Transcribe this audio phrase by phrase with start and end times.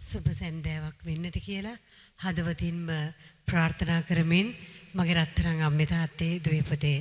[0.00, 1.78] සුබ සැන්දෑවක් වෙන්නට කියලා
[2.22, 2.88] හදවතින්ම
[3.48, 4.48] ප්‍රාර්ථනා කරමින්
[4.94, 6.98] මගේ රත්තරන් අම්මේ තාත්තේ දුවපතේ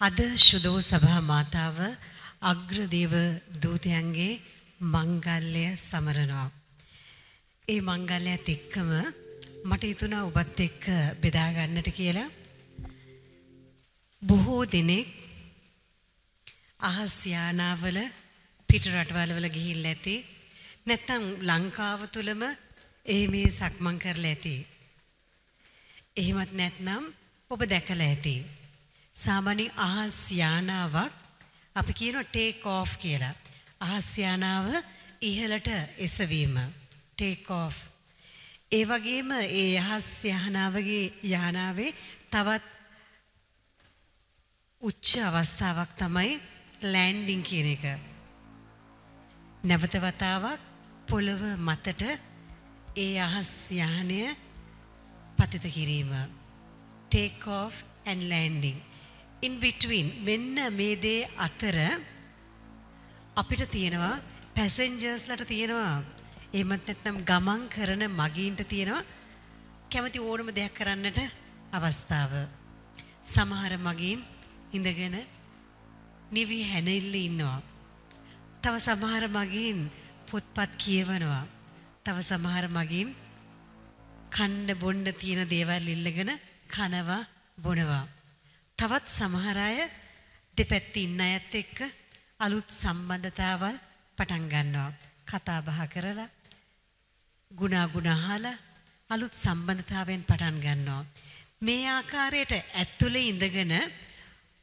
[0.00, 1.78] අද ශුදෝ සභා මාතාව
[2.42, 3.14] අග්‍රදේව
[3.62, 4.40] දූතයන්ගේ
[4.94, 6.48] මංගල්‍ය සමරනවා.
[7.68, 8.90] ඒ මංගල්‍යත් එක්කම
[9.64, 10.84] මට හිතුණා ඔබත් එක්ක
[11.22, 12.28] බෙදා ගන්නට කියලා.
[14.22, 15.08] බොහෝ දෙනෙක්
[16.82, 17.98] අහස් යානාවල
[18.68, 20.16] පිට රටවල් ගිහිල්ලා ඇති
[20.86, 22.42] නැත්තම් ලංකාව තුලම
[23.06, 24.54] ඒ මේ සක්මන් කරලා ඇති.
[26.16, 27.04] එහෙමත් නැත්නම්
[27.50, 28.34] ඔබ දැකලා ඇති.
[29.16, 31.14] සාමාන්‍ය අහස් යානාවක්
[31.76, 33.34] අපි කියනවා ටේක් ඔෆ් කියලා.
[33.80, 34.66] අහස් යානාව
[35.20, 36.56] ඉහළට එසවීම.
[37.16, 37.76] Take of.
[38.72, 41.92] ඒ වගේම ඒ අහස් යානාවගේ යානාවේ
[42.30, 42.64] තවත්
[44.82, 46.32] උච්ච අවස්ථාවක් තමයි
[46.84, 47.84] ලෑන්ඩින් කියන එක.
[49.62, 50.71] නැවත වතාවක්
[51.08, 52.02] පොළව මතට
[52.96, 54.22] ඒ අහස් යානය
[55.38, 56.12] පතිත කිරීම.
[57.10, 58.78] take off and landing.
[59.42, 61.76] in between මෙන්න මේ දේ අතර
[63.36, 64.14] අපිට තියෙනවා
[64.56, 65.94] පැසෙන්ජර්ස්ලට තියෙනවා
[66.54, 69.02] එහෙමත් නැත්නම් ගමන් කරන මගීන්ට තියෙනවා
[69.92, 71.18] කැමති ඕනම දෙයක් කරන්නට
[71.72, 72.32] අවස්ථාව.
[73.24, 74.20] සමහර මගීන්
[74.72, 75.16] ඉඳගෙන
[76.30, 77.58] නිවි හැනෙල්ල ඉන්නවා.
[78.62, 79.78] තව සමහර මගින්
[80.32, 81.44] පොත්පත් කියවනවා.
[82.04, 83.08] තව සමහර මගින්
[84.34, 86.30] කණ්ඩ බොණ්ඩ තියෙන දේවල් ඉල්ලගෙන
[86.74, 87.18] කනවා
[87.58, 88.04] බොනවා.
[88.78, 89.78] තවත් සමහර අය
[90.56, 91.78] දෙපැත්තේ ඉන්න අයත් එක්ක
[92.40, 93.76] අලුත් සම්බන්ධතාවල්
[94.18, 94.90] පටන් ගන්නවා.
[95.30, 96.28] කතා බහ කරලා
[97.50, 98.56] ගුණාගුණ අහලා
[99.10, 101.08] අලුත් සම්බන්ධතාවයෙන් පටන් ගන්නවා.
[101.60, 103.74] මේ ආකාරයට ඇතුලේ ඉඳගෙන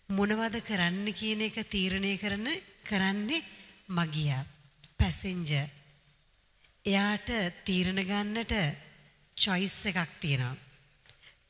[0.09, 2.47] මොනවද කරන්න කියන එක තීරණය කරන
[2.89, 3.47] කරන්නේ
[3.89, 4.45] මගියා
[4.99, 5.65] පැසෙන්ජර්
[6.85, 7.29] එයාට
[7.65, 8.53] තීරණ ගන්නට
[9.37, 10.55] choice එකක් තියෙනවා.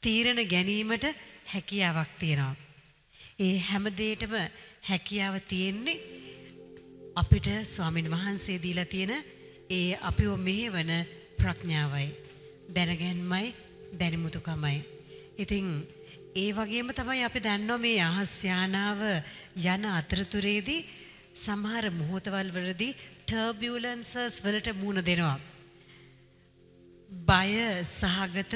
[0.01, 1.05] තීරණ ගැනීමට
[1.45, 2.55] හැකියාවක් තියෙනවා.
[3.39, 4.33] ඒ හැම දෙයකම
[4.83, 6.01] හැකියාව තියෙන්නේ
[7.15, 9.13] අපිට ස්වාමීන් වහන්සේ දීලා තියෙන
[9.69, 10.91] ඒ අපිව මෙහෙවන
[11.37, 12.09] ප්‍රඥාවයි.
[12.69, 13.55] දැනගැන්මයි
[13.93, 14.77] දැනුමුතුකමයි.
[15.37, 15.65] ඉතින්
[16.35, 18.99] ඒ වගේම තමයි අපි දන්නවා මේ අහස් යානාව
[19.65, 20.85] යන අතරතුරේදී
[21.35, 22.97] සමහර මොහොතවල් වලදී
[23.29, 25.37] ටර්බියුලන්සස් වලට මුහුණ දෙනවා.
[27.11, 27.49] බය
[27.87, 28.53] සහගත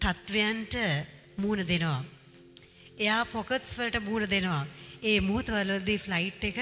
[0.00, 0.74] තත්වයන්ට
[1.36, 2.04] මුහුණ දෙනවා.
[2.98, 4.62] එයා පොකට්ස් වලට මුහුණ දෙනවා.
[5.02, 6.60] ඒ මොහොතවලදී ෆ්ලයිට් එක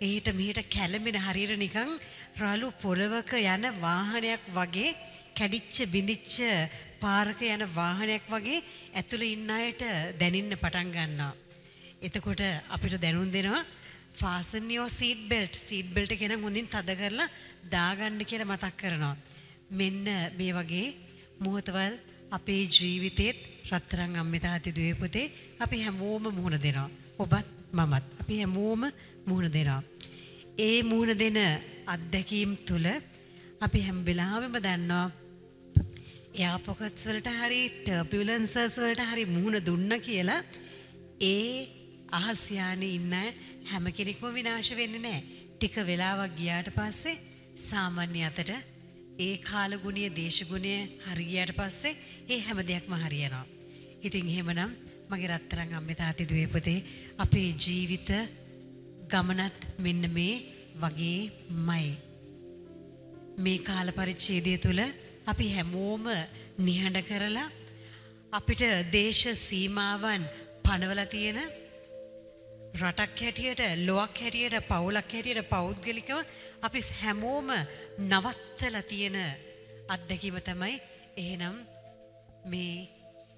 [0.00, 1.90] එහිට මෙහිට කැළඹෙන හරියට නිකන්
[2.38, 4.94] රළු පොළවක යන වාහනයක් වගේ
[5.34, 6.38] කැඩිච්ච බිඳිච්ච
[7.02, 8.62] පාරක යන වාහනයක් වගේ
[8.94, 9.82] ඇතුළේ ඉන්න අයට
[10.20, 11.34] දැනෙන්න පටන් ගන්නවා.
[12.00, 13.66] එතකොට අපිට දැනුම් දෙනවා
[14.14, 17.28] fasten your seat belt seat belt එක නම් හොඳින් තද කරලා
[17.70, 19.16] දාගන්න කියලා මතක් කරනවා.
[19.70, 20.04] මෙන්න
[20.38, 20.88] මේ වගේ
[21.40, 21.94] මොහොතවල්
[22.30, 23.38] අපේ ජීවිතේත්
[23.70, 26.90] රත්තරන් අම්මේ තාත්තේ දුවේ පුතේ අපි හැමෝම මුහුණ දෙනවා.
[27.18, 28.82] ඔබත් මමත් අපි හැමෝම
[29.26, 29.82] මුහුණ දෙනවා.
[30.58, 31.38] ඒ මුහුණ දෙන
[31.86, 32.88] අත්දැකීම් තුළ
[33.60, 35.06] අපි හැම වෙලාවෙම දන්නවා
[36.32, 40.40] එයා පොකට්ස් වලට හරි ටර්බියුලන්සස් වලට හරි මුහුණ දුන්න කියලා
[41.22, 41.79] ඒ
[42.12, 43.14] අහස් යානේ ඉන්න
[43.64, 45.22] හැම කෙනෙක්ම විනාශ වෙන්නේ නැහැ.
[45.52, 47.20] ටික වෙලාවක් ගියාට පස්සේ
[47.60, 48.50] සාමාන්‍ය අතට
[49.18, 50.74] ඒ කාලගුණය දේශගුණය
[51.06, 53.46] හරියට පස්සේ ඒ හැම දෙයක්ම හරියනවා.
[54.02, 54.76] ඉතින් එහෙමනම්
[55.10, 56.78] මගේ රත්තරන් අම්මේ තාත්තේ දුවේ පුතේ
[57.18, 58.10] අපේ ජීවිත
[59.08, 60.34] ගමනත් මෙන්න මේ
[60.76, 61.88] වගේමයි.
[63.38, 64.82] මේ කාල පරිච්ඡේදය තුළ
[65.26, 66.04] අපි හැමෝම
[66.58, 67.48] නිහඬ කරලා
[68.32, 68.62] අපිට
[68.92, 70.24] දේශ සීමාවන්
[70.64, 71.38] පනවලා තියෙන
[72.72, 76.18] රටක් හැටියට ලොවක් හැටියට පවුලක් හැටියට පෞද්ගලිකව
[76.62, 77.50] අපි හැමෝම
[78.00, 79.18] නවත්තලා තියෙන
[79.88, 80.76] අත්දැකීම තමයි
[81.16, 81.56] එහෙනම්
[82.46, 82.88] මේ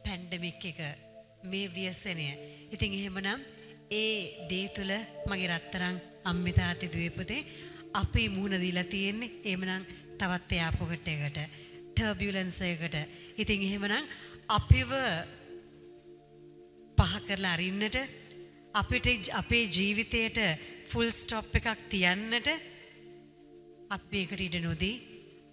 [0.05, 0.81] පැන්ඩමික් එක
[1.45, 2.29] මේ ව්‍යසනය.
[2.71, 3.41] ඉතින් එහෙමනම්
[3.91, 4.93] ඒ දේ තුළ
[5.27, 7.47] මගේ රත්තරන් අම්මේ තාත්තේ දුවේ පුතේ
[7.95, 9.89] අපි මුහුණ දීලා තියෙන්නේ එහෙමනම්
[10.19, 11.39] තවත් එයාපොකට් එකට
[11.95, 12.97] ටර්බියුලන්ස් එකකට.
[13.39, 14.11] ඉතින් එහෙමනම්
[14.49, 14.91] අපිව
[16.99, 17.97] පහ කරලා අරින්නට
[18.75, 20.39] අපිට අපේ ජීවිතයට
[20.89, 22.49] ෆුල් ස්ටොප් එකක් තියන්නට
[23.91, 24.95] අපි ඒකට ඉඩ නොදී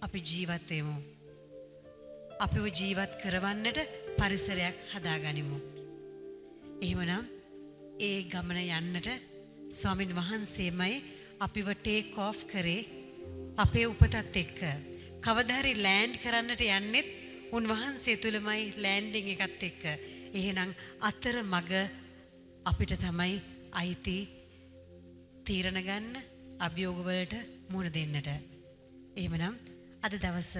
[0.00, 0.94] අපි ජීවත් වෙමු.
[2.40, 3.78] අපිව ජීවත් කරවන්නට
[4.18, 5.58] පරිසරයක් හදාගනිමු.
[6.80, 7.28] එහෙමනම්
[8.00, 9.08] ඒ ගමන යන්නට
[9.70, 11.04] ස්වාමින් වහන්සේමයි
[11.40, 12.88] අපිව ටේක් ඔෆ් කරේ
[13.58, 14.60] අපේ උපතත් එක්ක.
[15.20, 17.16] කවදාහරි ලෑන්ඩ් කරන්නට යන්නෙත්
[17.52, 19.82] උන්වහන්සේ තුලමයි ලෑන්ඩින් එකත් එක්ක.
[20.32, 20.72] එහෙනම්
[21.02, 21.70] අතර මග
[22.64, 23.40] අපිට තමයි
[23.72, 24.18] අයිති
[25.44, 26.14] තීරණ ගන්න
[26.60, 27.34] අභියෝගවලට
[27.70, 28.28] මුහුණ දෙන්නට.
[29.14, 29.56] එහෙමනම්
[30.02, 30.52] අද දවස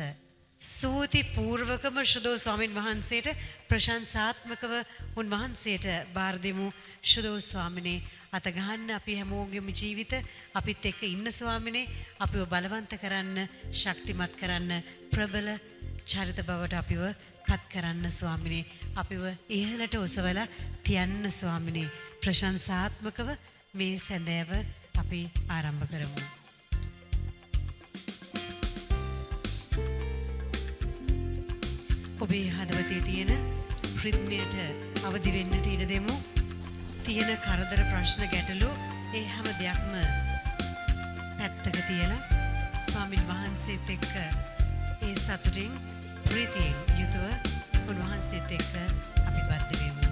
[0.63, 3.29] සූති පූර්වකම ශුදෝ ස්වාමින් වහන්සේට
[3.67, 4.73] ප්‍රශංසාත්මකව
[5.17, 6.67] උන්වහන්සේට බාර දෙමු
[7.03, 10.13] ශුදෝ ස්වාමිනේ අතගහන්න අපි හැමෝගෙම ජීවිත
[10.55, 15.49] අපිත් එක්ක ඉන්න ස්වාමිනේ අපිව බලවන්ත කරන්න ශක්තිමත් කරන්න ප්‍රබල
[16.05, 17.03] චරිත බවට අපිව
[17.51, 18.65] පත් කරන්න ස්වාමිනේ.
[18.95, 20.47] අපිව ඉහළට ඔසවලා
[20.85, 21.89] තියන්න ස්වාමිනේ.
[22.23, 23.31] ප්‍රශංසාත්මකව
[23.75, 24.51] මේ සැඳෑව
[25.01, 26.21] අපි ආරම්භ කරමු.
[32.21, 33.33] ඔබේ හදවතේ තියෙන
[34.05, 34.55] රිද්මයට
[35.05, 36.15] අවදි වෙන්නට ඉඩ දෙමු.
[37.05, 38.71] තියෙන කරදර ප්‍රශ්න ගැටලු
[39.13, 39.95] ඒ හැම දෙයක්ම
[41.39, 42.23] පැත්තක තියලා
[42.83, 44.13] ස්වාමින් වහන්සේත් එක්ක
[45.03, 45.75] ඒ සතුටින්
[46.31, 48.75] ප්‍රීතියෙන් යුතුව උන්වහන්සේත් එක්ක
[49.23, 50.07] අපි බද්ධ වෙමු.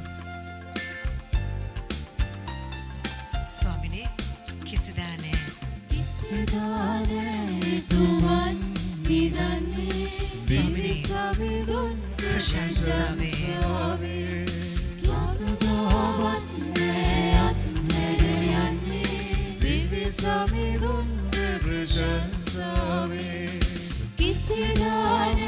[3.48, 4.08] ස්වාමිනේ
[4.64, 5.40] කිසිදා නෑ.
[5.90, 8.56] කිසිදා නෑ තුමන්
[9.08, 13.32] නිදන්නේ ස්වාමිනේ ප්‍රශංසාවේ
[15.00, 18.22] කවදාවත් නෑ අත්හැර
[18.60, 19.22] යන්නේ
[19.62, 23.50] දිව්‍ය සමිඳුන්ට ප්‍රශංසාවේ
[24.16, 25.47] කිසිදා නෑ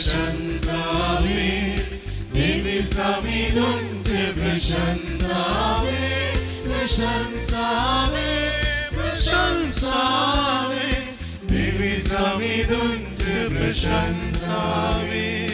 [0.00, 1.76] ප්‍රශංසාවේ
[2.34, 6.32] දිව්‍ය සමිඳුන්ට ප්‍රශංසාවේ
[6.64, 8.50] ප්‍රශංසාවේ
[8.94, 10.96] ප්‍රශංසාවේ
[11.44, 15.48] දිව්‍ය සමිඳුන්ට ප්‍රශංසාවේ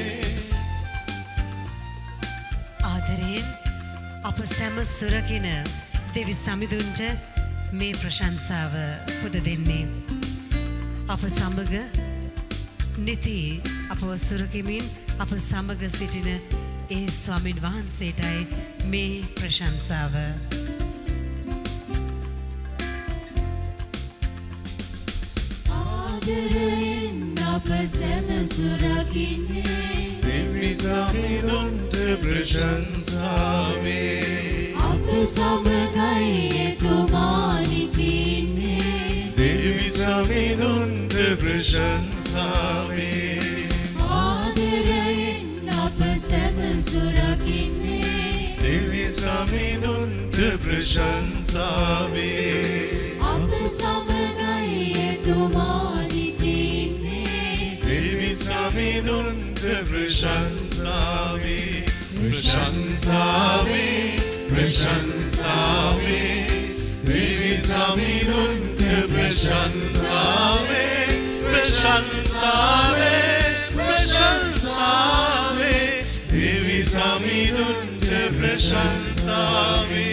[2.84, 3.46] ආදරයෙන්
[4.22, 5.48] අප සැම සුරකින
[6.14, 7.02] දෙවි සමිඳුන්ට
[7.72, 8.72] මේ ප්‍රශංසාව
[9.16, 9.88] පුද දෙන්නේ.
[11.08, 11.72] අප සමග
[12.98, 13.62] නිති
[13.96, 14.84] අපව සුරකිමින්
[15.18, 16.28] අප සමග සිටින
[16.90, 18.46] ඒ ස්වාමින් වහන්සේටයි
[18.84, 20.14] මේ ප්‍රශංසාව.
[25.70, 30.20] ආදරයෙන් අප සැම සුරකින්නේ.
[30.20, 33.96] දිව්‍ය සමිඳුන්ට ප්‍රශංසාවේ.
[34.82, 36.32] අප සමගයි
[36.66, 43.35] එතුමා නිතින්නේ දිව්‍ය සමිඳුන්ට ප්‍රශංසාවේ
[46.16, 52.22] අප සැම සුරකින්නේ දිව්‍ය සමිඳුන්ට ප්‍රශංසාවේ
[53.22, 61.84] අප සමගයි එතුමා නිතින්නේ දිව්‍ය සමිඳුන්ට ප්‍රශංසාවේ
[62.16, 64.16] ප්‍රශංසාවේ
[64.48, 66.48] ප්‍රශංසාවේ
[67.04, 68.80] දිව්‍ය සමිඳුන්ට
[69.12, 71.04] ප්‍රශංසාවේ
[71.44, 73.35] ප්‍රශංසාවේ ප්‍රශංසාවේ
[78.56, 80.08] preșansave,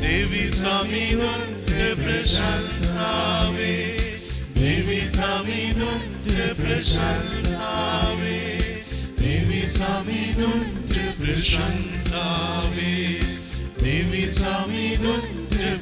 [0.00, 3.74] Devi Saminun te preșansave,
[4.52, 6.54] Devi Saminun te
[9.16, 10.66] Devi Saminun
[13.82, 15.76] Devi Saminun te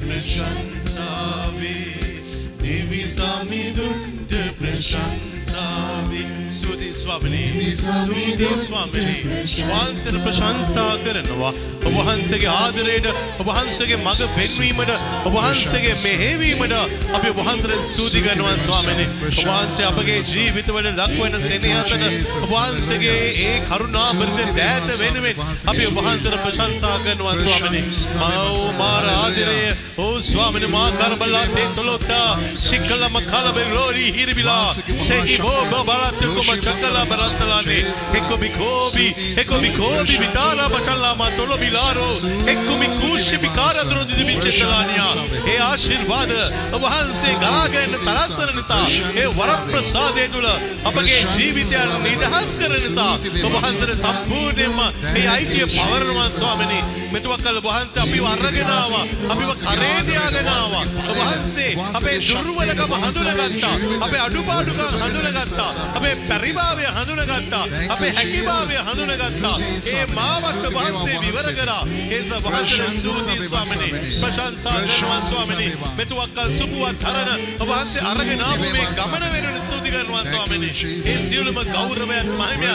[2.57, 9.21] Devi Saminun te preșansave, ප්‍රශංසාවේ ස්තුතියි ස්වාමිනේ ස්තුතියි ස්වාමිනේ
[9.69, 13.07] වහන්සේට ප්‍රශංසා කරනවා ඔබ වහන්සේගේ ආදරයට
[13.39, 16.75] ඔබ වහන්සේගේ මඟ පෙන්වීමට ඔබ වහන්සේගේ මෙහෙවීමට
[17.11, 21.93] අපි ඔබ වහන්සේට ස්තුති කරනවා ස්වාමිනේ ඔබ වහන්සේ අපගේ ජීවිතවල දක්වන සෙනෙහසට
[22.37, 27.83] ඔබ වහන්සේගේ ඒ කරුණා බරිත දෑත වෙනුවෙන් අපි ඔබ වහන්සේට ප්‍රශංසා කරනවා ස්වාමිනේ
[28.17, 29.59] මා මාර ආදරය
[29.99, 32.27] ඕ ස්වාමිනේ මා කරබලා තේ තොලොතා
[32.59, 34.67] සිකල මකල බෙරෝරි හිරිබිලා
[35.01, 42.13] සෙහි බෝබ බලත් කොම චකලා බරත්තලානේ එක්කො බිකෝබි එක්කො බිකෝබි විතාලා බචල්ලා මා තොලො බිලාරෝ
[42.45, 45.13] එක්කො මිකුෂි බිකාර දරොදි දිවිචලානියා
[45.45, 46.31] ඒ ආශිර්වාද
[46.73, 50.47] ඔබ වහන්සේ ගලාගෙන සලස්සන නිසා ඒ වරප්‍රසාදය තුල
[50.85, 53.13] අපගේ ජීවිතයන් නිදහස් කරන නිසා
[53.43, 54.79] ඔබ වහන්සේට සම්පූර්ණයෙන්ම
[55.15, 60.83] ඒ අයිතිය පවරනවා ස්වාමිනේ මෙතුවක් කල වහන්සේ අපිව අරගෙන ආවා අපිව කරේ බේදයාගෙන ආවා.
[61.09, 63.75] ඔබ වහන්සේ අපේ දුර්වලකම හඳුනගත්තා.
[64.05, 65.69] අපේ අඩුපාඩුකම් හඳුනගත්තා.
[65.97, 67.65] අපේ පරිභාවය හඳුනගත්තා.
[67.89, 69.55] අපේ හැකියාවය හඳුනගත්තා.
[69.93, 71.83] ඒ මාවත් ඔබ වහන්සේ විවර කරා.
[72.15, 73.91] ඒස වහන්සේ ස්තුතියි ස්වාමිනේ.
[74.21, 75.71] ප්‍රශංසා කරනවා ස්වාමිනේ.
[75.99, 80.73] මෙතුවක්කල් සුපුවත් හරන ඔබ වහන්සේ අරගෙන ආපු මේ ගමන වෙනුවෙන් ස්තුති කරනවා ස්වාමිනේ.
[81.11, 82.69] ඒ සියලුම ගෞරවයන් මහිමයන්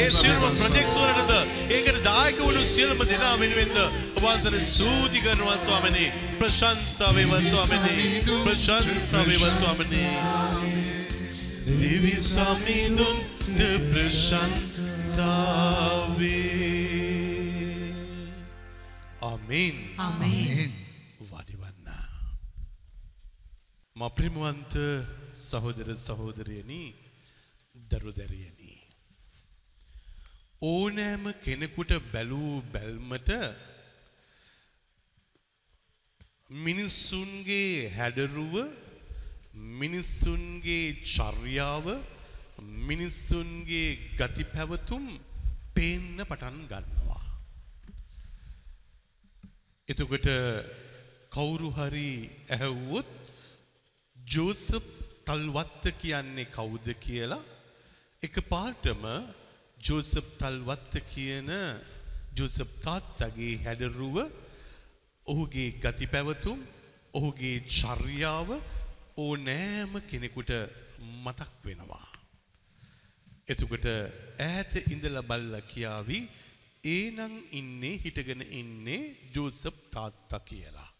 [0.00, 1.32] ඒ සියලුම ප්‍රොජෙක්ට්ස් වලටද
[1.76, 6.08] ඒකට දායක වුණු සියලුම දෙනා වෙනුවෙන්ද ඔබ වහන්සේට ස්තුති කරනවා ස්වාමිනේ.
[6.38, 8.22] ප්‍රශංසා වේවා ස්වාමිනේ.
[8.44, 10.10] ප්‍රශංසා වේවා ස්වාමිනේ.
[11.80, 14.68] දෙවි සමිඳුන්ට ප්‍රශංසාවේ.
[19.22, 19.76] ආමේන්.
[19.98, 20.72] ආමේන්.
[21.22, 21.88] වඩිවන්න.
[23.96, 24.74] මප්‍රිමුවන්ත
[25.40, 26.82] සහෝදර සහෝදරයනි
[27.90, 28.72] දරුදැරියනි.
[30.62, 33.30] ඕනෑම කෙනෙකුට බැලූ බැල්මට
[36.50, 38.54] මිනිස්සුන්ගේ හැඩරුව
[39.52, 41.86] මිනිස්සුන්ගේ චර්යාව
[42.80, 45.04] මිනිස්සුන්ගේ ගති පැවතුම්
[45.74, 47.20] පේන්න පටන් ගන්නවා.
[49.88, 50.28] එතකොට
[51.30, 53.08] කවුරු හරි ඇහැව්වොත්
[54.16, 54.84] ජෝසප්
[55.26, 57.44] තල්වත්ත කියන්නේ කවුද කියලා
[58.22, 59.04] එක පාටම
[59.80, 61.50] ජෝසප් තල්වත්ත කියන
[62.32, 64.47] ජෝසප් තාත්තගේ හැඩරුව
[65.28, 66.58] ඔහුගේ ගති පැවතුම්
[67.14, 68.48] ඔහුගේ චර්යාව
[69.18, 70.52] ඕනෑම කෙනෙකුට
[71.24, 72.08] මතක් වෙනවා.
[73.48, 76.20] එතකොට ඈත ඉඳලා බල්ලා කියාවි
[76.84, 79.02] ඒනං ඉන්නේ හිටගෙන ඉන්නේ
[79.34, 80.90] ජෝසප් තාත්තා කියලා.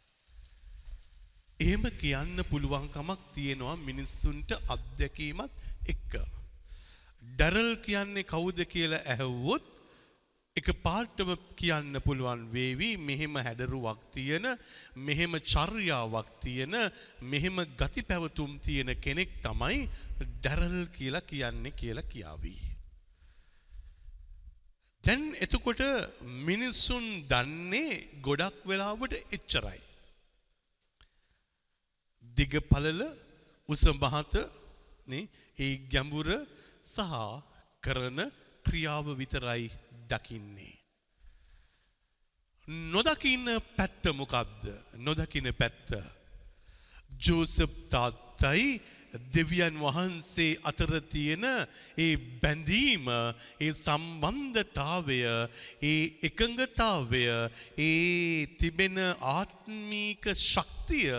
[1.60, 5.52] එහෙම කියන්න පුළුවන්කමක් තියෙනවා මිනිස්සුන්ට අත්දැකීමත්
[5.86, 6.12] එක්ක.
[7.30, 9.64] ඩැරල් කියන්නේ කවුද කියලා ඇහුවොත්
[10.58, 14.46] එක පාටම කියන්න පුළුවන් වේවි මෙහෙම හැඩරුවක් තියෙන
[14.98, 16.74] මෙහෙම චර්යාවක් තියෙන
[17.24, 19.78] මෙහෙම ගති පැවතුම් තියෙන කෙනෙක් තමයි
[20.34, 22.60] ඩැරල් කියලා කියන්නේ කියලා කියාවී.
[25.04, 25.82] දැන් එතකොට
[26.48, 29.80] මිනිස්සුන් දන්නේ ගොඩක් වෙලාවට එච්චරයි.
[32.36, 33.02] දිග පළල
[33.68, 34.34] උස මහත
[35.58, 36.28] ඒ ගැඹුර
[36.86, 37.14] සහ
[37.82, 38.18] කරන
[38.66, 39.64] ක්‍රියාව විතරයි
[40.08, 40.76] දකින්නේ.
[42.68, 44.62] නොදකින්න පැත්ත මොකක්ද
[44.98, 45.88] නොදකින පැත්ත.
[47.18, 48.80] ජෝසප් තාත්තයි
[49.32, 51.44] දෙවියන් වහන්සේ අතර තියෙන
[51.96, 55.18] ඒ බැඳීම ඒ සම්බන්ධතාවය
[55.82, 57.24] ඒ එකඟතාවය
[57.78, 58.96] ඒ තිබෙන
[59.32, 61.12] ආත්මීක ශක්තිය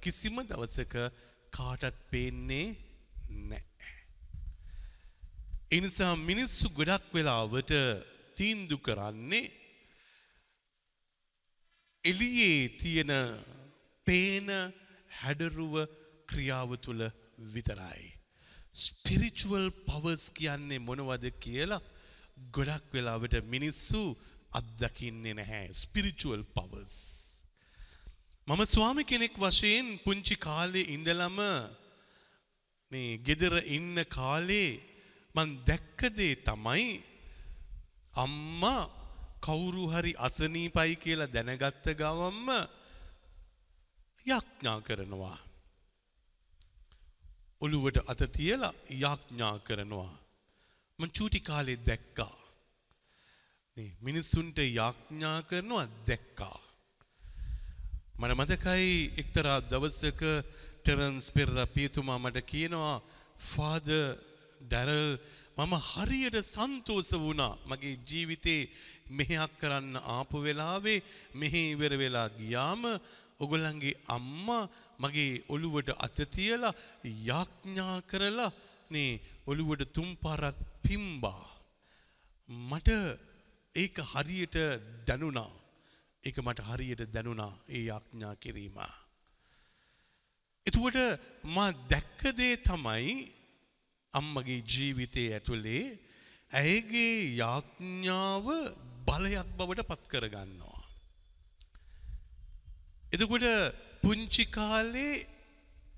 [0.00, 0.94] කිසිම දවසක
[1.52, 2.76] කාටත් පේන්නේ
[3.28, 3.64] නෑ.
[5.70, 7.72] එනිසා මිනිස්සු ගොඩක් වෙලාවට
[8.38, 9.46] තීන්දු කරන්නේ
[12.04, 13.12] එලියේ තියෙන
[14.06, 14.48] පේන
[15.20, 15.74] හැඩරුව
[16.30, 17.02] ක්‍රියාව තුළ
[17.54, 18.06] විතරයි.
[18.74, 21.86] ස්පිරිචුවල් පවස් කියන්නේ මොනවද කියලා
[22.56, 24.02] ගොඩක් වෙලාවට මිනිස්සු
[24.58, 26.94] අත්දකින්නේ නැහැ ස්පිරිචුවල් පවස්.
[28.48, 31.38] මම ස්වාමි කෙනෙක් වශයෙන් පුංචි කාලේ ඉඳලම
[32.92, 34.70] මේ ගෙදර ඉන්න කාලේ
[35.34, 36.86] මන් දැක්කදේ තමයි
[38.14, 38.90] අම්මා
[39.40, 42.48] කවුරු හරි අසනීපයි කියලා දැනගත්ත ගවම්ම
[44.26, 45.38] යක්ඥා කරනවා.
[47.60, 50.14] ඔළුවට අත තියලා යාඥා කරනවා.
[50.98, 52.36] මං චූටි කාලේ දැක්කා.
[54.00, 56.58] මිනිස්සුන්ට යාඥා කරනවා දැක්කා.
[58.18, 60.22] මට මතකයි එක්තරා දවසක
[60.82, 62.96] ටෙරන්ස් පෙරර පියතුමා මට කියනවා
[63.44, 63.88] ෆාද
[64.62, 65.18] ඩැරල්
[65.58, 67.54] මම හරියට සන්තෝස වුණා.
[67.66, 68.60] මගේ ජීවිතේ
[69.10, 72.82] මෙහෙයක් කරන්න ආපු වෙලාවේ මෙහෙ ඉවර වෙලා ගියාම
[73.40, 74.64] ඔගොල්ලන්ගේ අම්මා
[74.98, 76.74] මගේ ඔළුවට අත තියලා
[77.28, 78.52] යාඥා කරලා
[78.90, 79.10] නේ
[79.46, 81.44] ඔළුවට තුන් පාරක් පිම්බා.
[82.48, 82.88] මට
[83.74, 84.56] ඒක හරියට
[85.06, 85.52] දැනුණා.
[86.24, 88.78] ඒක මට හරියට දැනුණා ඒ යාඥා කිරීම.
[90.66, 90.98] එතකොට
[91.54, 93.37] මා දැක්ක දේ තමයි
[94.12, 95.84] අම්මගේ ජීවිතය ඇතුලේ
[96.50, 98.46] ඇයගේ යාඥාව
[99.06, 100.80] බලයක් බවට පත් කරගන්නවා.
[103.12, 103.46] එතකොට
[104.02, 105.26] පුංචි කාලේ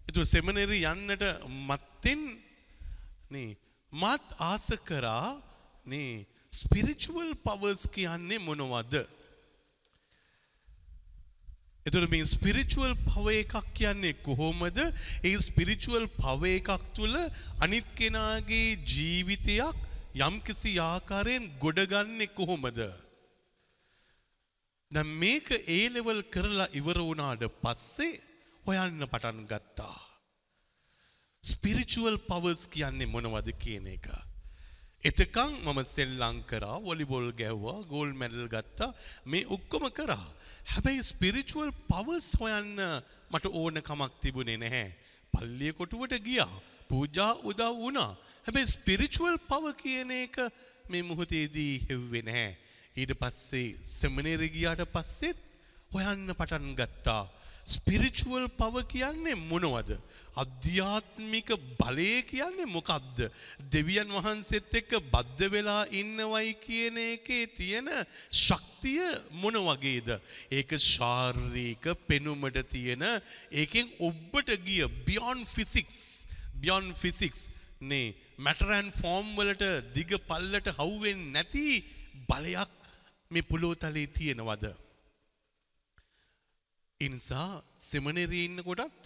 [0.09, 1.25] එතු සෙමනෙරි යන්නට
[1.69, 2.23] මත්තෙන්
[3.93, 5.39] මත් ආස කරා
[6.53, 8.95] ස්පිරිචුවල් පවර්ස් කියන්නේ මොනවද.
[11.91, 14.77] එතුට මේ ස්පිරිචුවල් පව එකක් කියන්නේ කොහොමද
[15.25, 17.17] ඒ ස්පිරිචුවල් පව එකක් තුළ
[17.61, 19.79] අනිත් කෙනාගේ ජීවිතයක්
[20.19, 22.79] යම්කිසි ආකාරයෙන් ගොඩගන්නේ කොහොමද.
[24.91, 28.21] දැන් මේක ඒ ලෙවල් කරලා ඉවර වුණාට පස්සේ
[28.65, 29.99] හොයන්න පටන් ගත්තා.
[31.45, 34.07] ස්පිරිචුවල් පවර්ස් කියන්නේ මොනවද කියන එක.
[35.03, 38.91] එතකං මම සෙල්ලං කරා වොලිබොල් ගැව්වා ගෝල් මැඩල් ගත්තා
[39.25, 40.27] මේ ඔක්කොම කරා.
[40.73, 42.77] හැබැයි ස්පිරිචුවල් පවර්ස් හොයන්න
[43.33, 44.89] මට ඕන කමක් තිබුණේ නැහැ.
[45.35, 46.53] පල්ලිය කොටුවට ගියා.
[46.91, 48.13] පූජා උදව් වුණා.
[48.47, 50.37] හැබැයි ස්පිරිචුවල් පව කියන එක
[50.91, 52.53] මේ මුහොතේදී හෙව්වේ නැහැ.
[52.97, 55.41] ඊට පස්සේ සෙමිනේරි ගියාට පස්සෙත්
[55.93, 57.25] හොයන්න පටන් ගත්තා.
[57.71, 59.91] ස්පිරිචුවල් පව කියන්නේ මොනවද?
[60.43, 61.51] අධ්‍යාත්මික
[61.81, 63.19] බලය කියන්නේ මොකක්ද?
[63.73, 67.91] දෙවියන් වහන්සේත් එක්ක බද්ධ වෙලා ඉන්නවයි කියන එකේ තියෙන
[68.45, 69.05] ශක්තිය
[69.43, 70.09] මොන වගේද?
[70.51, 73.07] ඒක ශාරීරික පෙනුමට තියෙන
[73.53, 76.27] ඒකෙන් ඔබට ගිය beyond physics
[76.63, 77.49] beyond physics
[77.81, 81.67] නේ matter and form වලට දිග පල්ලට හවුවෙන්නේ නැති
[82.29, 82.73] බලයක්
[83.31, 84.65] මේ පුලෝතලේ තියෙනවද?
[87.01, 89.03] ඉනිසා සෙමනේරී ඉන්න කොටත්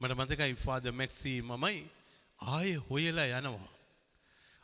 [0.00, 1.78] මට මතකයි ෆාද මැක්සි මමයි
[2.38, 3.72] ආය හොයලා යනවා.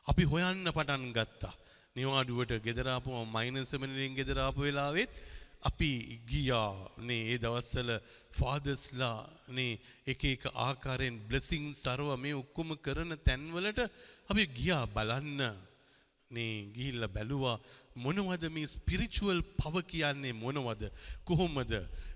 [0.07, 1.55] අපි හොයන්න පටන් ගත්තා.
[1.97, 5.13] නිවාඩුවට ගෙදරාපුම මයින සෙමනරින් ගෙදරාපු වෙලාවෙත්
[5.63, 5.91] අපි
[6.27, 6.71] ගියා
[7.01, 7.91] නේ ඒ දවස්සල
[8.33, 9.73] ෆාදස්ලා නේ
[10.07, 13.81] එක එක ආකාරයෙන් බ්ලෙසිං සරව මේ ඔක්කොම කරන තැන්වලට
[14.31, 15.41] අපි ගියා බලන්න
[16.31, 17.57] නේ ගිහිල්ල බැලුවා
[17.97, 20.83] මොනවද මේ ස්පිරිචුවල් පව කියන්නේ මොනවද?
[21.25, 21.73] කොහොමද?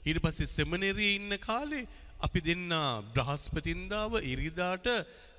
[0.07, 1.89] ඊට පස්සේ සෙමනේරියේ ඉන්න කාලේ
[2.21, 2.71] අපි දෙන්න
[3.15, 4.87] බ්‍රහස්පතින්දාව ඉරිදාට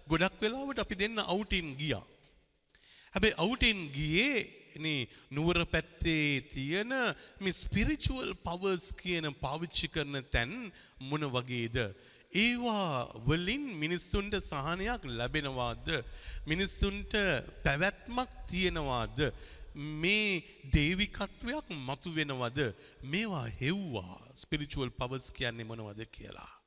[0.08, 2.06] ගොඩක් වෙලාවට අපි දෙන්න අවුටින් ගියා.
[3.14, 4.46] හැබැයි අවුටින් ගියේ
[4.78, 6.94] නේ නුවර පැත්තේ තියෙන
[7.42, 10.54] මේ ස්පිරිචුවල් පවර්ස් කියන පාවිච්චි කරන තැන්
[11.00, 11.78] මොන වගේද?
[12.34, 15.88] ඒවා වලින් මිනිස්සුන්ට සහනයක් ලැබෙනවාද?
[16.46, 17.14] මිනිස්සුන්ට
[17.64, 19.18] පැවැත්මක් තියෙනවාද?
[19.78, 20.44] මේ
[20.74, 22.60] දේවිකත්වයක් මතු වෙනවද
[23.06, 26.58] මේවා හෙව්වා ස්පිරිචුවල් පවර්ස් කියන්නේ මොනවද කියලා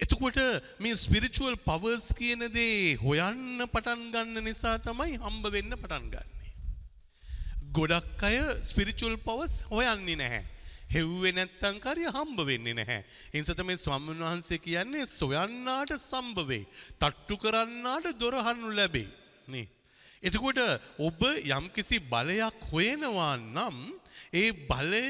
[0.00, 0.38] එතකොට
[0.78, 6.52] මේ ස්පිරිචුවල් පවර්ස් කියන දේ හොයන්න පටන් ගන්න නිසා තමයි හම්බ වෙන්න පටන් ගන්නේ.
[7.72, 10.44] ගොඩක් අය ස්පිරිචුවල් පවර්ස් හොයන්නේ නැහැ.
[10.92, 13.00] හෙව්වේ නැත්තම් කාරිය හම්බ වෙන්නේ නැහැ.
[13.32, 16.68] ඒ නිසා තමයි ස්වාමීන් වහන්සේ කියන්නේ සොයන්නාට සම්භවේ.
[17.00, 19.08] තට්ටු කරන්නාට දොරහනු ලැබේ.
[19.48, 19.66] නේ.
[20.26, 20.58] එතකොට
[20.98, 23.76] ඔබ යම්කිසි බලයක් හොයනවා නම්
[24.34, 25.02] ඒ බලය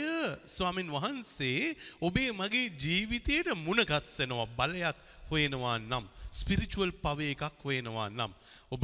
[0.46, 4.98] ස්වාමින් වහන්සේ ඔබේ මගේ ජීවිතයට මුණගස්සනවා බලයක්
[5.30, 8.32] හොයනවා නම් ස්පිරිචුවල් පව එකක් හොයනවා නම්.
[8.74, 8.82] ඔබ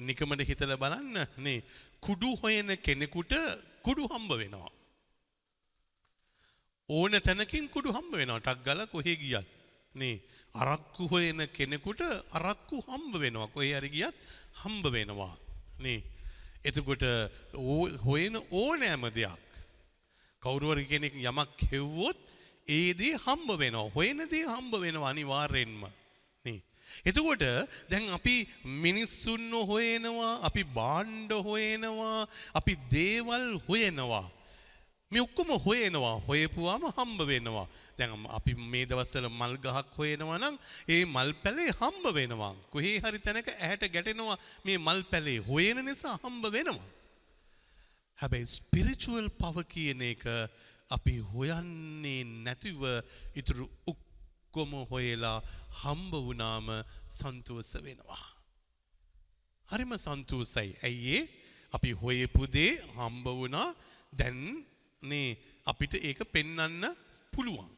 [0.00, 1.64] නිකමට හිතල බලන්න නේ
[2.00, 3.32] කුඩු හොයන කෙනෙකුට
[3.82, 4.72] කුඩු හම්බ වෙනවා.
[6.88, 8.40] ඕන තැනකින් කුඩු හම්බ වෙනවා.
[8.40, 9.48] ටක් ගල කොහෙ ගියත්
[9.94, 10.16] නේ
[10.54, 12.00] අරක්කු හොයන කෙනෙකුට
[12.32, 13.48] අරක්කු හම්බ වෙනවා.
[13.48, 14.16] කොහේ හරි ගියත්
[14.62, 15.34] හම්බ වෙනවා.
[15.80, 16.02] නේ.
[16.64, 17.04] එතකොට
[18.04, 19.46] හොයන ඕනෑම දෙයක්.
[20.42, 22.20] කවුරුවර කෙනෙක් යමක් හෙව්වොත්
[22.68, 23.90] ඒ දේ හම්බ වෙනවා.
[23.94, 25.82] හොයන දේ හම්බ වෙනවා අනිවාර්යෙන්ම.
[26.44, 26.60] නේ.
[27.04, 27.44] එතකොට
[27.90, 34.26] දැන් අපි මිනිස්සුන් හොයනවා අපි බාණ්ඩ හොයනවා අපි දේවල් හොයනවා.
[35.12, 36.16] මේ ඔක්කොම හොයනවා.
[36.28, 37.66] හොයපුවාම හම්බ වෙනවා.
[37.98, 40.56] දැන් අපි මේ දවස්වල මල් ගහක් හොයනවා නම්
[40.88, 42.54] ඒ මල් පැලේ හම්බ වෙනවා.
[42.72, 46.88] කොහේ හරි තැනක ඇහැට ගැටෙනවා මේ මල් පැලේ හොයන නිසා හම්බ වෙනවා.
[48.18, 50.24] හැබැයි ස්පිරිචුවල් පව කියන එක
[50.90, 52.80] අපි හොයන්නේ නැතිව
[53.34, 55.38] ඉතුරු ඔක්කොම හොයලා
[55.82, 56.66] හම්බ වුණාම
[57.10, 58.26] සන්තෝෂ වෙනවා.
[59.68, 60.70] හරිම සන්තෝසයි.
[60.86, 61.22] ඇයිඒ
[61.74, 63.70] අපි හොයපු දේ හම්බ වුණා.
[64.12, 64.69] දැන්
[65.02, 65.36] නේ
[65.66, 66.84] අපිට ඒක පෙන්නන්න
[67.32, 67.68] පුළුවන්.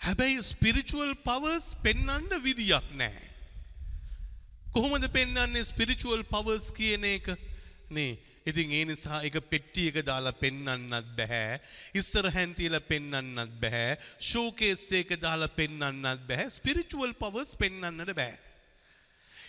[0.00, 3.22] හැබැයි ස්පිරිචුවල් පවර්ස් පෙන්නන්න විදියක් නෑ.
[4.72, 7.30] කොහොමද පෙන්න්නන්නේ ස්පිරිචුවල් පවර්ස් කියන එක
[7.90, 11.60] නේ ඉතින් ඒ නිසා එක පෙට්ටියක දාලා පෙන්නන්නත් බැහැ.
[11.94, 13.96] ඉස්සර හැන්තියල පෙන්නන්නත් බැහැ.
[14.18, 16.50] ෂෝකේස්සේක දාලා පෙන්නන්නත් බැහැ.
[16.50, 18.38] ස්පිරිචුවල් පවර්ස් පෙන්නන්නට බෑ.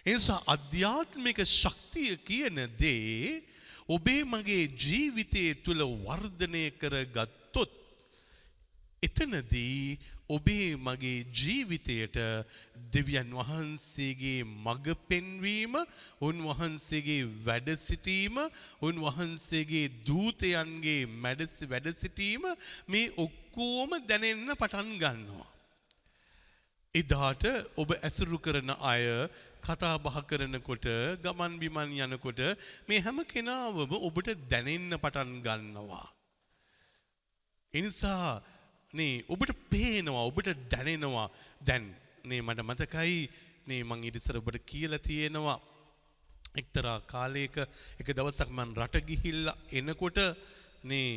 [0.05, 3.43] එනිසා අධ්‍යාත්මික ශක්තිය කියන දේ
[3.89, 7.71] ඔබේ මගේ ජීවිතයේ තුළ වර්ධනය කර ගත්තොත්
[9.03, 9.97] එතනදී
[10.29, 12.17] ඔබේ මගේ ජීවිතයට
[12.91, 15.75] දෙවියන් වහන්සේගේ මඟ පෙන්වීම
[16.21, 18.39] උන්වහන්සේගේ වැඩ සිටීම
[18.81, 22.49] උන්වහන්සේගේ දූතයන්ගේ මැඩසි වැඩ සිටීම
[22.87, 25.56] මේ ඔක්කෝම දැනෙන්න පටන් ගන්නවා.
[26.93, 27.43] එදාට
[27.75, 29.05] ඔබ ඇසුරු කරන අය
[29.61, 30.87] කතා බහ කරනකොට
[31.19, 32.41] ගමන් බිමන් යනකොට
[32.87, 36.07] මේ හැම කෙනාවම ඔබට දැනෙන්න පටන් ගන්නවා.
[37.73, 38.41] එනිසා
[38.93, 41.27] නේ ඔබට පේනවා ඔබට දැනෙනවා
[41.61, 41.85] දැන්
[42.23, 43.17] නේ මට මතකයි
[43.67, 45.59] නේ මං ඉරිසර ඔබට කියලා තියෙනවා
[46.55, 47.57] එක්තරා කාලයක
[47.99, 50.19] එක දවසක් මන් රට ගිහිල්ලා එනකොට
[50.83, 51.11] නේ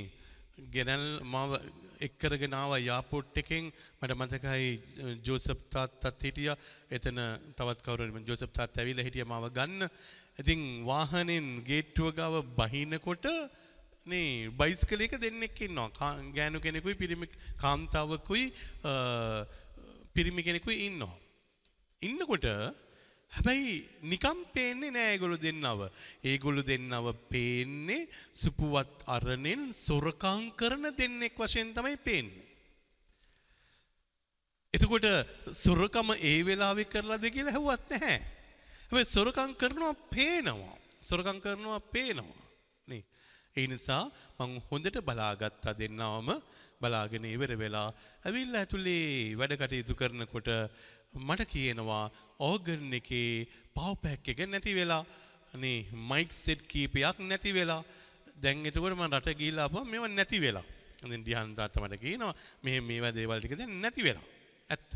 [0.58, 1.52] ගෙනල් මාව
[2.00, 3.64] එක්කරගෙනාව යාපෝට් එකෙන්
[4.00, 4.68] මට මතකයි
[5.26, 6.50] ජෝසප් තාත්තත් හිටිය
[6.90, 7.18] එතන
[7.58, 9.88] තවත් කවුරුම ජෝසප් තාත් ඇවිල්ලා හිටිය මාව ගන්න.
[10.38, 13.26] ඉතින් වාහනෙන් ගේට්ටුව ගාව බහිනකොට
[14.06, 15.88] නේ බයිස්කලයක දෙන්නෙක් ඉන්නවා.
[15.90, 18.44] කා- ගෑනු කෙනෙකුයි පිරිමි කාන්තාවකුයි
[18.84, 18.92] අ,
[20.14, 21.14] පිරිමි කෙනෙකුයි ඉන්නවා.
[22.02, 22.46] ඉන්නකොට
[23.32, 25.80] හැබැයි නිකම් පේන්නේ නෑ ඒගොල්ලෝ දෙන්නව.
[26.24, 32.46] ඒගොල්ලෝ දෙන්නව පේන්නේ සුපුවත් අරණෙන් සොරකම් කරන දෙන්නෙක් වශයෙන් තමයි පේන්නේ.
[34.74, 35.06] එතකොට
[35.56, 38.18] සොරකම ඒ වෙලාවෙ කරලාද කියලා ඇහුවත් නැහැ.
[38.88, 40.76] හැබැයි සොරකම් කරනවා පේනවා.
[41.00, 42.42] සොරකම් කරනවා පේනවා.
[42.88, 43.02] නේ.
[43.56, 44.04] ඒ නිසා
[44.38, 46.28] මං හොඳට බලාගත්තා දෙන්නවම
[46.80, 47.88] බලාගෙන ඉවර වෙලා
[48.24, 50.48] ඇවිල්ලා ඇතුලේ වැඩ කටයුතු කරනකොට
[51.14, 52.04] මට කියනවා
[52.40, 55.04] ඕගන් එකේ පවර් පැක් එක නැති වෙලා
[55.54, 55.78] අනේ
[56.10, 57.82] මයික් සෙට් කීපයක් නැති වෙලා
[58.42, 60.64] දැන් එතකොට මම රට ගිහිල්ලා ආපුවා මේව නැති වෙලා.
[61.04, 64.26] ඉතින් ඩිහාන් තාත්තා මට කියනවා මෙහෙම මේවා දේවල් ටික දැන් නැති වෙලා.
[64.70, 64.92] ඇත්ත.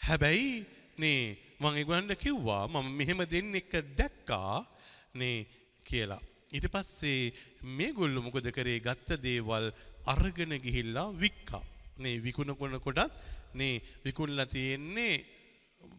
[0.00, 0.66] හැබැයි
[1.02, 1.20] නේ
[1.60, 4.66] මං ඒගොල්ලන්ට කිව්වා මම මෙහෙම දෙන්නෙක් දැක්කා
[5.14, 5.46] නේ
[5.88, 6.22] කියලා.
[6.56, 7.32] ඊට පස්සේ
[7.78, 9.70] මේගොල්ලෝ මොකද කරේ ගත්ත දේවල්
[10.12, 11.64] අරගෙන ගිහිල්ලා වික්කා.
[12.02, 15.14] නේ විකුණන කොටත් නේ විකුණලා තියෙන්නේ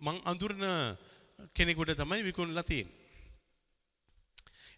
[0.01, 0.63] මං අඳුරන
[1.55, 2.97] කෙනෙකුට තමයි විකුණලා තියෙන්නේ.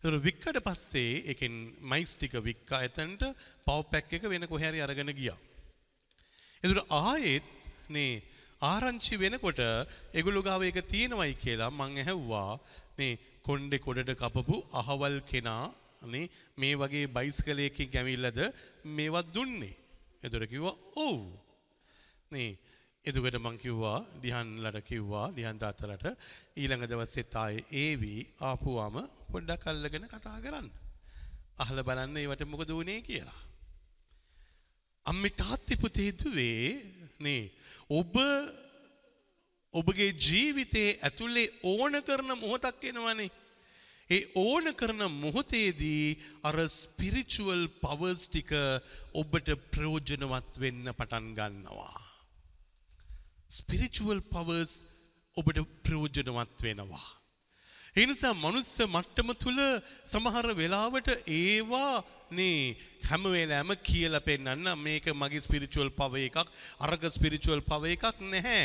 [0.03, 1.55] ඒතර වික්කට පස්සේ එකෙන්
[1.91, 3.23] මයික්ස් ටික වික්කා එතනට
[3.65, 5.37] පවර් පැක් එක වෙන කොහේ හරි අරගෙන ගියා.
[6.63, 7.45] එතුට ආයෙත්
[7.89, 8.21] නේ
[8.61, 9.61] ආරංචි වෙනකොට
[10.13, 12.59] එගුළු ගාව එක තියෙනවයි කියලා මං ඇහැව්වා
[12.99, 15.65] නේ කොන්්ඩෙ කොඩට කපපු අහවල් කෙනා
[16.13, 18.39] නේ මේ වගේ බයිස්කලයකින් ගැමිල්ලද
[18.97, 19.77] මේවත් දුන්නේ.
[20.23, 21.17] එතුර කිව්වා ඔව්
[22.31, 22.49] නේ
[23.05, 26.03] එතුකට මං කිව්වා දිහන්ලට කිව්වා දිහන් තාත්තලට
[26.55, 28.97] ඊළඟ දවස්සෙත් ආයේ ඒවී ආපුවාම
[29.31, 30.67] පොඩ්ඩක් අල්ලගෙන කතා කරන්න.
[31.57, 33.39] අහල බලන්න ඒවට මොකද වුණේ කියලා.
[35.05, 36.67] අම්මි තාත්ති පුතේ දුවේ
[37.19, 37.43] නේ
[37.91, 38.13] ඔබ
[39.73, 43.31] ඔබගේ ජීවිතයේ ඇතුලේ ඕන කරන මොහොතක් එනවනේ.
[44.09, 46.05] ඒ ඕන කරන මොහොතේදී
[46.43, 48.53] අර ස්පිරිචුවල් පවර්ස් ටික
[49.15, 52.10] ඔබට ප්‍රයෝජනවත් වෙන්න පටන් ගන්නවා.
[53.51, 54.73] ස්පිරිචුවල් පවර්ස්
[55.37, 57.07] ඔබට ප්‍රයෝජනවත් වෙනවා.
[57.93, 59.59] ඒ නිසා මනුස්ස මට්ටම තුල
[60.05, 61.95] සමහර වෙලාවට ඒවා
[62.31, 62.59] නේ
[63.07, 66.37] හැම වෙලාවෙම කියලා පෙන්නන්න මේක මගේ ස්පිරිචුවල් පව එකක්
[66.79, 68.63] අරක ස්පිරිචුවල් පව එකක් නැහැ.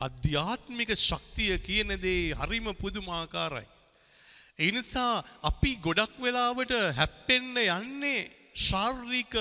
[0.00, 3.68] අධ්‍යාත්මික ශක්තිය කියන දේ හරිම පුදුමාකාරයි.
[4.58, 8.20] ඒ නිසා අපි ගොඩක් වෙලාවට හැප්පෙන්න යන්නේ
[8.60, 9.34] ශාරීරික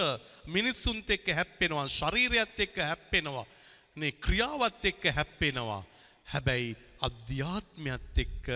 [0.48, 3.48] මිනිස්සුන්ත් එක්ක හැප්පෙනවා ශරීරයත් එක්ක හැප්පෙනවා
[3.97, 5.84] නේ ක්‍රියාවත් එක්ක හැප්පෙනවා.
[6.25, 8.47] හැබැයි අධ්‍යාත්මයත් එක්ක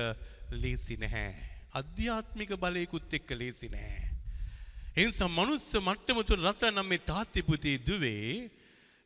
[0.53, 1.35] ලේසි නැහැ.
[1.73, 4.07] අධ්‍යාත්මික බලයකුත් එක්ක ලේසි නැහැ.
[4.95, 8.49] එනිසා මනුස්ස මට්ටම තුළ රතනම් මේ තාත්තිපුතේ දුවේ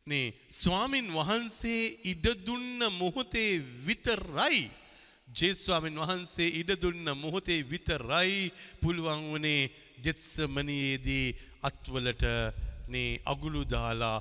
[0.07, 4.69] නේ ස්වාමින් වහන්සේ ඉඩ දුන්න මොහොතේ විතරයි.
[5.33, 11.27] ජේස්වාමින් වහන්සේ ඉඩ දුන්න මොහොතේ විතරයි පුළුවන් වනේ ජෙත්සමනයේදී
[11.63, 12.25] අත්වලට
[12.87, 14.17] නේ අගුළු දාලා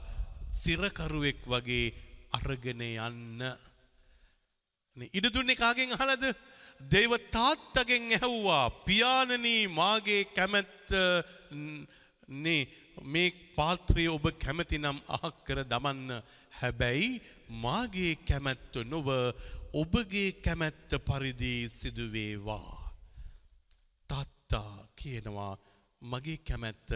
[0.53, 1.95] සිරකරුවෙක් වගේ
[2.39, 3.43] අරගෙන යන්න.
[5.13, 6.25] ඉඩ දුන්නේ කාගෙන් අහලද
[6.81, 10.91] දෙව තාත්තගෙන් ඇහැව්වා පියාණනී මාගේ කැමැත්ත
[12.29, 12.69] නේ
[13.03, 16.23] මේ පාත්‍රය ඔබ කැමති නම් අහක් කර දමන්න
[16.61, 17.21] හැබැයි
[17.65, 19.09] මාගේ කැමැත්ත නොව
[19.73, 22.75] ඔබගේ කැමැත්ත පරිදි සිදුවේවා.
[24.11, 25.55] තාත්තා කියනවා
[26.03, 26.89] මගේ කැමැත්ත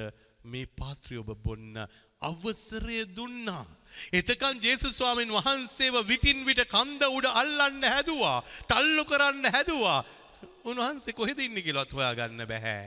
[0.45, 1.77] මේ පාත්‍රය ඔබ බොන්න
[2.21, 3.67] අවසරය දුන්නා.
[4.13, 8.43] එතකන් ජේසු ස්වාමීන් වහන්සේව විටින් විට කන්ද උඩ අල්ලන්න හැදුවා.
[8.67, 10.05] තල්ලු කරන්න හැදුවා.
[10.65, 12.79] උන්වහන්සේ කොහෙද ඉන්නේ කියලාත් හොයාගන්න බෑ.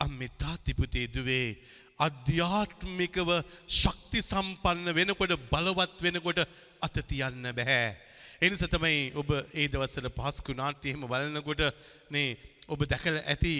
[0.00, 1.58] අම්මේ තාත්ති පුතේ දුවේ
[1.98, 3.28] අධ්‍යාත්මිකව
[3.72, 6.40] ශක්ති සම්පන්න වෙනකොට බලවත් වෙනකොට
[6.80, 7.84] අත තියන්න බෑ.
[8.40, 11.62] එනිසා තමයි ඔබ ඒ දවස්වල පාස්කු නාට්‍ය එහෙම බලනකොට
[12.10, 13.54] නේ ඔබ දැකලා ඇති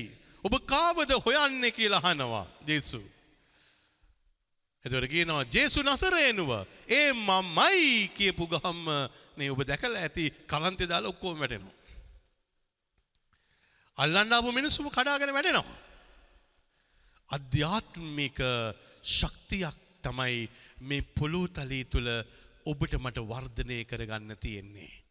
[0.45, 3.01] ඔබ කාවද හොයන්නේ කියලා අහනවා ජේසු.
[4.85, 6.51] එතකොට කියනවා ජේසු නසරේනුව
[6.89, 8.83] ඒ මමයි කියපු ගහම
[9.37, 11.77] නේ ඔබ දැකලා ඇති කලන්තේ දාලා ඔක්කොම වැටෙනවා.
[13.99, 15.79] අල්ලන්න ආපු මිනිස්සුම කඩාගෙන වැටෙනවා.
[17.29, 18.39] අධ්‍යාත්මික
[19.11, 20.51] ශක්තියක් තමයි
[20.81, 22.09] මේ පොළොව තලයේ තුල
[22.67, 25.02] ඔබට මට වර්ධනය කරගන්න තියෙන්නේ.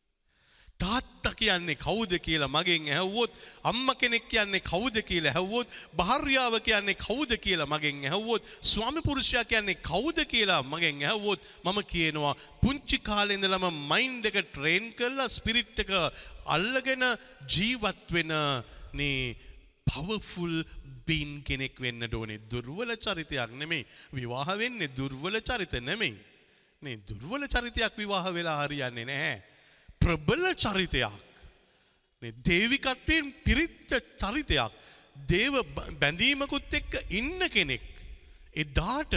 [0.84, 5.68] තාත්තා කියන්නේ කවුද කියලා මගෙන් ඇහුවොත් අම්මා කෙනෙක් කියන්නේ කවුද කියලා ඇහුවොත්
[6.00, 12.34] භාර්යාව කියන්නේ කවුද කියලා මගෙන් ඇහුවොත් ස්වාමි පුරුෂයා කියන්නේ කවුද කියලා මගෙන් ඇහුවොත් මම කියනවා
[12.64, 15.92] පුංචි කාලේ ඉඳලම මයින්ඩ් එක ට්‍රේන් කරලා ස්පිරිට් එක
[16.48, 17.06] අල්ලගෙන
[17.56, 18.34] ජීවත් වෙන
[18.94, 19.36] නේ
[19.88, 20.56] පවර්ෆුල්
[21.08, 22.40] බීන් කෙනෙක් වෙන්න ඕනේ.
[22.52, 23.86] දුර්වල චරිතයක් නෙමෙයි.
[24.14, 26.16] විවාහ වෙන්නේ දුර්වල චරිත නෙමෙයි.
[26.82, 29.38] නේ දුර්වල චරිතයක් විවාහ වෙලා හරියන්නේ නැහැ.
[30.02, 31.14] ප්‍රබල චරිතයක්.
[32.22, 34.72] නේ දේවිකත්වයෙන් පිරිත්ත චරිතයක්.
[35.28, 37.86] දේව බ- බැඳීමකුත් එක්ක ඉන්න කෙනෙක්.
[38.54, 39.14] එදාට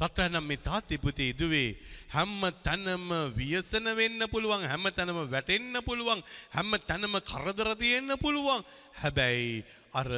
[0.00, 1.76] රත්නම් මේ තාත්තේ පුතේ ඉදුවේ
[2.14, 6.20] හැම තැනම ව්‍යසන වෙන්න පුළුවන් හැම තැනම වැටෙන්න පුළුවන්
[6.54, 8.64] හැම තැනම කරදර තියෙන්න පුළුවන්.
[9.00, 9.64] හැබැයි
[9.94, 10.10] අර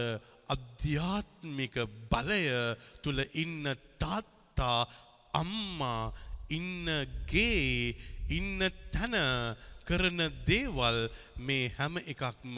[0.49, 1.75] අධ්‍යාත්මික
[2.11, 2.42] බලය
[3.03, 3.64] තුල ඉන්න
[3.99, 4.88] තාත්තා
[5.35, 6.12] අම්මා
[6.51, 6.87] ඉන්න
[7.27, 7.94] ගේ
[8.31, 8.61] ඉන්න
[8.92, 9.14] තැන
[9.87, 10.99] කරන දේවල්
[11.40, 12.57] මේ හැම එකක්ම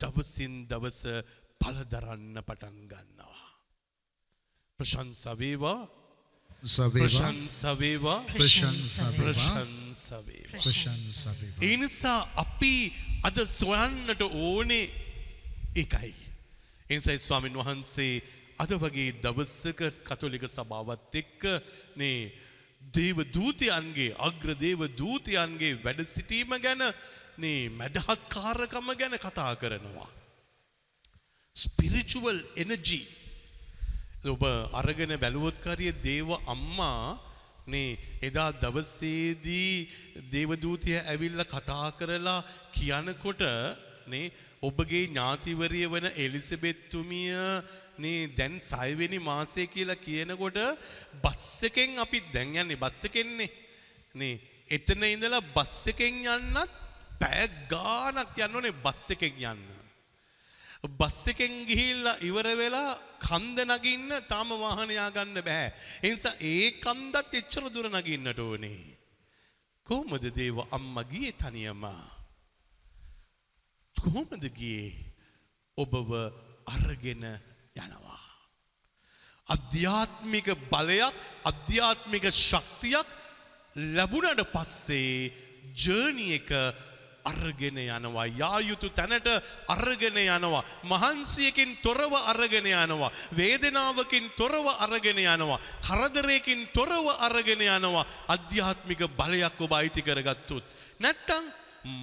[0.00, 1.02] දවසින් දවස
[1.60, 3.44] පලදරන්න පටන් ගන්නවා.
[4.78, 5.80] ප්‍රශංසවේවා
[6.64, 10.60] සවේවා ප්‍රශංසවේවා ප්‍රශංසා වේවා ප්‍රශංසවේවා.
[10.62, 12.74] ප්‍රශංසා වේවා ඒ නිසා අපි
[13.22, 14.86] අද සොයන්නට ඕනේ
[15.74, 16.14] ඒකයි.
[16.86, 18.22] එනිසයි ස්වාමින් වහන්සේ
[18.58, 21.42] අද වගේ දවස්සක කතොලික සභාවත් එක්ක
[21.96, 22.32] නේ
[22.94, 26.82] දේව දූතයන්ගේ අග්‍ර දේව දූතයන්ගේ වැඩ සිටීම ගැන
[27.38, 30.10] නේ මැදහත්කාරකම ගැන කතා කරනවා.
[31.56, 33.06] ස්පිරිචුවල් එනජී
[34.26, 37.18] ඔබ අරගෙන බැලුවොත්කාරිය දේව අම්මා
[37.66, 39.88] නේ එදා දවසේදී
[40.32, 42.40] දේවදූතිය ඇවිල්ල කතා කරලා
[42.72, 43.42] කියනකොට
[44.06, 44.32] නේ
[44.68, 47.36] ඔබගේ ඥාතිවරිය වන එලිසබෙත්තුමිය
[47.98, 50.58] නේ දැන් සයවෙනි මාසය කියලා කියනකොට
[51.22, 53.50] බස් එකෙන් අපි දැන් යන්නේ බස් එකෙන්නේ
[54.14, 54.34] නේ
[54.70, 56.76] එතන ඉඳලා බස් එකෙන් යන්නත්
[57.20, 59.64] පැය ගානක් යන්න ඕනේ බස් එකෙන් යන්න
[60.90, 65.72] බස් එකෙන් ගිහිල්ලා ඉවර වෙලා කන්ද නගින්න තාම වාහනයා ගන්න බෑ.
[66.02, 68.82] ඒ නිසා ඒ කන්දත් එච්චර දුර නගින්නට ඕනේ.
[69.86, 71.84] කොහොමද දේව අම්මා ගියේ තනියම?
[74.02, 74.92] කොහොමද ගියේ?
[75.78, 76.10] ඔබව
[76.66, 77.24] අරගෙන
[77.76, 78.20] යනවා.
[79.48, 83.06] අධ්‍යාත්මික බලයක් අධ්‍යාත්මික ශක්තියක්
[83.76, 85.32] ලැබුණට පස්සේ
[85.76, 86.50] ජර්නි එක
[87.26, 88.26] අරගෙන යනවා.
[88.26, 89.28] යා යුතු තැනට
[89.68, 90.64] අරගෙන යනවා.
[90.84, 93.10] මහන්සියකින් තොරව අරගෙන යනවා.
[93.36, 95.60] වේදනාවකින් තොරව අරගෙන යනවා.
[95.82, 98.06] කරදරයකින් තොරව අරගෙන යනවා.
[98.28, 100.64] අධ්‍යාත්මික බලයක් ඔබ අයිති කරගත්තුත්.
[101.00, 101.44] නැත්තම්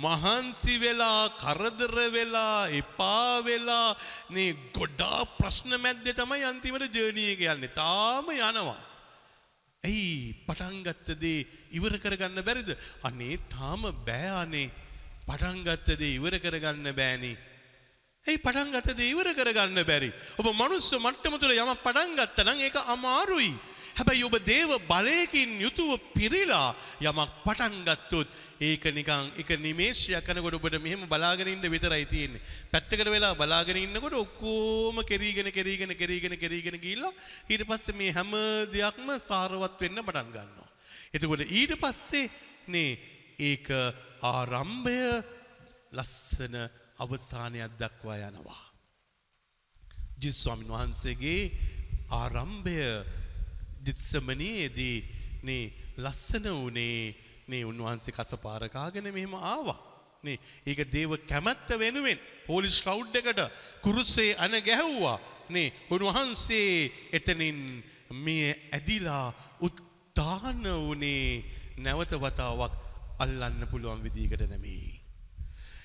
[0.03, 3.95] මහන්සි වෙලා කරදර වෙලා එපා වෙලා
[4.29, 7.75] නේ ගොඩා ප්‍රශ්න මැද්දේ තමයි අන්තිමට ජර්නි එක යන්නේ.
[7.75, 8.79] තාම යනවා.
[9.83, 12.71] ඇයි පටන්ගත්ත දේ ඉවර කරගන්න බැරිද?
[13.03, 14.71] අනේ තාම බෑ අනේ.
[15.27, 17.35] පටන්ගත්ත දේ ඉවර කරගන්න බෑනේ.
[18.25, 20.09] ඇයි පටන්ගත දේ ඉවර කරගන්න බැරි?
[20.39, 23.51] ඔබ මනුස්ස මට්ටම තුළ යම පටන්ගත්ත නම් ඒක අමාරුයි.
[23.93, 28.27] හැබැයි ඔබ දේව බලයකින් යුතුව පිරිලා යමක් පටන්ගත්තොත්
[28.59, 32.41] ඒක නිකං එක නිමේශයක් කනකොට ඔබට මෙහෙම බලාගෙන ඉන්න විතරයි තියෙන්නේ.
[32.71, 37.13] පැත්තකට වෙලා බලාගෙන ඉන්නකොට ඔක්කොම කෙරීගෙන කෙරීගෙන කෙරීගෙන කෙරීගෙන ගිහිල්ලා
[37.47, 38.33] ඊට පස්සේ මේ හැම
[38.67, 40.69] දෙයක්ම සාරවත් වෙන්න පටන් ගන්නවා.
[41.13, 42.29] එතකොට ඊට පස්සේ
[42.67, 42.97] නේ
[43.39, 43.67] ඒක
[44.23, 45.01] ආරම්භය
[45.93, 46.55] ලස්සන
[46.97, 48.63] අවසානයක් දක්වා යනවා.
[50.17, 51.51] ජිස් ස්වාමීන් වහන්සේගේ
[52.11, 52.79] ආරම්භය
[53.85, 54.97] දිත්සමනයේදී
[55.43, 55.63] නේ
[55.97, 57.15] ලස්සන වනේ
[57.47, 59.79] නේ උන්වහන්සේ කසපාරකාගෙන මෙහෙම ආවා.
[60.23, 63.41] නේ ඒක දේව කැමැත්ත වෙනුවෙන් හෝලි ස්ලව් එකට
[63.83, 65.17] කුරුස්සේ අන ගැහැව්වා.
[65.49, 67.83] නේ උන්වහන්සේ එතනින්
[68.25, 69.27] මේ ඇදිලා
[69.59, 71.43] උත්තාන වනේ
[71.77, 72.73] නැවත වතාවක්
[73.19, 75.01] අල්ලන්න පුළුවන් විදිහකට නෙමෙයි.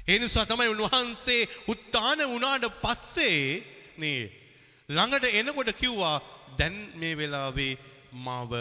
[0.09, 3.43] ඒ නිසා තමයි උන්වහන්සේ උත්තාන වුණාට පස්සේ
[3.99, 4.21] නේ
[4.89, 6.17] ළඟට එනකොට කිව්වා
[6.59, 7.73] දැන් මේ වෙලාවේ
[8.25, 8.53] මාව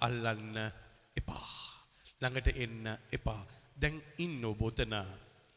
[0.00, 0.56] අල්ලන්න
[1.16, 1.50] එපා.
[2.20, 3.42] ළඟට එන්න එපා.
[3.76, 4.96] දැන් ඉන්න ඔබ ඔතන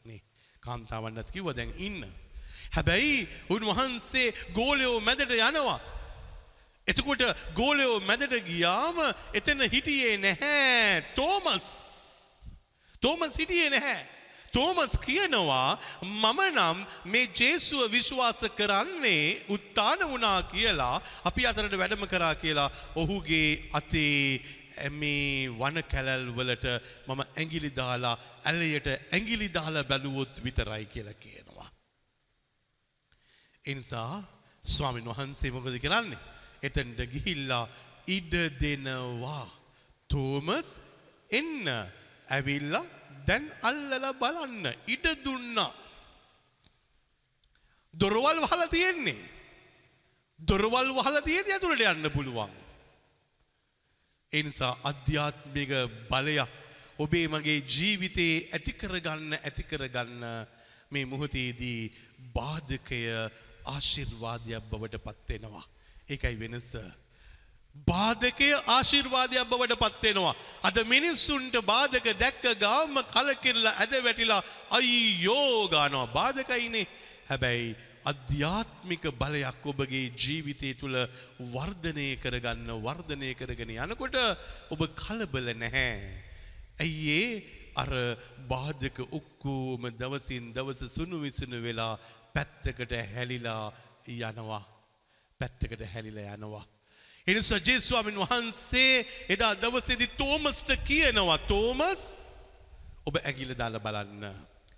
[0.04, 0.20] නේ
[0.62, 2.04] කාන්තාවන්නත් කිව්වා දැන් ඉන්න.
[2.76, 5.80] හැබැයි උන්වහන්සේ ගෝලයෝ මැදට යනවා.
[6.86, 7.22] එතකොට
[7.54, 9.02] ගෝලයෝ මැදට ගියාම
[9.34, 11.68] එතන හිටියේ නැහැ තෝමස්.
[13.02, 14.19] තෝමස් හිටියේ නැහැ.
[14.52, 22.34] තෝමස් කියනවා මම නම් මේ ජේසුව විශ්වාස කරන්නේ උත්තාන වුණා කියලා අපි අතරට වැඩම කරා
[22.34, 24.40] කියලා ඔහුගේ අතේ
[24.92, 26.66] මේ වන කැලල් වලට
[27.06, 31.68] මම ඇඟිලි දාලා ඇලයට ඇඟිලි දාලා බැලුවොත් විතරයි කියලා කියනවා.
[33.64, 34.22] එනිසා
[34.64, 36.20] ස්වාමීන් වහන්සේ මොකද කරන්නේ?
[36.62, 37.64] එතනට ගිහිල්ලා
[38.08, 39.46] ඉඩ දෙනවා.
[40.10, 40.68] තෝමස්
[41.30, 41.68] එන්න
[42.28, 45.72] ඇවිල්ලා දැන් අල්ලලා බලන්න ඉඩ දුන්නා.
[47.94, 49.20] දොරවල් වහලා තියෙන්නේ.
[50.40, 52.52] දොරවල් වහලා තියෙදි ඇතුළට යන්න පුළුවන්.
[54.32, 55.72] ඒ නිසා අධ්‍යාත්මික
[56.10, 56.52] බලයක්
[56.98, 60.24] ඔබේ මගේ ජීවිතේ ඇති කරගන්න ඇති කරගන්න
[60.90, 61.92] මේ මොහොතේදී
[62.34, 63.00] බාධකය
[63.66, 65.66] ආශිර්වාදයක් බවට පත්වෙනවා.
[66.08, 66.70] ඒකයි වෙනස.
[67.74, 70.34] බාධකය ආශිර්වාදයක් බවට පත්වෙනවා.
[70.62, 76.86] අද මිනිස්සුන්ට බාධක දැක්ක ගාම කලකිරලා ඇද වැටිලා අයියෝ ගානවා බාධකයිනේ
[77.28, 80.96] හැබැයි අධ්‍යාත්මික බලයක් ඔබගේ ජීවිතය තුළ
[81.48, 84.16] වර්ධනය කරගන්න වර්ධනය කරගෙන යනකොට
[84.70, 85.94] ඔබ කලබල නැහැ.
[86.78, 87.30] ඇයි ඒ
[87.76, 87.92] අර
[88.48, 91.94] බාධක ඔක්කෝම දවසින් දවස සුණු විසුණු වෙලා
[92.34, 93.64] පැත්තකට හැලිලා
[94.08, 94.64] යනවා.
[95.40, 96.66] පැත්තකට හැලිලා යනවා.
[97.26, 102.02] එනිසා ජේස්වාමින් වහන්සේ එදා දවසේදි තෝමස්ට කියනවා තෝමස්
[103.06, 104.24] ඔබ ඇගිල්ල දාල බලන්න.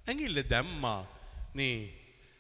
[0.09, 1.01] ඇගිල්ල දැම්මා
[1.55, 1.77] නේ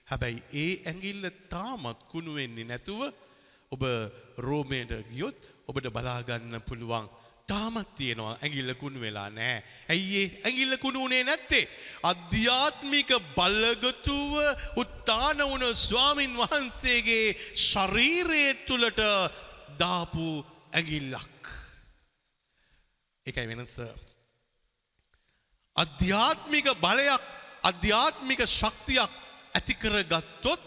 [0.09, 3.03] හැබැයි ඒ ඇගිල්ල තාමත් කුණු වෙන්නේ නැතුව
[3.73, 3.83] ඔබ
[4.39, 5.39] රෝමයට ගියොත්
[5.69, 7.07] ඔබට බලාගන්න පුළුවන්.
[7.49, 9.63] තාමත් තියෙනවා ඇගිල්ල කුණු වෙලා නෑ.
[9.89, 11.65] ඇයිඒ ඇගිල්ල කුණු වනේ නැත්තේ.
[12.03, 14.35] අධ්‍යාත්මික බල්ලගතුව
[14.83, 17.27] උත්තාන වුණ ස්වාමින් වහන්සේගේ
[17.69, 19.01] ශරීරය තුළට
[19.79, 21.43] දාපු ඇගිල්ලක්.
[23.27, 23.77] එකයි වෙනස.
[25.77, 27.23] අධ්‍යාත්මික බලයක්
[27.63, 29.13] අධ්‍යාත්මික ශක්තියක්
[29.55, 30.61] ඇතිකර ගත්තොත්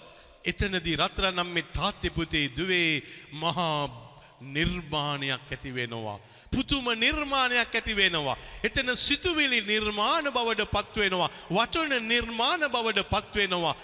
[0.46, 4.06] එතනදී රත්‍ර නම් මේ තාත්්‍යපුතේ දුවේ මහා
[4.42, 6.20] නිර්මාණයක් ඇති වෙනවා.
[6.52, 8.38] පුතුම නිර්මාණයක් ඇති වෙනවා.
[8.64, 11.30] එතන සිතුවිලි නිර්මාණ බවට පත්වෙනවා.
[11.50, 13.76] වචන නිර්මාණ බවට පත්වෙනවා.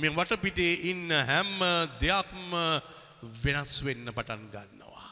[0.00, 1.58] මෙ වටපිටේ ඉන්න හැම්ම
[2.00, 2.52] දෙයක්ම
[3.42, 5.10] වෙනස් වෙන්න පටන් ගන්නවා.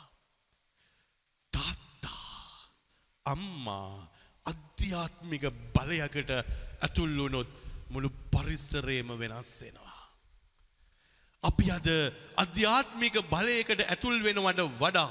[1.53, 2.39] තාත්තා
[3.35, 3.91] අම්මා
[4.47, 5.45] අධ්‍යාත්මික
[5.77, 6.31] බලයකට
[6.85, 7.51] ඇතුල් වුණොත්
[7.93, 10.01] මුළු පරිස්සරේම වෙනස් වෙනවා.
[11.43, 11.89] අපි අද
[12.45, 15.11] අධ්‍යාත්මික බලයකට ඇතුල් වෙනවට වඩා.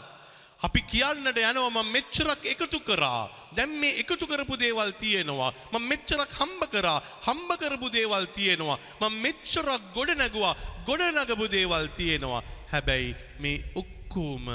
[0.61, 3.23] අපි කියන්නට යනවා මම මෙච්චරක් එකතු කරා.
[3.55, 5.51] දැන් මේ එකතු කරපු දේවල් තියෙනවා.
[5.73, 6.99] මම මෙච්චරක් හම්බ කරා.
[7.27, 8.77] හම්බ කරපු දේවල් තියෙනවා.
[9.01, 10.55] මම මෙච්චරක් ගොඩ නැගුවා.
[10.85, 12.43] ගොඩ නගපු දේවල් තියෙනවා.
[12.71, 14.45] හැබැයි මේ ඔක්කොම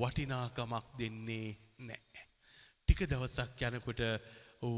[0.00, 1.48] වටිනාකමක් දෙන්නේ
[1.80, 2.24] නැහැ.
[2.84, 4.02] ටික දවසක් යනකොට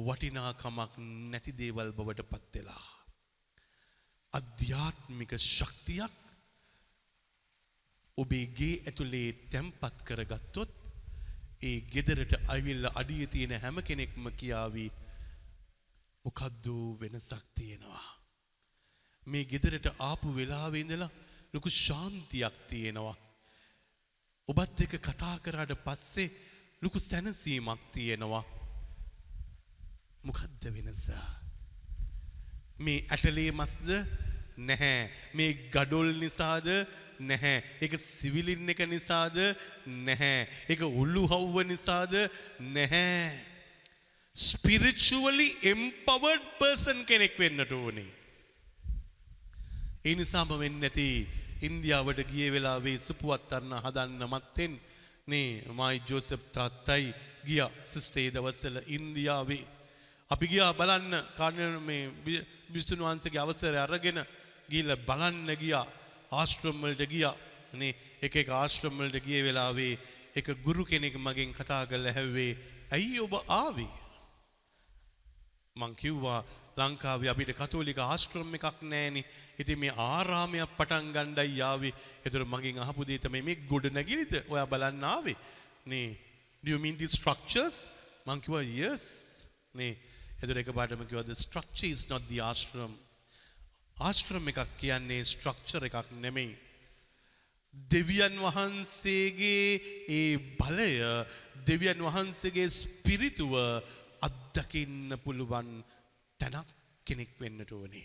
[0.06, 0.92] වටිනාකමක්
[1.32, 2.86] නැති දේවල් බවට පත් වෙලා
[4.32, 6.25] අධ්‍යාත්මික ශක්තියක්
[8.18, 10.72] ඔබේ ගේ ඇතුලේ තැම්පත් කරගත්තොත්
[11.62, 14.90] ඒ ගෙදරට අවිල්ල අඩිය තියෙන හැම කෙනෙක්ම කියාවී
[16.24, 18.08] මොකද්දෝ වෙනසක් තියෙනවා.
[19.26, 21.10] මේ ගෙදරට ආපු වෙලාවේ ඉඳලා
[21.54, 23.16] ලොකු ශාන්තියක් තියෙනවා.
[24.48, 26.34] ඔබත් එක කතා කරාට පස්සේ
[26.82, 28.44] ලොකු සැනසීමක් තියෙනවා.
[30.24, 31.04] මොකද්ද වෙනස?
[32.78, 33.88] මේ ඇටලේ මස්ද
[34.58, 35.00] නැහැ.
[35.34, 36.68] මේ ගඩොල් නිසාද
[37.20, 37.62] නැහැ.
[37.80, 39.36] ඒක සිවිලින් එක නිසාද
[39.86, 40.48] නැහැ.
[40.68, 42.14] ඒක උල්ලු හව්ව නිසාද
[42.58, 43.30] නැහැ.
[44.36, 48.10] ස්පිරිචුවලි එම්පවර්ඩ් පර්සන් කෙනෙක් වෙන්නට ඕනේ.
[50.04, 51.08] ඒ නිසාම වෙන්න ඇති
[51.62, 54.74] ඉන්දියාවට ගිය වෙලාවේ සුපුවත් අන්න හදන්න මත්තෙන්
[55.28, 59.64] නේ මයි ජෝසප් තාත්තයි ගිය සිස්ටේ දවස්සල ඉන්දියාවේ.
[60.30, 62.04] අපි ගියා බලන්න කාරණ මේ
[62.68, 64.20] බිස්සුන් වහන්සගේ අවසර අරගෙන
[64.68, 65.86] ගිල්ල බලන්න ගියා
[66.32, 67.34] ආශ්‍රම්වලට ගියා
[67.74, 69.98] නේ එක එක ආශ්‍රම්වලට ගිය වෙලාවේ
[70.36, 72.52] එක ගුරු කෙනෙක් මගෙන් කතා කරලා හැව්වේ
[72.92, 73.90] ඇයි ඔබ ආවේ
[75.76, 76.40] මං කිව්වා
[76.76, 79.24] ලංකාවේ අපිට කතෝලික ආශ්‍රම් එකක් නෑනේ.
[79.60, 81.92] ඉතින් මේ ආරාමයක් පටන් ගණ්ඩයි යාවේ.
[82.24, 85.36] ඒතර මගෙන් අහපු දේ තමයි මේ ගොඩ නැගිලිද ඔයා බලන්න ආවේ.
[85.86, 86.16] නේ
[86.64, 87.88] do you mean the structures?
[88.26, 89.02] මං කිව්වා yes.
[89.74, 89.96] නේ
[90.42, 92.92] ඒතර එකපාරටම කිව්වා the structure is not the ashram.
[93.96, 96.52] ආශ්‍රම එකක් කියන්නේ ස්ට්‍රක්චර් එකක් නෙමෙයි.
[97.74, 100.92] දෙවියන් වහන්සේගේ ඒ බලය
[101.68, 103.54] දෙවියන් වහන්සේගේ ස්පිරිතුව
[104.20, 105.70] අත්දකින්න පුළුවන්
[106.40, 106.68] තැනක්
[107.06, 108.04] කෙනෙක් වෙන්නට ඕනේ.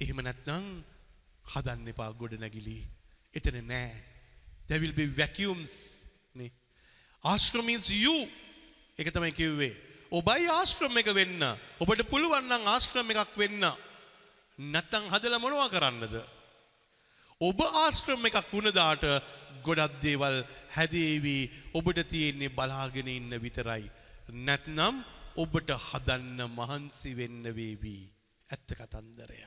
[0.00, 0.64] එහෙම නැත්නම්
[1.52, 2.80] හදන්න එපා ගොඩ නැගිලි.
[3.36, 3.92] එතන නෑ.
[4.66, 6.52] There will be vacuums නේ.
[7.22, 8.16] Ashram is you.
[8.98, 9.76] ඒක තමයි කිව්වේ.
[10.14, 11.42] ඔබයි ආශ්‍රම එක වෙන්න.
[11.80, 13.64] ඔබට පුළුවන් නම් ආශ්‍රම එකක් වෙන්න.
[14.58, 16.14] නැත්තම් හදලා මොනවා කරන්නද?
[17.40, 19.04] ඔබ ආශ්‍රම එකක් වුණදාට
[19.66, 20.36] ගොඩක් දේවල්
[20.76, 21.38] හැදේවි
[21.74, 23.90] ඔබට තියෙන්නේ බලාගෙන ඉන්න විතරයි.
[24.46, 25.02] නැත්නම්
[25.36, 27.98] ඔබට හදන්න මහන්සි වෙන්න වේවි.
[28.50, 29.42] ඇත්ත කතන්දරය.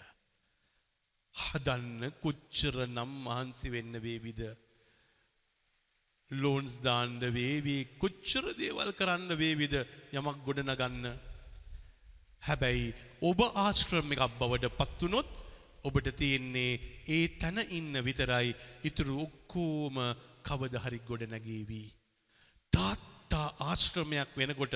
[1.35, 4.41] හදන්න කොච්චර නම් මහන්සි වෙන්න වේවිද.
[6.31, 9.73] ලෝන්ස් දාන්න වේවී කොච්චර දේවල් කරන්න වේවිද
[10.11, 11.05] යමක් ගොඩනගන්න.
[12.43, 15.29] හැබැයි ඔබ ආශ්‍රම එකක් බවට පත්වනොත්
[15.83, 19.95] ඔබට තියෙන්නේ ඒ තැන ඉන්න විතරයි ඉතුරු ඔක්කෝම
[20.43, 21.87] කවදහරි ගොඩ නැගේවී.
[22.73, 24.75] තාත්තා ආශ්‍රමයක් වෙනකොට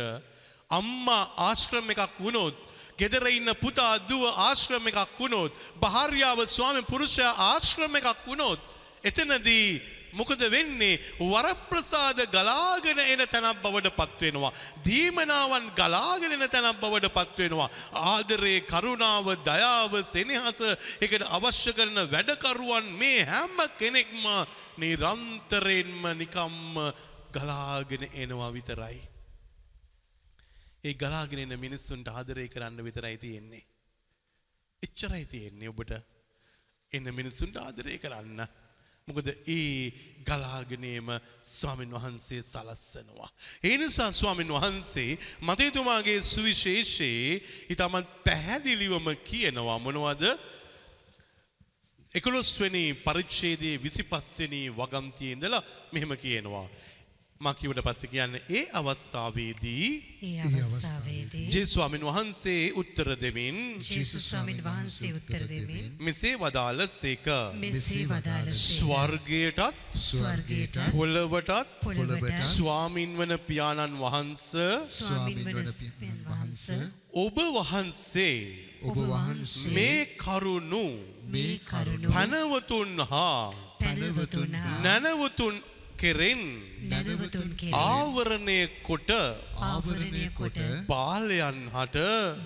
[0.70, 2.56] අම්මා ආශ්‍රම එකක් වුණොත්
[2.98, 8.62] ගෙදර ඉන්න පුතා දුව ආශ්‍රම එකක් වුණොත් භාර්යාව ස්වාමි පුරුෂයා ආශ්‍රම එකක් වුණොත්
[9.04, 14.52] එතනදී මොකද වෙන්නේ වරප්‍රසාද ගලාගෙන එන තැනක් බවට පත්වෙනවා.
[14.84, 17.70] දීමනාවන් ගලාගෙන එන තැනක් බවට පත්වෙනවා.
[18.08, 20.62] ආදරේ කරුණාව දයාව සෙනෙහස
[21.02, 24.26] එකට අවශ්‍ය කරන වැඩකරුවන් මේ හැම්ම කෙනෙක්ම
[24.78, 26.78] නිරන්තරයෙන්ම නිකම්ම
[27.32, 29.00] ගලාගෙන එනවා විතරයි.
[30.84, 33.64] ඒ ගලාගෙන එන මිනිස්සුන්ට ආදරය කරන්න විතරයි තියෙන්නේ.
[34.82, 35.92] එච්චරයි තියෙන්නේ ඔබට
[36.92, 38.42] එන්න මිනිස්සුන්ට ආදරය කරන්න.
[39.12, 39.92] මොකද ඒ
[40.24, 41.08] ගලාගෙනේම
[41.44, 43.30] ස්වාමින් වහන්සේ සලස්සනවා.
[43.64, 50.24] ඒ නිසා ස්වාමින් වහන්සේ මතේතුමාගේ සුවිශේෂයේ ඉතාමත් පැහැදිලිවම කියනවා මොනවද
[52.14, 56.68] එකොළොස්වනි පරිච්ඡේදයේ විසි පස්වනි වගන්තිය ඉඳලා මෙහෙම කියනවා.
[57.42, 59.88] මකිවට පස්ස කියන්න ඒ අවස්ථාවේදී
[60.22, 67.28] ඒ අවස්ථාවේදී ජේ ස්වාමින් වහන්සේ උත්තර දෙමින් ජේසුස් ස්වාමීන් වහන්සේ උත්තර දෙමින් මෙසේ වදාළ සේක.
[68.60, 69.62] ස්වර්ගයටත්
[70.00, 74.46] ස්වර්ගයට පොළවටත් පොළවට ස්වාමින් වන පියාණන් වහන්ස
[77.16, 78.38] ඔබ වහන්සේ
[78.84, 80.86] ඔබ වහන්සේ මේ කරුණු
[81.28, 85.56] මේ කරුණු පැනවතුන් හා පැනවතුන් හා නැනවතුන්
[85.98, 86.44] කෙරෙන්
[86.82, 89.12] නැනවතුන් කෙරෙහි ආවරණය කොට
[89.62, 91.98] ආවරණය කොට බාලයන් හට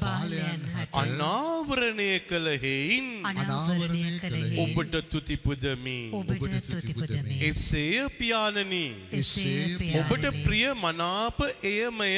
[0.02, 8.86] බාලයන් හට අනාවරණය කළ හෙයින් අනාවරණය කළෙහි ඔබට තුතිපුදමි ඔබට තුතිපුදමි එසේය පියාණනි.
[9.12, 12.12] එසේ ඔබට ප්‍රිය මනාප එයමය.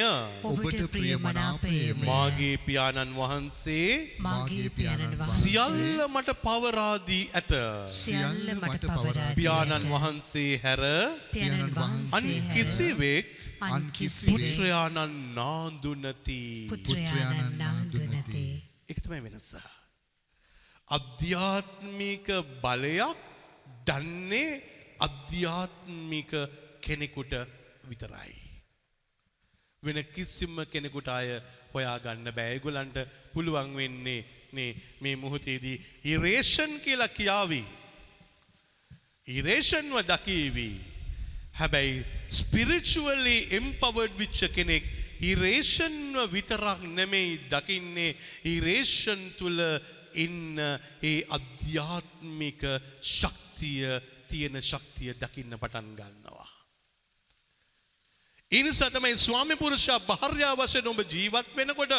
[0.43, 7.53] ඔබට ප්‍රියමනාපයම මාගේ පියාණන් වහන්සේ මාගේ පියාණන් වහන්සේ සියල්ල මට පවරාදී ඇත.
[7.89, 9.89] සියල්ල මට පවරා දී පියාණන්.
[9.93, 10.83] වහන්සේ හැර
[11.33, 13.25] පියාණන් වහන්සේ හැර කිසිවෙක්
[13.67, 16.39] අන් කිසිවෙක් පුත්‍රයාණන් නාඳු නැති
[16.71, 18.43] පුත්‍රයාණන් නාන්දු නැති
[18.91, 19.51] එක තමයි වෙනස.
[20.87, 22.27] අධ්‍යාත්මික
[22.63, 23.21] බලයක්
[23.87, 24.51] දන්නේ
[25.07, 26.31] අධ්‍යාත්මික
[26.85, 27.33] කෙනෙකුට
[27.89, 28.35] විතරයි.
[29.83, 31.29] වෙන කිසිම කෙනෙකුට අය
[31.73, 32.97] හොයාගන්න බෑගුලන්ට
[33.33, 34.21] පුළුවන් වෙන්නේ
[34.57, 35.81] නේ මේ මුහොතේදී
[36.13, 37.67] ඉරේෂන් කියලා කියාවී.
[39.27, 40.75] ඉරේෂන්ව දකීවී.
[41.59, 44.83] හැබැයි ස්පිරිචුවලි එම්පවර්ඩ් විච්ච කෙනෙක්
[45.21, 49.61] ඉරේෂන්ව විතරක් නෙමෙයි දකින්නේ ඉරේෂන් තුළ
[50.15, 50.59] ඉන්න
[51.01, 52.61] ඒ අධ්‍යාත්මික
[53.01, 53.89] ශක්තිය
[54.29, 56.49] තියෙන ශක්තිය දකින්න පටන් ගන්නවා.
[58.51, 61.93] ඉනිසා තමයි ස්වාමි පුරුෂයා භාර්යා වශයෙන් ඔබ ජීවත් වෙනකොට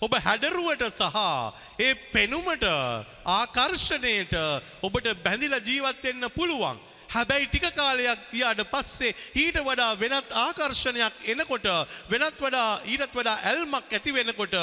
[0.00, 1.16] ඔබ හැඩරුවට සහ
[1.78, 2.66] ඒ පෙනුමට
[3.28, 4.34] ආකර්ෂණයට
[4.82, 6.78] ඔබට බැඳිලා ජීවත් වෙන්න පුළුවන්.
[7.08, 11.68] හැබැයි ටික කාලයක් ගියාට පස්සේ ඊට වඩා වෙනත් ආකර්ෂණයක් එනකොට
[12.10, 14.56] වෙනත් වඩා ඊටත් වඩා ඇල්මක් ඇති වෙනකොට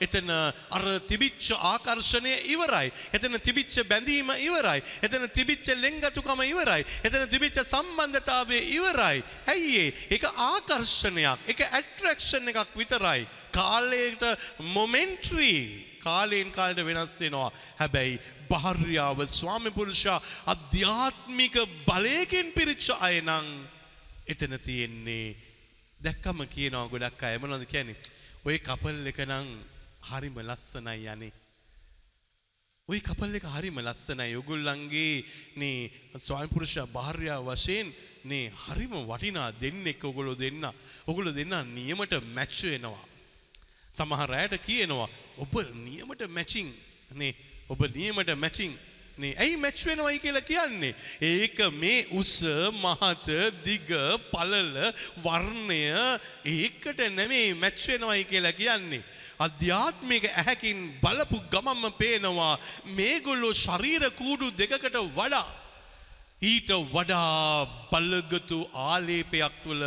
[0.00, 2.92] එතන අර තිබිච්ච ආකර්ෂණය ඉවරයි.
[3.12, 4.84] එතන තිබිච්ච බැඳීම ඉවරයි.
[5.02, 6.86] එතන තිබිච්ච ලෙන්ගතුකම ඉවරයි.
[7.02, 9.24] එතන තිබිච්ච සම්බන්ධතාවය ඉවරයි.
[9.46, 9.92] ඇයි ඒ?
[10.10, 11.50] ඒක ආකර්ෂණයක්.
[11.50, 13.26] ඒක ඇට්‍රැක්ෂන් එකක් විතරයි.
[13.52, 14.24] කාලයට
[14.74, 17.50] මොමෙන්ට්‍රී කාලයෙන් කාලට වෙනස් වෙනවා.
[17.80, 20.20] හැබැයි භාර්යාව ස්වාමි පුරුෂයා
[20.54, 21.56] අධ්‍යාත්මික
[21.88, 23.46] බලයකින් පිරිච්ච අය නම්
[24.32, 25.26] එතන තියෙන්නේ
[26.00, 27.98] දැක්කම කියනවා ගොඩක් අය මොනවද කියන්නේ?
[28.46, 29.46] ඔය කපල් එක නම්
[30.08, 31.32] හරිම ලස්සනයි යන්නේ.
[32.88, 34.36] ඔය කපල් එක හරිම ලස්සනයි.
[34.40, 35.24] ඔගොල්ලන්ගේ
[35.60, 37.92] නේ ස්වාමි පුරුෂයා භාර්යාව වශයෙන්
[38.24, 40.64] නේ හරිම වටිනා දෙන්නෙක් ඔගොල්ලෝ දෙන්න.
[41.06, 43.17] ඔගොල්ලෝ දෙන්න නියමට මැච් වෙනවා.
[43.98, 45.08] සමහර අයට කියනවා
[45.44, 45.54] ඔබ
[45.86, 46.68] නියමට මැචිං
[47.20, 47.34] නේ
[47.68, 48.72] ඔබ නියමට මැචිං
[49.18, 49.34] නේ.
[49.42, 50.94] ඇයි මැච් වෙනවයි කියලා කියන්නේ?
[51.20, 52.34] ඒක මේ උස
[52.82, 53.28] මහත
[53.66, 53.90] දිග
[54.32, 54.76] පළල
[55.24, 55.80] වර්ණය
[56.54, 59.02] ඒකට නෙමෙයි මැච් වෙනවයි කියලා කියන්නේ.
[59.46, 62.54] අධ්‍යාත්මික ඇහැකින් බලපු ගමම්ම පේනවා
[62.98, 65.46] මේගොල්ලෝ ශරීර කූඩු දෙකකට වඩා
[66.42, 69.84] ඊට වඩා බලගතු ආලේපයක් තුළ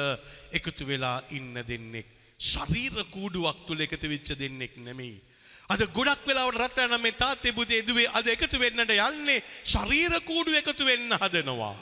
[0.57, 2.07] එකතු වෙලා ඉන්න දෙන්නෙක්.
[2.41, 5.21] ශරීර කූඩුවක් තුළ එකතු වෙච්ච දෙන්නෙක් නෙමෙයි.
[5.69, 10.85] අද ගොඩක් වෙලාවට රටන මේ තාත්තේ පුතේ දුවේ අද එකතු වෙන්නට යන්නේ ශරීර කූඩු එකතු
[10.85, 11.75] වෙන්න හදනවා.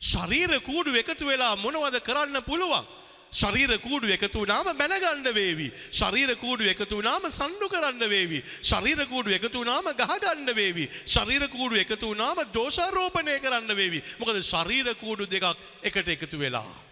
[0.00, 2.86] ශරීර කූඩු එකතු වෙලා මොනවද කරන්න පුළුවන්.
[3.32, 5.68] ශරීර කූඩු එකතු වුණාම බැනගන්න වේවි.
[5.92, 8.42] ශරීර කූඩු එකතු වුණාම සණ්ඩු කරන්න වේවි.
[8.62, 10.88] ශරීර කූඩු එකතු වුණාම ගහගන්න වේවි.
[11.06, 14.02] ශරීර කූඩු එකතු වුණාම දෝෂාරෝපණය කරන්න වේවි.
[14.18, 16.87] මොකද ශරීර කූඩු දෙකක් එකට එකතු වෙලා.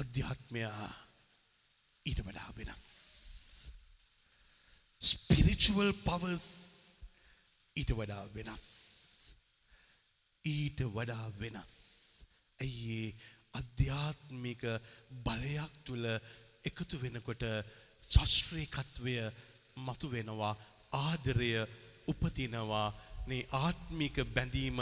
[0.00, 0.88] අධ්‍යාත්මයා
[2.06, 2.84] ඊට වඩා වෙනස්.
[5.02, 6.46] ස්පිරිචුවල් පවස්
[7.76, 8.66] ඊට වඩා වෙනස්.
[10.44, 11.74] ඊට වඩා වෙනස්.
[12.58, 13.10] ඇයි ඒ
[13.54, 14.62] අධ්‍යාත්මික
[15.24, 16.06] බලයක් තුළ
[16.64, 17.44] එකතු වෙනකොට
[18.02, 19.14] ශස්ත්‍රීකත්වය
[19.76, 20.54] මතු වෙනවා
[20.92, 21.50] ආදරය
[22.08, 22.88] උපතිනවා
[23.28, 24.78] නේ ආත්මික බැඳීම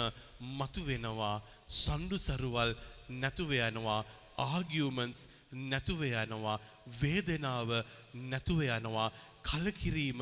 [0.59, 1.37] මතු වෙනවා
[1.75, 2.71] සණ්ඩු සරුවල්
[3.13, 4.01] නැතුව යනවා
[4.39, 5.29] ආගියුමන්ස්
[5.65, 6.59] නැතුව යනවා
[7.01, 7.71] වේදනාව
[8.25, 9.11] නැතුව යනවා
[9.43, 10.21] කලකිරීම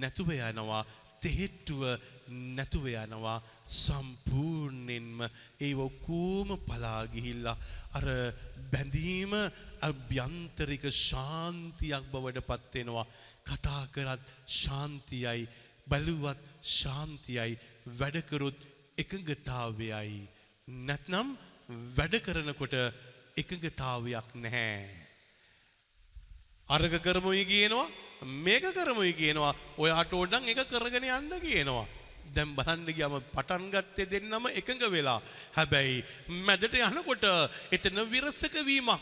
[0.00, 0.84] නැතුව යනවා
[1.22, 1.82] තෙහෙට්ටුව
[2.56, 3.38] නැතුව යනවා
[3.76, 5.20] සම්පූර්ණයෙන්ම
[5.60, 7.56] ඒ ඔක්කෝම පලා ගිහිල්ලා
[7.92, 8.06] අර
[8.72, 9.34] බැඳීම
[9.80, 13.06] අභ්‍යන්තරික ශාන්තියක් බවට පත් වෙනවා.
[13.44, 14.24] කතා කරත්
[14.54, 15.48] ශාන්තියයි
[15.86, 16.40] බැලුවත්
[16.72, 17.58] ශාන්තියයි
[17.94, 18.60] වැඩ කරොත්
[18.98, 20.22] එකඟතාවයයි.
[20.68, 21.28] නැත්නම්
[21.96, 22.74] වැඩ කරනකොට
[23.36, 24.80] එකඟතාවයක් නැහැ
[26.68, 27.88] අරග කරමුයි කියනවා
[28.22, 31.86] මේක කරමුයි කියනවා ඔයාට ඕඩන් එක කරගෙන යන්න කියනවා.
[32.26, 35.20] දැම් බලන්න ගියම පටන් ගත්තේ දෙන්නම එකඟ වෙලා.
[35.52, 37.24] හැබැයි මැදට යනකොට
[37.70, 39.00] එතන විරසක වීමක්.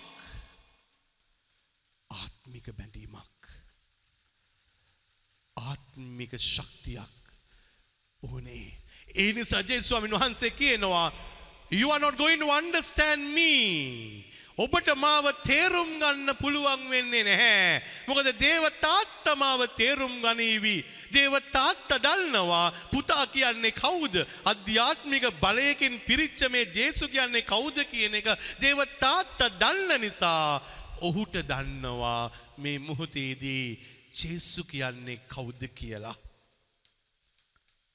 [2.10, 3.42] ආත්මික බැඳීමක්.
[5.56, 7.22] ආත්මික ශක්තියක්
[8.22, 8.74] ඕනේ.
[9.14, 11.12] ඒ නිසා ජේසුස් ස්වාමීන් වහන්සේ කියනවා
[11.70, 14.24] You are not going to understand me.
[14.56, 17.82] ඔබට මාව තේරුම් ගන්න පුළුවන් වෙන්නේ නැහැ.
[18.06, 20.76] මොකද දේව තාත්තා මාව තේරුම් ගනීවි.
[21.10, 24.14] දේව තාත්තා දන්නවා පුතා කියන්නේ කවුද?
[24.46, 28.30] අධ්‍යාත්මික බලයකින් පිරිච්ච මේ ජේසු කියන්නේ කවුද කියන එක
[28.62, 30.62] දේව තාත්තා දන්න නිසා
[31.02, 33.66] ඔහුට දන්නවා මේ මොහොතේදී
[34.14, 36.14] ජේසු කියන්නේ කවුද කියලා.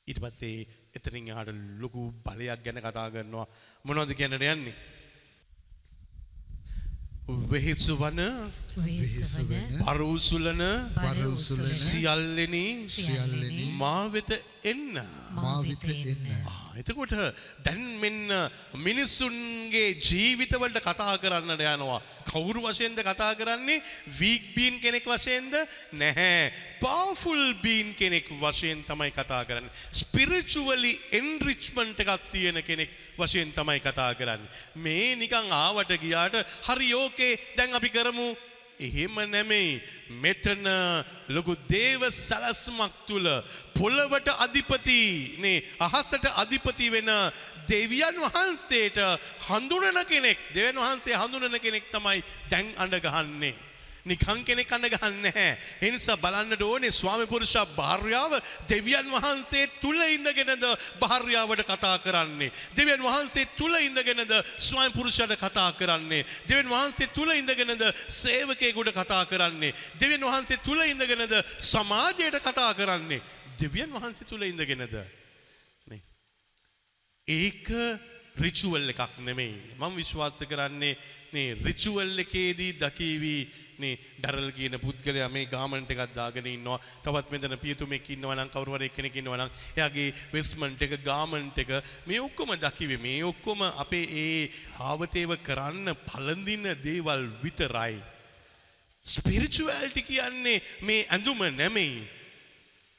[0.08, 0.68] ඊට පස්සේ
[1.00, 3.48] එතනින් එහාට ලොකු බලයක් ගැන කතා කරනවා
[3.86, 4.78] මොනවද කියන්නට යන්නේ?
[7.48, 8.20] වෙහෙසු වන
[8.80, 10.64] වේසවන පරූසුලන
[10.96, 14.32] පරඋසුලන සියල්ලෙනි සියල්ලෙනි මා වෙත
[14.64, 14.96] එන්න.
[15.32, 16.26] මා වෙත එන්න.
[16.76, 17.14] එතකොට
[17.60, 18.32] දැන් මෙන්න
[18.78, 22.02] මිනිස්සුන්ගේ ජීවිතවලට කතා කරන්නට යනවා.
[22.26, 25.56] කවුරු වශයෙන්ද කතා කරන්නේ වීක් බීන් කෙනෙක් වශයෙන්ද
[25.94, 26.52] නැහැ.
[26.80, 29.72] පවෆුල් බීන් කෙනෙක් වශයෙන් තමයි කතා කරන්නේ.
[29.94, 34.48] ස්පිරිචුවලි එන්රිච්මන්ට් එකක් තියෙන කෙනෙක් වශයෙන් තමයි කතා කරන්නේ.
[34.76, 38.30] මේ නිකන් ආවට ගියාට හරි ඕකේ දැන් අපි කරමු
[38.80, 39.82] එහෙම නෙමෙයි
[40.22, 40.64] මෙතන
[41.30, 43.28] ලොකු දේව සැලස්මක් තුළ
[43.76, 45.00] පොළවට අධිපති
[45.38, 47.12] නේ අහසට අධිපති වෙන
[47.68, 49.00] දෙවියන් වහන්සේට
[49.48, 53.56] හඳුනන කෙනෙක් දෙවන් වහන්සේ හඳුනන කෙනෙක් තමයි දැන් අඬ ගහන්නේ.
[54.06, 55.58] නිකං කෙනෙක් අඬ ගහන්නේ නැහැ.
[55.82, 58.34] ඒ නිසා බලන්නට ඕනේ ස්වාමි පුරුෂා භාර්යාව
[58.68, 60.66] දෙවියන් වහන්සේ තුල ඉඳගෙනද
[61.00, 62.52] භාර්යාවට කතා කරන්නේ.
[62.76, 66.26] දෙවියන් වහන්සේ තුල ඉඳගෙනද ස්වාමි පුරුෂයාට කතා කරන්නේ.
[66.48, 69.74] දෙවියන් වහන්සේ තුල ඉඳගෙනද සේවකයෙකුට කතා කරන්නේ.
[70.00, 73.22] දෙවියන් වහන්සේ තුල ඉඳගෙනද සමාජයට කතා කරන්නේ.
[73.60, 74.96] දෙවියන් වහන්සේ තුල ඉඳගෙනද
[75.86, 76.02] නේ.
[77.28, 77.68] ඒක
[78.40, 79.56] රිචුවල් එකක් නෙමෙයි.
[79.80, 80.98] මම විශ්වාස කරන්නේ
[81.34, 83.34] මේ රිචුවල් එකේදී දකීවි
[83.80, 86.80] නේ ඩරල් කියන පුද්ගලයා මේ ගාමන්ට් එකක් දාගෙන ඉන්නවා.
[87.04, 91.72] තවත් මෙතන පියතුමෙක් ඉන්නවා නම් කවුරු හරි එක්කෙනෙක් ඉන්නවා නම් එයාගේ වෙස්මන්ට් එක ගාමන්ට් එක
[92.08, 92.98] මේ ඔක්කොම දකිවි.
[92.98, 94.44] මේ ඔක්කොම අපේ ඒ
[94.82, 97.98] ආවතේව කරන්න පළඳින දේවල් විතරයි.
[99.06, 102.08] ස්පිරිචුවල්ටි කියන්නේ මේ ඇඳුම නෙමෙයි.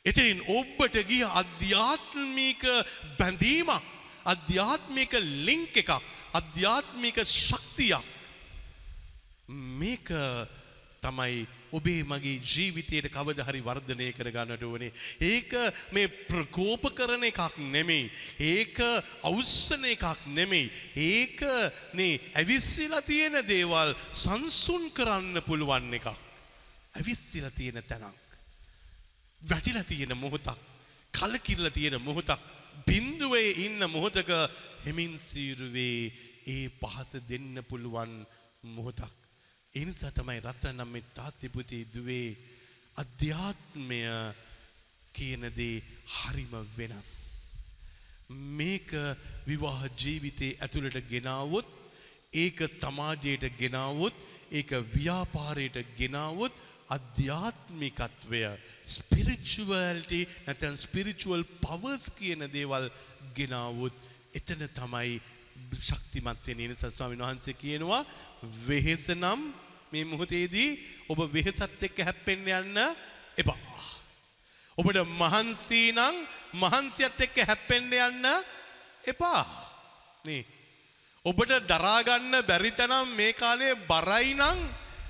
[0.05, 2.63] එතරින් ඔබට ගිය අධ්‍යාත්මික
[3.19, 4.00] බැඳීමක්
[4.33, 5.13] අධ්‍යාත්මික
[5.47, 5.93] ලිංක් එකක්
[6.41, 8.05] අධ්‍යාත්මික ශක්තියක්
[9.81, 10.09] මේක
[11.01, 14.93] තමයි ඔබේ මගේ ජීවිතයට කවද හරි වර්ධනය කරගන්නට ඕනේ.
[15.21, 15.51] ඒක
[15.93, 18.11] මේ ප්‍රකෝප කරන එකක් නෙමෙයි.
[18.39, 18.79] ඒක
[19.25, 20.71] අවස්සන එකක් නෙමෙයි.
[20.95, 21.39] ඒක
[21.95, 26.11] නේ ඇවිස්සිලා තියෙන දේවල් සංසුන් කරන්න පුළුවන් එකක්.
[26.95, 28.19] ඇවිස්සිලා තියෙන තැනක්.
[29.43, 30.59] වැටිලා තියෙන මොහොතක්
[31.15, 34.31] කලකිරලා තියෙන මොහොතක් බින්දුවේ ඉන්න මොහොතක
[34.85, 36.13] හෙමින් සීරුවේ
[36.47, 38.13] ඒ පහස දෙන්න පුළුවන්
[38.77, 39.17] මොහොතක්.
[39.75, 42.29] ඒ නිසා තමයි රත්න නම් මේ තාත්තිපුති දුවේ
[42.97, 44.01] අධ්‍යාත්මය
[45.15, 45.83] කියන දේ
[46.15, 47.11] හරිම වෙනස්.
[48.59, 48.89] මේක
[49.47, 51.69] විවාහ ජීවිතේ ඇතුළට ගෙනාවොත්
[52.35, 54.15] ඒක සමාජයට ගෙනාවොත්
[54.53, 56.55] ඒක ව්‍යාපාරයට ගෙනාවොත්
[56.91, 58.43] අධ්‍යාත්මිකත්වය
[58.87, 62.87] ස්පිරිචුවල්ටි නැතැන් ස්පිරිචුවල් පවර්ස් කියන දේවල්
[63.37, 63.97] ගෙනාවොත්
[64.33, 65.21] එතන තමයි
[65.81, 68.03] ශක්තිමත්වය නින සස්වාමින් වහන්සේ කියනවා
[68.61, 69.41] වෙහෙස නම්
[69.93, 70.71] මේ මුහොතේදී
[71.09, 72.79] ඔබ වෙහෙසත් එක්ක හැප්පෙන්න යන්න
[73.37, 73.59] එපා.
[74.79, 76.17] ඔබට මහන්සී නම්
[76.57, 78.27] මහන්සියත් එක්ක හැප්පෙන්න යන්න
[79.05, 79.43] එපා.
[80.25, 80.45] නේ.
[81.25, 84.59] ඔබට දරාගන්න බැරි තනම් මේ කාලේ බරයි නම්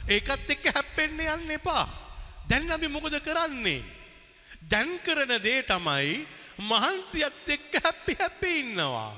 [0.08, 1.88] ඒකත් එක්ක හැප්පෙන්න යන්න එපා.
[2.48, 3.82] දැන් අපි මොකද කරන්නේ?
[4.70, 6.26] දැන් කරන දේ තමයි
[6.58, 9.12] මහන්සියත් එක්ක හැප්පි හැප්පි ඉන්නවා.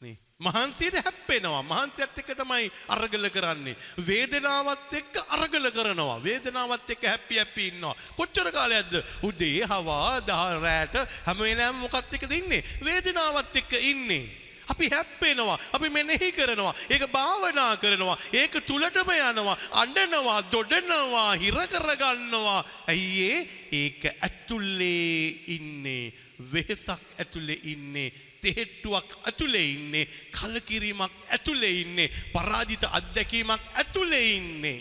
[0.00, 0.16] නේ?
[0.38, 1.62] මහන්සියට හැප්පෙනවා.
[1.62, 3.76] මහන්සියත් එක්ක තමයි අරගල කරන්නේ.
[3.98, 6.22] වේදනාවත් එක්ක අරගල කරනවා.
[6.24, 7.94] වේදනාවත් එක්ක හැපි හැපි ඉන්නවා.
[8.16, 9.04] කොච්චර කාලයක්ද?
[9.22, 10.96] උදේ හවා දහ රැට
[11.26, 12.64] හැම වෙලාවෙම මොකක්ද එක්කද ඉන්නේ?
[12.82, 14.45] වේදනාවත් එක්ක ඉන්නේ.
[14.66, 22.60] අපි හැප්පෙනවා අපි මෙනෙහි කරනවා ඒක භාවනා කරනවා ඒක තුලටම යනවා අඬනවා දොඩනවා හිර කරගන්නවා
[22.88, 23.38] ඇයි ඒ?
[23.72, 26.04] ඒක ඇතුලේ ඉන්නේ
[26.52, 28.08] වෙහසක් ඇතුලේ ඉන්නේ
[28.42, 34.78] තෙහෙට්ටුවක් ඇතුලේ ඉන්නේ කලකිරීමක් ඇතුලේ ඉන්නේ පරාජිත අත්දැකීමක් ඇතුලේ ඉන්නේ.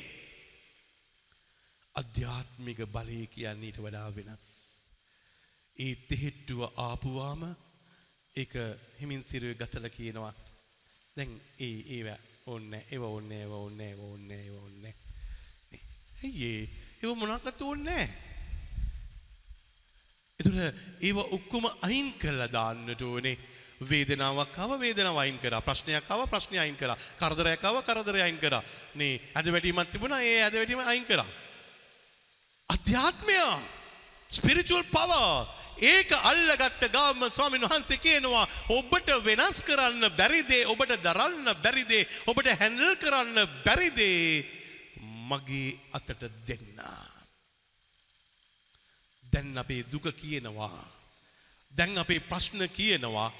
[1.95, 4.47] අධ්‍යාත්මික බලය කියන්නේ ඊට වඩා වෙනස්.
[5.77, 7.41] ඒ තෙහෙට්ටුව ආපුවාම
[8.35, 8.53] ඒක
[8.99, 10.33] හිමින් සිරුවේ ගසලා කියනවා.
[11.17, 12.07] දැන් ඒ ඒව
[12.45, 14.93] ඕන්නේ ඒව ඕන්නේ ඒව ඕන්නේ ඒව ඕන්නේ ඒව ඕන්නේ
[15.71, 15.81] නේ.
[16.23, 16.69] ඇයි ඒ?
[17.01, 18.33] ඒව මොනක්වත් ඕන්නේ නැහැ.
[20.39, 23.37] එතකොට ඒව ඔක්කොම අයින් කරලා දාන්නට ඕනේ.
[23.81, 25.61] වේදනාවක් ආව වේදනාව අයින් කරා.
[25.61, 26.97] ප්‍රශ්නයක් ආව ප්‍රශ්නය අයින් කරා.
[27.17, 28.63] කරදරයක් ආව කරදරය අයින් කරා.
[28.95, 31.27] නේ ඇද වැටීමක් තිබුණා ඒ ඇද වැටීම අයින් කරා.
[32.69, 33.39] අධ්‍යාත්මය.
[34.29, 41.55] ස්පිරිචුවල් පවර් ඒක අල්ලගත්ත ගාම ස්වාමීන් වහන්සේ කියනවා ඔබට වෙනස් කරන්න බැරි දේ ඔබට දරන්න
[41.63, 44.45] බැරි දේ ඔබට හැන්ඩල් කරන්න බැරි දේ
[45.29, 46.79] මගේ අතට දෙන්න.
[49.23, 50.85] දැන් අපේ දුක කියනවා.
[51.71, 53.31] දැන් අපේ ප්‍රශ්න කියනවා.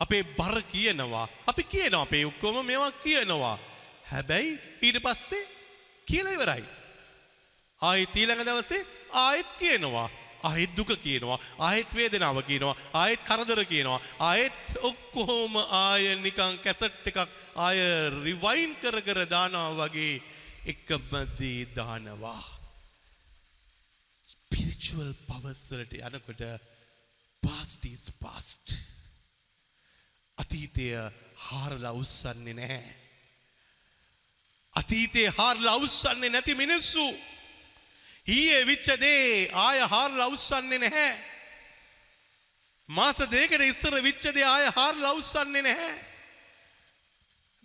[0.00, 1.28] අපේ බර කියනවා.
[1.46, 3.58] අපි කියනවා අපේ ඔක්කොම මේවා කියනවා.
[4.10, 5.48] හැබැයි ඊට පස්සේ
[6.06, 6.64] කියලා ඉවරයි.
[7.80, 10.08] ආයෙත් ඊළඟ දවසේ ආයෙත් කියනවා.
[10.48, 11.38] ආයෙත් දුක කියනවා.
[11.66, 12.76] ආයෙත් වේදනාව කියනවා.
[13.00, 14.00] ආයෙත් කරදර කියනවා.
[14.18, 14.60] ආයෙත්
[14.90, 17.18] ඔක්කොම ආය නිකන් කැසට් එකක්
[17.66, 17.78] ආය
[18.24, 20.22] රිවයින් කර කර දානවා වගේ
[20.72, 22.42] එකම දේ දානවා.
[24.26, 26.42] ස්පිරිචුවල් පවර්ස් වලට යනකොට
[27.42, 28.74] past is past.
[30.38, 30.86] අතීතය
[31.48, 32.94] හාරලා උස්සන්නේ නැහැ.
[34.74, 37.04] අතීතේ හාරලා උස්සන්නේ නැති මිනිස්සු
[38.30, 41.10] ඊයේ විච්ච දේ ආය හාරලා උස්සන්නේ නැහැ.
[42.88, 46.10] මාස දෙකකට ඉස්සර විච්ච දේ ආය හාරලා උස්සන්නේ නැහැ.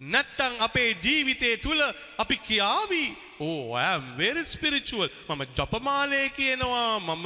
[0.01, 1.82] නැත්තම් අපේ ජීවිතය තුළ
[2.18, 7.26] අපි කියාවි oh, ඕ ඇම් very spiritual මම ජපමාලය කියනවා මම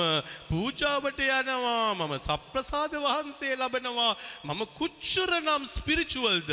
[0.49, 4.13] පූජාවට යනවා මම සප්‍රසාද වහන්සේ ලබනවා
[4.43, 6.49] මම කුච්චර නම් ස්පිරිචුවල්ද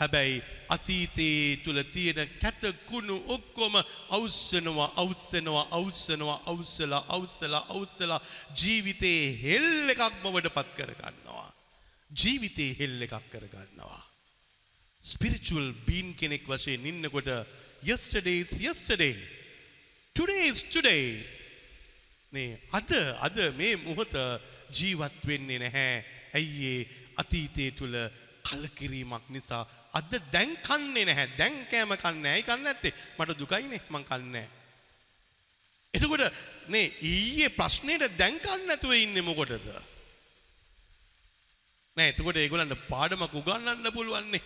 [0.00, 3.74] හැබැයි අතීතයේ තුළ තියෙන කැතකුණු ඔක්කොම
[4.16, 8.20] අවස්සනවා අවස්සනවා අවස්සනවා අවස්සලා අවස්සලා අවස්සලා
[8.62, 11.48] ජීවිතයේ හෙල් එකක් බවට පත් කරගන්නවා.
[12.10, 14.02] ජීවිතයේ හෙල් එකක් කරගන්නවා.
[15.04, 17.30] ස්පිරිචුවල් බීන් කෙනෙක් වශයෙන් ඉන්නකොට
[17.82, 19.16] yesterday is yesterday.
[20.16, 21.06] Today is today.
[22.32, 22.90] නේ අද
[23.26, 24.14] අද මේ මොහොත
[24.72, 26.04] ජීවත් වෙන්නේ නැහැ.
[26.34, 27.94] ඇයි ඒ අතීතයේ තුල
[28.46, 29.64] කලකිරීමක් නිසා
[29.98, 31.28] අද දැන් කන්නේ නැහැ.
[31.40, 32.34] දැන් කෑම කන්නේ නැහැ.
[32.34, 32.94] ඇයි කන්නේ නැත්තේ?
[33.18, 34.48] මට දුකයිනේ මං කන්නේ නැහැ.
[35.94, 36.24] එතකොට
[36.68, 39.68] නේ ඊයේ ප්‍රශ්නෙට දැන් කන්නේ නැතුව ඉන්නේ මොකටද?
[41.96, 44.42] නෑ එතකොට ඒගොල්ලන්ට පාඩමක් උගන්වන්න පුළුවන්නේ.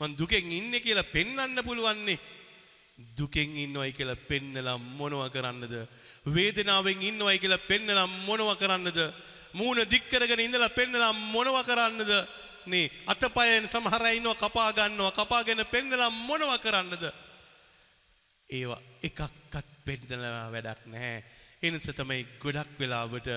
[0.00, 2.18] මං දුකෙන් ඉන්නේ කියලා පෙන්වන්න පුළුවන්නේ.
[3.18, 5.74] දුකෙන් ඉන්නවයි කියලා පෙන්නලා මොනව කරන්නද?
[6.26, 8.98] වේදනාවෙන් ඉන්නවයි කියලා පෙන්නලා මොනව කරන්නද?
[9.54, 12.12] මූණ දික් කරගෙන ඉඳලා පෙන්නලා මොනව කරන්නද?
[12.66, 17.04] නේ අතපයෙන් සමහර අය ඉන්නවා කපා ගන්නවා කපාගෙන පෙන්නලා මොනව කරන්නද?
[18.50, 21.24] ඒවා එකක්වත් පෙන්නලා වැඩක් නැහැ.
[21.62, 23.28] ඒ නිසා තමයි ගොඩක් වෙලාවට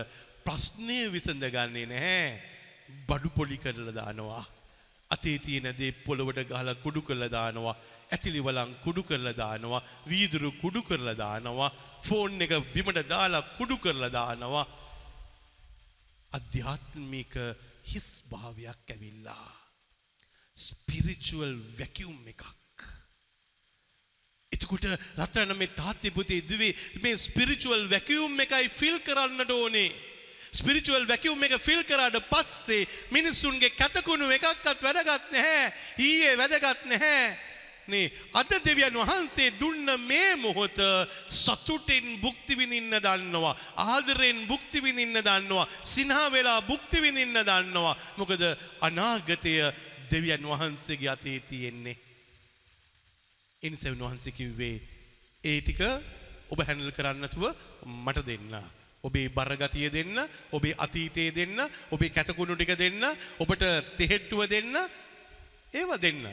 [0.45, 2.29] ප්‍රශ්නය විසඳගන්නේ නැහැ.
[3.07, 4.45] බඩු පොලි කරලා දානවා.
[5.09, 7.75] අතේ තියෙන දේ පොළවට ගහලා කුඩු කරලා දානවා.
[8.11, 9.81] ඇතිලි වලං කුඩු කරලා දානවා.
[10.09, 11.71] වීදුරු කුඩු කරලා දානවා.
[12.03, 14.65] ෆෝන් එක බිමට දාලා කුඩු කරලා දානවා.
[16.31, 17.33] අධ්‍යාත්මික
[17.91, 19.49] හිස් භාවයක් ඇවිල්ලා.
[20.57, 22.43] ස්පිරිචුවල් වැැකියුම් එකක්.
[24.51, 24.85] එතකොට
[25.21, 26.73] රත්‍රන මේ තාත්තේ පුතේ දුවේ
[27.03, 29.89] මේ ස්පිරිචුවල් වැැකියුම් එකයි ෆිල් කරන්නට ඕනේ.
[30.51, 35.73] ස්පිරිචුවල් වැැකියුම් එක ෆිල් කරාට පස්සේ මිනිස්සුන්ගේ කැතකුණු එකක්වත් වැදගත් නැහැ.
[35.99, 37.37] ඊයේ වැදගත් නැහැ.
[37.87, 40.79] නේ අද දෙවියන් වහන්සේ දුන්න මේ මොහොත
[41.29, 43.55] සතුටින් භුක්ති විඳින්න දන්නවා
[43.87, 47.95] ආදරෙන් භුක්ති විඳින්න දන්නවා සිනහ වෙලා භුක්ති විඳින්න දන්නවා.
[48.17, 48.43] මොකද
[48.81, 49.53] අනාගතය
[50.11, 51.97] දෙවියන් වහන්සේගේ අතේ තියෙන්නේ.
[53.61, 54.75] එනිසවන් වහන්සේ කිව්වේ
[55.43, 55.81] ඒ ටික
[56.49, 57.43] ඔබ හැන්ඩල් කරන්නතුව
[58.03, 58.53] මට දෙන්න.
[59.03, 60.17] ඔබේ බරගතිය දෙන්න
[60.51, 61.57] ඔබේ අතීතයේ දෙන්න
[61.91, 63.03] ඔබේ කැතකුණු ටික දෙන්න
[63.39, 63.63] ඔබට
[63.97, 64.75] තෙහෙට්ටුව දෙන්න
[65.73, 66.23] ඒව දෙන්න.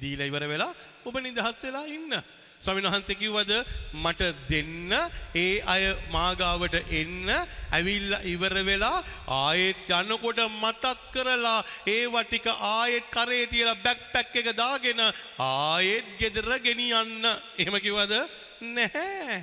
[0.00, 0.72] දීලා ඉවර වෙලා
[1.04, 2.22] ඔබ නිදහස් වෙලා ඉන්න
[2.60, 3.52] ස්වාමීන් වහන්සේ කිව්වද
[3.94, 4.92] මට දෙන්න
[5.34, 7.30] ඒ අය මාගාවට එන්න
[7.70, 8.98] ඇවිල්ලා ඉවර වෙලා
[9.36, 15.02] ආයෙත් යනකොට මතක් කරලා ඒවා ටික ආයෙත් කරේ තියලා බෑක්පැක් එක දාගෙන
[15.38, 17.26] ආයෙත් ගෙදර ගෙනියන්න.
[17.58, 18.14] එහෙම කිව්වද?
[18.70, 19.42] නැහැ.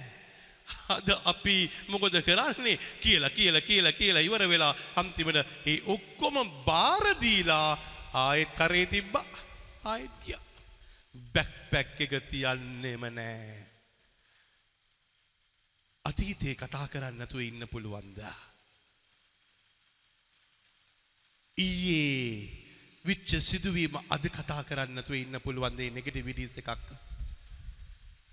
[0.90, 1.58] අද අපි
[1.90, 7.78] මොකද කරන්නේ කියලා කියලා කියලා කියලා ඉවර වෙලා අන්තිමට ඒ ඔක්කොම බාර දීලා
[8.16, 9.28] ආයෙත් කරේ තිබ්බා
[9.84, 10.44] ආයෙත් ගියා
[11.34, 13.66] බැක්පැක් එක තියන්නෙම නෑ.
[16.06, 18.20] අතීතේ කතා කරන්න නැතුව ඉන්න පුළුවන්ද?
[21.58, 22.50] ඊයේ
[23.06, 26.88] විච්ච සිදුවීම අද කතා කරන්න නැතුව ඉන්න පුළුවන් දේ නෙගටිව් විඩියෝස් එකක්.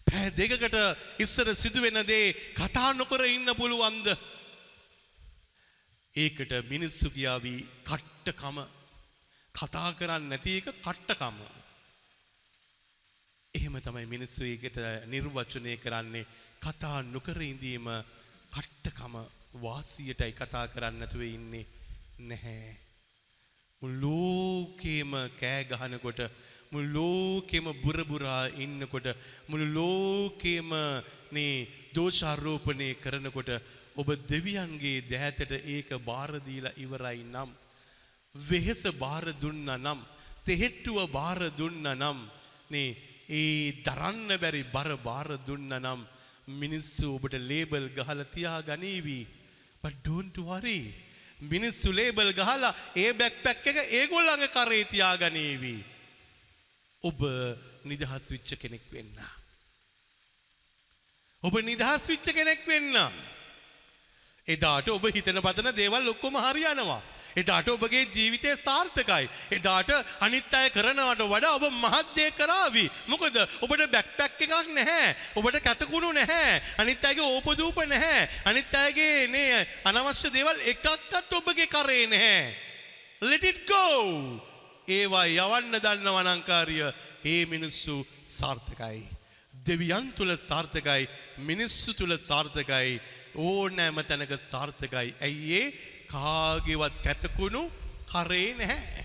[0.07, 0.77] පෑ දෙකකට
[1.19, 4.07] ඉස්සර සිදුවෙන දේ කතා නොකර ඉන්න පුළුවන්ද?
[6.15, 8.59] ඒකට මිනිස්සු කියාවී කට්ටකම.
[9.57, 11.39] කතා කරන්න නැති එක කට්ටකම.
[13.55, 16.29] එහෙම තමයි මිනිස්සු ඒකට නිර්වචනය කරන්නේ
[16.61, 17.87] කතා නොකර ඉඳීම
[18.53, 19.15] කට්ටකම.
[19.59, 21.65] වාසියටයි කතා කරන්න නැතුව ඉන්නේ
[22.21, 22.77] නැහැ.
[23.83, 26.21] මුළු ලෝකේම කෑ ගහනකොට
[26.73, 29.09] මුළු ලෝකෙම බුරබුරා ඉන්නකොට
[29.49, 30.71] මුළු ලෝකෙම
[31.33, 33.51] මේ දෝෂාරෝපණය කරනකොට
[33.97, 37.51] ඔබ දෙවියන්ගේ දැහැතට ඒක බාර දීලා ඉවරයි නම්
[38.49, 40.01] වෙහෙස බාර දුන්නා නම්
[40.47, 42.19] තෙහෙට්ටුව බාර දුන්නා නම්
[42.71, 42.89] නේ
[43.31, 46.01] ඒ දරන්න බැරි බර බාර දුන්නා නම්
[46.63, 49.21] මිනිස්සු ඔබට ලේබල් ගහලා තියා ගනීවි
[49.83, 50.81] but don't worry
[51.53, 55.77] මිනිස්සු ලේබල් ගහලා ඒ බැක්පැක් එක ඒගොල්ලන්ගේ කරේ තියා ගනීවි
[57.03, 57.21] ඔබ
[57.85, 59.15] නිදහස් විච්ච කෙනෙක් වෙන්න.
[61.43, 62.97] ඔබ නිදහස් විච්ච කෙනෙක් වෙන්න.
[64.49, 67.03] එදාට ඔබ හිතන පතන දේවල් ඔක්කොම හරියනවා.
[67.37, 69.29] එදාට ඔබගේ ජීවිතය සාර්ථකයි.
[69.51, 69.91] එදාට
[70.21, 72.87] අනිත් අය කරනවට වඩා ඔබ මහත්දය කරාවි.
[73.09, 75.17] මොකද ඔබට බැක්පැක් එකක් නැහැ.
[75.37, 76.63] ඔබට කැතකුණු නැහැ.
[76.79, 78.29] අනිත් අයගේ ඕපදූප නැහැ.
[78.45, 82.55] අනිත් අයගේ නේ අනවශ්‍ය දේවල් එකක්වත් ඔබගේ කරේ නැහැ.
[83.23, 83.85] Let it go.
[84.87, 86.87] ඒවා යවන්න දන්න වනංකාරිය
[87.25, 89.16] ඒ මිනිස්සු සාර්ථකයි.
[89.67, 91.09] දෙවියන් තුළ සාර්ථකයි
[91.41, 93.01] මිනිස්සු තුළ සාර්ථකයි
[93.37, 95.09] ඕනෑම තැනක සාර්ථකයි.
[95.21, 95.75] ඇයිඒ
[96.09, 97.63] කාගේවත් කැතකුණු
[98.07, 99.05] කරේ නැහැ.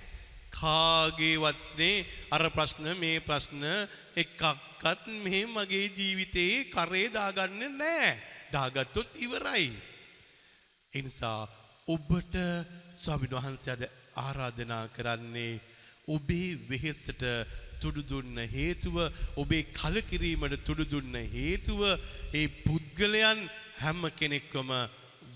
[0.51, 3.63] කාගේවත්නේ අර ප්‍රශ්න මේ ප්‍රශ්න
[4.15, 8.11] එකක්කත් මෙහෙ මගේ ජීවිතයේ කරේ දාගන්න නෑ.
[8.51, 9.71] දාගත්තොත් ඉවරයි.
[10.93, 11.47] එනිසා
[11.87, 12.35] ඔබට
[12.93, 13.83] ස්වාමින් වහන්සේ අද
[14.17, 15.61] ආරාධනා කරන්නේ
[16.07, 17.23] ඔබේ වෙහෙසට
[17.83, 18.97] තුඩුදුන්න හේතුව
[19.35, 21.81] ඔබේ කලකිරීමට තුඩුදුන්න හේතුව
[22.33, 23.41] ඒ පුද්ගලයන්
[23.77, 24.71] හැම කෙනෙක්වම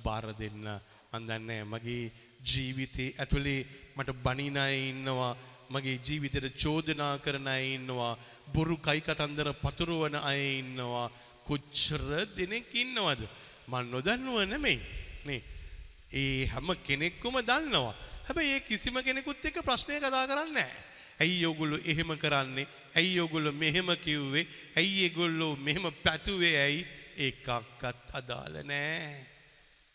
[0.04, 0.66] බාර දෙන්න.
[1.12, 2.12] අන්දන්නේ මගේ
[2.44, 3.62] ජීවිතේ ඇතුළේ
[3.96, 5.34] මට බනින අය ඉන්නවා
[5.70, 8.14] මගේ ජීවිතයට චෝදනා කරන අය ඉන්නවා
[8.48, 11.08] බොරු කයිකතන්දර පතුරවන අය ඉන්නවා.
[11.44, 12.02] කොච්චර
[12.36, 13.22] දෙනෙක් ඉන්නවද?
[13.68, 14.80] මන් නොදන්නුව නෙමෙයි.
[15.26, 15.42] නේ.
[16.14, 17.96] ඒ හැම කෙනෙක්කුම දන්නවා.
[18.26, 20.95] හැබැයි ඒ කිසිම කෙනෙකුත් එක්ක ප්‍රශ්නය කතා කරන්නේ නැහැ.
[21.20, 22.68] ඇයි ඔයගොල්ලෝ එහෙම කරන්නේ?
[22.96, 24.48] ඇයි ඔයගොල්ලෝ මෙහෙම කිව්වේ?
[24.76, 26.84] ඇයි ඒගොල්ලෝ මෙහෙම පැතුවේ ඇයි?
[27.18, 29.36] ඒකක්වත් අදාළ නැහැ.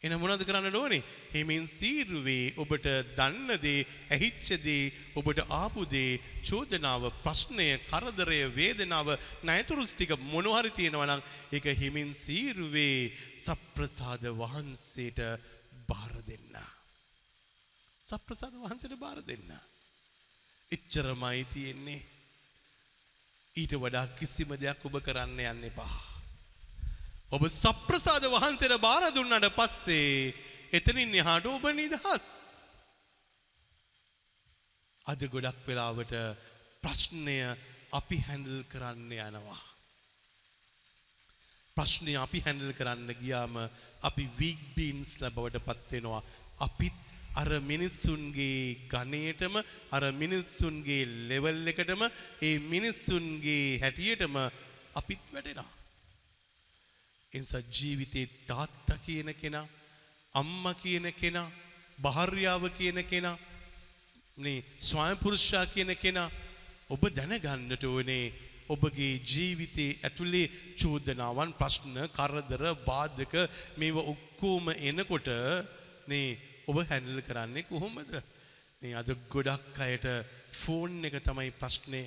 [0.03, 1.03] එන මොනවද කරන්න ඕනේ?
[1.35, 2.87] හිමින් සීරුවේ ඔබට
[3.19, 9.13] දන්න දේ, ඇහිච්ච දේ, ඔබට ආපු දේ, චෝදනාව, ප්‍රශ්නය, කරදරය, වේදනාව,
[9.45, 15.21] ණයතුරුස් ටික මොනවා හරි තියෙනවා නම් ඒක හිමින් සීරුවේ සප්‍රසාද වහන්සේට
[15.85, 16.57] බාර දෙන්න.
[18.07, 19.53] සප්‍රසාද වහන්සේට බාර දෙන්න.
[20.71, 22.01] එච්චරමයි තියෙන්නේ.
[23.55, 25.97] ඊට වඩා කිසිම දෙයක් ඔබ කරන්න යන්න එපා.
[27.31, 30.31] ඔබ සප්‍රසාද වහන්සේට බාර දුන්නට පස්සේ
[30.73, 32.29] එතනින් එහාට ඔබ නිදහස්.
[35.05, 36.15] අද ගොඩක් වෙලාවට
[36.83, 37.37] ප්‍රශ්නය
[37.93, 39.61] අපි හැන්ඩල් කරන්න යනවා.
[41.77, 43.59] ප්‍රශ්නය අපි හැන්ඩල් කරන්න ගියාම
[44.07, 46.23] අපි වීක් බීන්ස් ලබවට පත්වෙනවා.
[46.61, 46.99] අපිත්
[47.35, 49.55] අර මිනිස්සුන්ගේ ගණයටම
[49.93, 52.03] අර මිනිස්සුන්ගේ ලෙවල් එකටම
[52.43, 54.37] ඒ මිනිස්සුන්ගේ හැටියටම
[54.95, 55.71] අපිත් වැටෙනවා.
[57.33, 59.67] එනිසා ජීවිතේ තාත්තා කියන කෙනා
[60.35, 61.49] අම්මා කියන කෙනා
[61.99, 63.39] භාර්යාව කියන කෙනා
[64.39, 66.29] මේ ස්වයං පුරුෂයා කියන කෙනා
[66.91, 68.25] ඔබ දැනගන්නට ඕනේ
[68.69, 73.35] ඔබගේ ජීවිතයේ ඇතුලේ චෝදනාවන් ප්‍රශ්න කරදර බාධක
[73.77, 75.29] මේව ඔක්කොම එනකොට
[76.09, 76.29] නේ
[76.71, 78.13] ඔබ හැන්ඩල් කරන්නේ කොහොමද?
[78.83, 80.07] මේ අද ගොඩක් අයට
[80.55, 82.05] ෆෝන් එක තමයි ප්‍රශ්නය.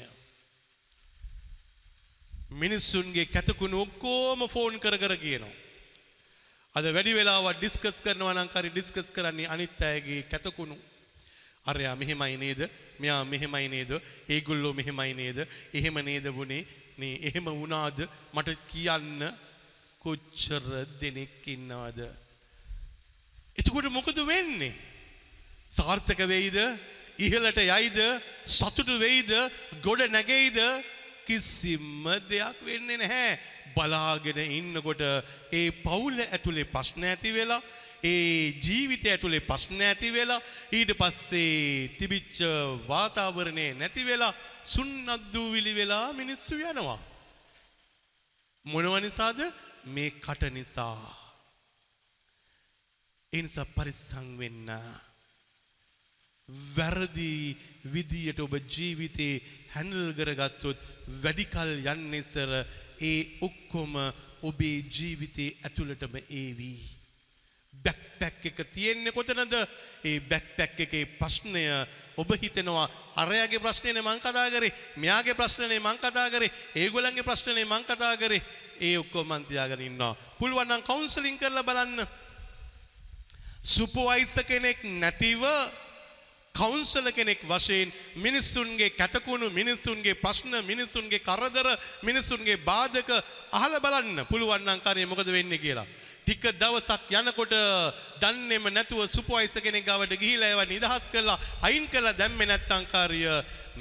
[2.61, 5.53] මිනිස්සුන්ගේ කැතකුණු ඔක්කොම ෆෝන් කර කර කියනවා.
[6.75, 10.77] අද වැඩි වෙලාවක් ඩිස්කස් කරනවා නම් කරි ඩිස්කස් කරන්නේ අනිත් අයගේ කැතකුණු.
[11.65, 12.61] අරයා මෙහෙමයි නේද?
[12.99, 13.91] මෙයා මෙහෙමයි නේද?
[14.29, 15.39] ඒගොල්ලෝ මෙහෙමයි නේද?
[15.73, 16.65] එහෙම නේද වුනේ?
[16.97, 17.99] නේ එහෙම වුණාද?
[18.33, 19.21] මට කියන්න
[20.01, 20.65] කොච්චර
[20.99, 22.22] දෙනෙක් ඉන්නවද?
[23.57, 24.73] එතකොට මොකද වෙන්නේ?
[25.69, 26.57] සාර්ථක වෙයිද?
[27.17, 27.99] ඉහළට යයිද?
[28.45, 29.31] සතුටු වෙයිද?
[29.81, 30.59] ගොඩ නැගෙයිද?
[31.25, 33.39] කිසිම දෙයක් වෙන්නේ නැහැ.
[33.75, 35.01] බලාගෙන ඉන්නකොට
[35.51, 37.61] ඒ පවුල ඇතුලේ ප්‍රශ්න ඇති වෙලා
[38.03, 40.41] ඒ ජීවිතය ඇතුලේ ප්‍රශ්න ඇති වෙලා
[40.71, 42.43] ඊට පස්සේ තිබිච්ච
[42.89, 44.33] වාතාවරණය නැති වෙලා
[44.65, 46.99] සුන්නද්දූවිලි වෙලා මිනිස්සු යනවා.
[48.65, 49.39] මොනව නිසාද?
[49.85, 51.22] මේ කට නිසා.
[53.33, 54.69] ඒ නිසා පරිස්සම් වෙන්න.
[56.75, 57.57] වැරදි
[57.93, 59.41] විදියට ඔබ ජීවිතේ
[59.73, 60.83] හැන්ඩල් කරගත්තොත්
[61.23, 62.51] වැඩිකල් යන්න ඉස්සර
[63.01, 63.95] ඒ ඔක්කොම
[64.49, 66.77] ඔබේ ජීවිතේ ඇතුළටම ඒවී.
[67.73, 69.55] බැක්පැක් එක තියෙන්නේ කොතනද?
[70.05, 71.63] ඒ බැක්පැක් එකේ ප්‍රශ්නය
[72.17, 77.87] ඔබ හිතනවා අරයාගේ ප්‍රශ්නේ මං කතා කරේ, මෙයාගේ ප්‍රශ්නේ මං කතා කරේ, ඒගොල්ලන්ගේ ප්‍රශ්නේ මං
[77.89, 78.45] කතා කරේ.
[78.79, 80.13] ඒ ඔක්කොම මං තියාගෙන ඉන්නවා.
[80.37, 82.05] පුළුවන් නම් කවුන්සලින් කරලා බලන්න.
[83.63, 85.43] සුපර්වයිසර් කෙනෙක් නැතිව
[86.55, 91.67] කවුන්සල කෙනෙක් වශයෙන් මිනිස්සුන්ගේ කැතකුණු මිනිස්සුන්ගේ ප්‍රශ්න මිනිස්සුන්ගේ කරදර
[92.03, 93.09] මිනිස්සුන්ගේ බාධක
[93.53, 95.87] අහල බලන්න පුළුවන් නම් කාර්යය මොකද වෙන්නේ කියලා.
[96.21, 97.55] ටික දවසක් යනකොට
[98.21, 103.25] දන්නේම නැතුව සුපර්වයිසර් කෙනෙක් ගාවට ගිහිලා ඒවා නිදහස් කරලා අයින් කරලා දැම්මේ නැත්නම් කාර්ය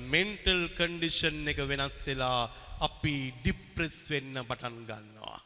[0.08, 2.42] මෙන්ටල් කන්ඩිෂන් එක වෙනස් වෙලා
[2.80, 5.40] අපි ડિප්‍රෙස් වෙන්න පටන් ගන්නවා.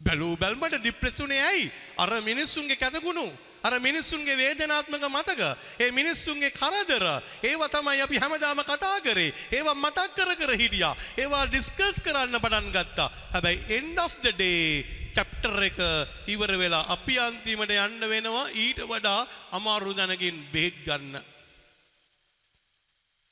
[0.00, 3.26] බැලූ බැල්මට ඩිප්‍රෙසුනේ ඇයි අර මිනිස්සුන්ගේ කැතකුණු
[3.62, 5.42] අර මිනිස්සුන්ගේ වේදනාත්මක මතක
[5.80, 7.04] ඒ මිනිස්සුන්ගේ කරදර
[7.42, 9.34] ඒව තමයි අපි හැමදාම කතා කරේ.
[9.52, 10.94] ඒවා මතක් කර කර හිටියා.
[11.16, 13.10] ඒවා ඩිස්කස් කරන්න පටන් ගත්තා.
[13.32, 14.84] හැබැයි end of the day
[15.14, 15.78] chapter එක
[16.26, 18.48] ඉවර වෙලා අපි අන්තිමට යන්න වෙනවා.
[18.54, 21.20] ඊට වඩා අමාරු දැනකින් බෙහෙත් ගන්න.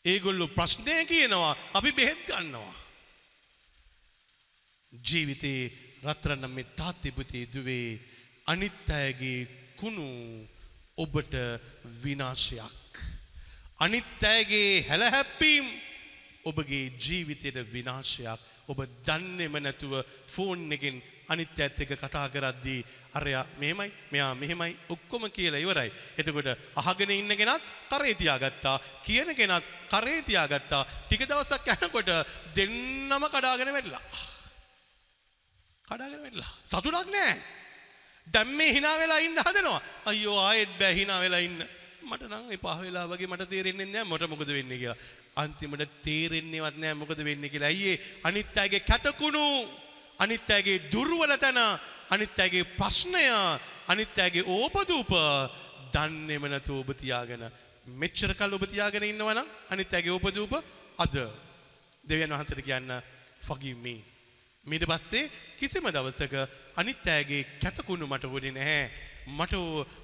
[0.05, 1.57] ඒගොල්ලෝ ප්‍රශ්නය කියනවා.
[1.75, 2.75] අපි බෙහෙත් ගන්නවා.
[4.93, 7.99] ජීවිතේ රත්තරන්න මේ තාත්තිපුතේ දුවේ
[8.47, 10.07] අනිත් අයගේ කුණු
[10.97, 11.35] ඔබට
[12.03, 12.95] විනාශයක්.
[13.79, 15.67] අනිත් අයගේ හැලහැප්පීම්
[16.45, 19.93] ඔබගේ ජීවිතයට විනාශයක් ඔබ දන්නෙම නැතුව
[20.27, 22.85] ෆෝන් එකෙන් අනිත් ඇත් එක කතා කරද්දී
[23.15, 25.91] අරයා මෙහෙමයි මෙයා මෙහෙමයි ඔක්කොම කියලා ඉවරයි.
[26.17, 28.77] එතකොට අහගෙන ඉන්න කෙනත් කරේ තියාගත්තා.
[29.03, 30.83] කියන කෙනත් කරේ තියාගත්තා.
[31.07, 32.11] ටික දවසක් යනකොට
[32.55, 34.03] දෙන්නම කඩාගෙන වැටලා.
[35.89, 36.53] කඩාගෙන වැටලා.
[36.65, 37.35] සතුටක් නැහැ.
[38.27, 39.81] දැන් මේ hina වෙලා ඉන්න හදනවා.
[40.07, 41.61] අයියෝ ආයෙත් බෑ hina වෙලා ඉන්න.
[42.03, 44.99] මට නම් එපා වෙලා වගේ මට තේරෙන්නේ නැහැ මට මොකද වෙන්නේ කියලා.
[45.37, 47.73] අන්තිමට තේරෙන්නේවත් නැහැ මොකද වෙන්නේ කියලා.
[47.73, 49.45] අයියේ අනිත් අයගේ කැතකුණු
[50.19, 51.61] අනිත් අයගේ දුර්වල තැන
[52.11, 53.25] අනිත් අයගේ ප්‍රශ්නය
[53.89, 55.13] අනිත් අයගේ ඕපදූප
[55.95, 57.45] දන්නේම නැතුව ඔබ තියාගෙන
[58.03, 60.55] මෙච්චර කල් ඔබ තියාගෙන ඉන්නවා නම් අනිත් අයගේ ඕපදූප
[60.99, 61.15] අද
[62.05, 62.93] දෙවියන් වහන්සේට කියන්න
[63.41, 63.97] forgive me
[64.69, 66.35] මීට පස්සේ කිසිම දවසක
[66.77, 68.91] අනිත් අයගේ කැතකුණු මට වුණේ නැහැ.
[69.29, 69.55] මට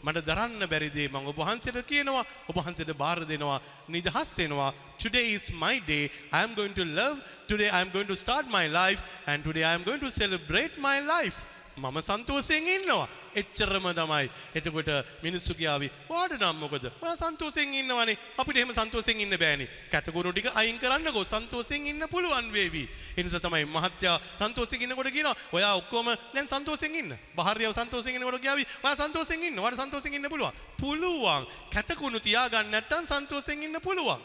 [0.05, 2.25] මට දරන්න බැරිදේ මං ඔබ වහන්සේට කියනවා.
[2.49, 3.61] ඔබ වහන්සේට බාර දෙනවා.
[3.89, 4.71] නිදහස් වෙනවා.
[4.99, 6.11] Today is my day.
[6.33, 7.21] I am going to love.
[7.49, 9.01] Today i am going to start my life.
[9.27, 11.45] And today i am going to celebrate my life.
[11.77, 13.09] මම සන්තෝෂයෙන් ඉන්නවා.
[13.35, 14.31] එච්චරම තමයි.
[14.55, 14.91] එතකොට
[15.23, 16.85] මිනිස්සු කියාවි "වාට නම් මොකද?
[17.03, 18.19] ඔයා සන්තෝෂයෙන් ඉන්නවනේ.
[18.39, 19.69] අපිට එහෙම සන්තෝෂයෙන් ඉන්න බෑනේ.
[19.91, 21.25] කැතකුණු ටික අයින් කරන්නකෝ.
[21.25, 26.95] සන්තෝෂයෙන් ඉන්න පුළුවන් වේවි." ඒ නිසා තමයි මහත්යා සන්තෝෂයෙන් ඉන්නකොට කියනවා "ඔයා ඔක්කොම දැන් සන්තෝෂයෙන්
[26.95, 29.59] ඉන්න." භාර්යාව සන්තෝෂයෙන් ඉන්නකොට කියාවි "ඔයා සන්තෝෂයෙන් ඉන්න.
[29.59, 31.47] ඔයාට සන්තෝෂයෙන් ඉන්න පුළුවන්." පුළුවන්.
[31.75, 34.23] කැතකුණු තියාගන්න නැත්නම් සන්තෝෂයෙන් ඉන්න පුළුවන්.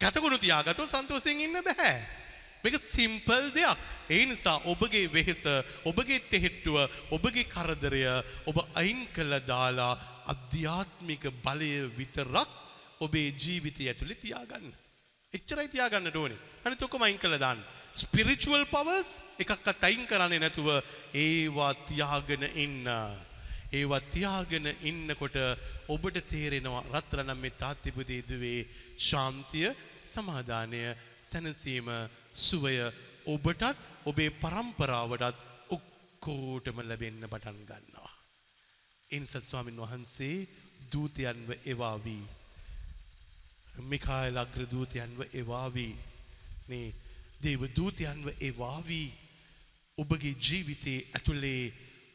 [0.00, 2.25] කැතකුණු තියාගත්තොත් සන්තෝෂයෙන් ඉන්න බෑ.
[2.66, 3.78] මේක සිම්පල් දෙයක්.
[4.10, 5.44] ඒ නිසා ඔබගේ වෙහෙස,
[5.84, 6.78] ඔබගේ තෙහෙට්ටුව,
[7.10, 8.02] ඔබගේ කරදරය
[8.46, 9.92] ඔබ අයින් කළා දාලා
[10.26, 12.50] අධ්‍යාත්මික බලය විතරක්
[13.00, 14.74] ඔබේ ජීවිතය ඇතුලේ තියාගන්න.
[15.32, 16.42] එච්චරයි තියාගන්න ඕනේ.
[16.64, 17.62] අනිත ඔක්කොම අයින් කළා දාන්න.
[17.94, 20.68] ස්පිරිචුවල් පවර්ස් එකක්වත් අයින් කරන්නේ නැතුව
[21.14, 22.84] ඒවා තියාගෙන ඉන්න.
[23.72, 25.36] ඒවා තියාගෙන ඉන්නකොට
[25.88, 28.60] ඔබට තේරෙනවා රත්තරනම් මේ තාත්තිපුතේ දුවේ
[28.98, 29.68] ශාන්තිය
[30.02, 30.82] සමාදානය
[31.20, 31.88] සැනසීම
[32.36, 32.76] සුවය
[33.26, 35.38] ඔබටත් ඔබේ පරම්පරාවටත්
[35.70, 38.12] ඔක්කෝටම ලැබෙන්න පටන් ගන්නවා.
[39.10, 40.46] එනිසත් ස්වාමින් වහන්සේ
[40.92, 42.24] දූතයන්ව එවාවී.
[43.82, 45.94] මිකායල් අග්‍රදූතයන්ව එවාවී.
[46.68, 46.94] නේ
[47.40, 49.08] දේව දූතයන්ව එවාවී.
[49.98, 51.62] ඔබගේ ජීවිතයේ ඇතුළේ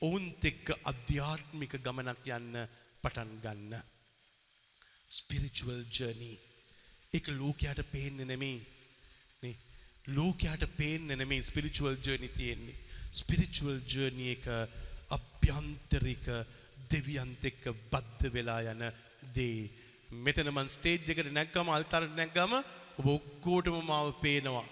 [0.01, 2.61] ඔවුන්ත් එක්ක අධ්‍යාත්මික ගමනක් යන්න
[3.03, 3.73] පටන් ගන්න.
[5.09, 6.37] ස්පිරිචුවල් ජර්නී
[7.13, 8.80] එක ලෝකයාට පේන්න නෙමේ නේ
[10.07, 12.75] ලෝකයාට පේන්න නෙමේ ස්පිරිචුවල් ජර්නි තියෙන්නේ.
[13.11, 14.45] ස්පිරිචුවල් ජර්නි එක
[15.09, 16.25] අභ්‍යන්තරික
[16.89, 18.83] දෙවියන්ත එක්ක බද්ධ වෙලා යන
[19.33, 19.69] දේ
[20.09, 22.53] මෙතන මන් ස්ටේජ් එකට නැග්ගම අල්තරට නැග්ගම
[22.97, 24.65] ඔබ ඔක්කෝටම මාව පේනවා.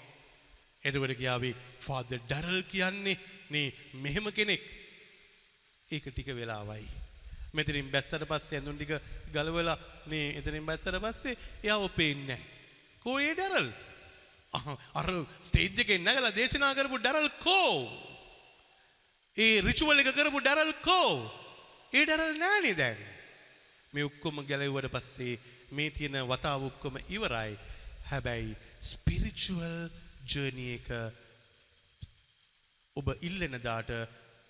[0.84, 3.20] එතකොට කියාවේ ෆාදර් ඩැරල් කියන්නේ
[3.50, 4.64] නේ මෙහෙම කෙනෙක්.
[5.90, 6.88] ඒක ටික වෙලාවයි.
[7.54, 8.98] මෙතනින් බැස්සට පස්සේ ඇඳුම් ටික
[9.34, 9.78] ගලවලා
[10.08, 12.44] නේ එතනින් බැස්සට පස්සේ එයාව පේන්නේ නැහැ.
[13.02, 13.70] කෝ ඒ ඩැරල්?
[14.54, 15.10] අහ, අර
[15.42, 17.76] ස්ටේජ් එකේ නැගලා දේශනා කරපු ඩැරල් කෝ?
[19.36, 21.12] ඒ රිචුවල් එක කරපු ඩැරල් කෝ?
[21.94, 23.00] ඒ ඩැරල් නෑනේ දැන්.
[23.94, 25.40] මේ ඔක්කොම ගැලවුවට පස්සේ
[25.72, 27.54] මේ තියෙන වතාව ඔක්කොම ඉවරයි.
[28.10, 29.78] හැබැයි ස්පිරිචුවල්
[30.26, 30.90] ජර්නි එක
[32.96, 33.92] ඔබ ඉල්ලන දාට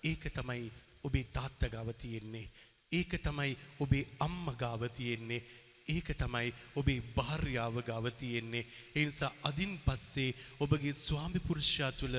[0.02, 0.66] ඒක තමයි
[1.04, 2.48] ඔබේ තාත්ත ගාව තියෙන්නේ.
[2.92, 5.44] ඒක තමයි ඔබේ අම්ම ගාව තියෙන්නේ.
[5.90, 8.64] ඒක තමයි ඔබේ භාර්යාව ගාව තියෙන්නේ.
[8.94, 12.16] ඒ නිසා අදින් පස්සේ ඔබගේ ස්වාමි පුරුෂයා තුළ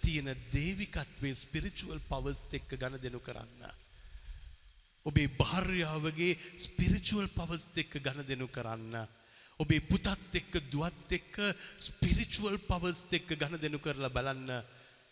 [0.00, 3.62] තියෙන දේවිකත්වයේ ස්පිරිචුවල් පවර්ස් එක්ක ගනුදෙනු කරන්න.
[5.06, 8.94] ඔබේ භාර්යාවගේ ස්පිරිචුවල් පවර්ස් එක්ක ගනුදෙනු කරන්න.
[9.60, 11.36] ඔබේ පුතත් එක්ක දුවත් එක්ක
[11.78, 14.50] ස්පිරිචුවල් පවර්ස් එක්ක ගනුදෙනු කරලා බලන්න.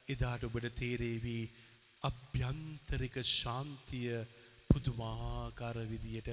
[0.06, 1.40] එදාට ඔබට තේරේවි
[2.02, 4.24] අභ්‍යන්තරික ශාන්තිය
[4.70, 6.30] පුදුමාකාර විදියට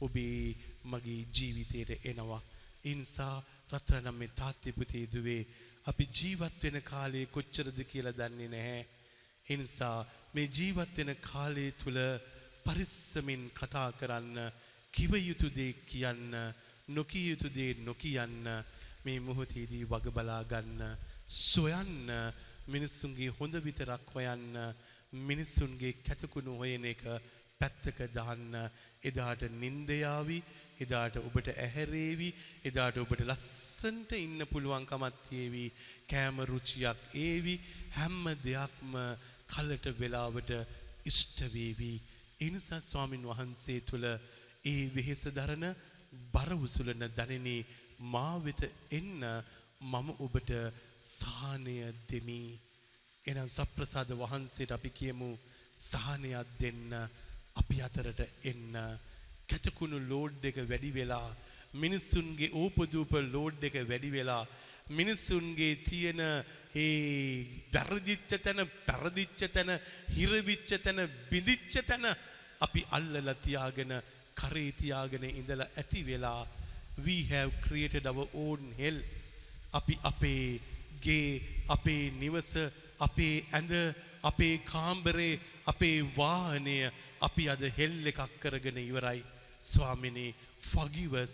[0.00, 2.42] ඔබේ මගේ ජීවිතයට එනවා.
[2.84, 3.36] ඉන්සා
[3.70, 5.42] රත්‍රනම් මේ තාත්්‍යපුතේ දුවේ
[5.86, 8.82] අපි ජීවත් වෙන කාලයේ කොච්චරද කියලා දන්නේ නැහැ.
[9.46, 9.98] එනිසා
[10.34, 12.00] මේ ජීවත් වෙන කාලය තුළ
[12.64, 14.38] පරිස්සමින් කතා කරන්න
[14.94, 16.32] කිව යුතු දේ කියන්න
[16.88, 18.48] නොකිය යුතු දේ නොකියන්න
[19.04, 20.80] මේ මොහොතේදී වග බලා ගන්න
[21.26, 22.08] සොයන්න
[22.66, 24.56] මිනිස්සුන්ගේ හොඳ විතරක් හොයන්න
[25.12, 27.02] මිනිස්සුන්ගේ කැතකුණු හොයන එක
[27.60, 28.54] පැත්තක දාන්න
[29.02, 30.38] එදාට නින්දයාවි
[30.80, 32.28] එදාට ඔබට ඇහැරේවි
[32.64, 35.64] එදාට ඔබට ලස්සන්ට ඉන්න පුළුවන්කමත් ඒවි
[36.06, 37.54] කෑම රුචියක් ඒවි
[37.92, 38.92] හැම්ම දෙයක්ම
[39.48, 40.52] කලට වෙලාවට
[41.04, 41.92] ඉෂ්ටවේවි
[42.40, 44.06] එනිසා ස්වාමින් වහන්සේ තුළ
[44.64, 45.66] ඒ වෙහෙස දරන
[46.32, 47.60] බර උසුලන දනනේ
[48.06, 49.22] මා වෙත එන්න
[49.82, 50.50] මම ඔබට
[50.98, 51.76] සාහනය
[52.08, 52.58] දෙමි.
[53.24, 55.28] එනම් සප්‍රසාද වහන්සේට අපි කියමු
[55.80, 56.92] සහනයක් දෙන්න
[57.56, 58.76] අපි අතරට එන්න.
[59.48, 61.28] කැතකුණු ලෝඩ් එක වැඩි වෙලා
[61.74, 64.42] මිනිස්සුන්ගේ ඕපදූප ලෝඩ් එක වැඩි වෙලා
[64.90, 66.20] මිනිස්සුන්ගේ තියෙන
[66.74, 66.86] ඒ
[67.74, 69.72] වැරදිච්ච තැන පැරදිච්ච තැන
[70.16, 71.00] හිරවිච්ච තැන
[71.30, 72.06] බිඳිච්ච තැන
[72.60, 73.92] අපි අල්ලලා තියාගෙන
[74.34, 76.40] කරේ තියාගෙන ඉඳලා ඇති වෙලා
[77.06, 78.98] we have created our own hell
[79.72, 80.60] අපි අපේ
[81.02, 82.52] ගේ අපේ නිවස
[83.00, 83.72] අපේ ඇඳ
[84.22, 85.32] අපේ කාම්බරේ
[85.66, 86.76] අපේ වාහනය
[87.26, 89.20] අපි අද හෙල් එකක් කරගෙන ඉවරයි.
[89.62, 90.34] ස්වාමිනේ
[90.70, 91.24] forgive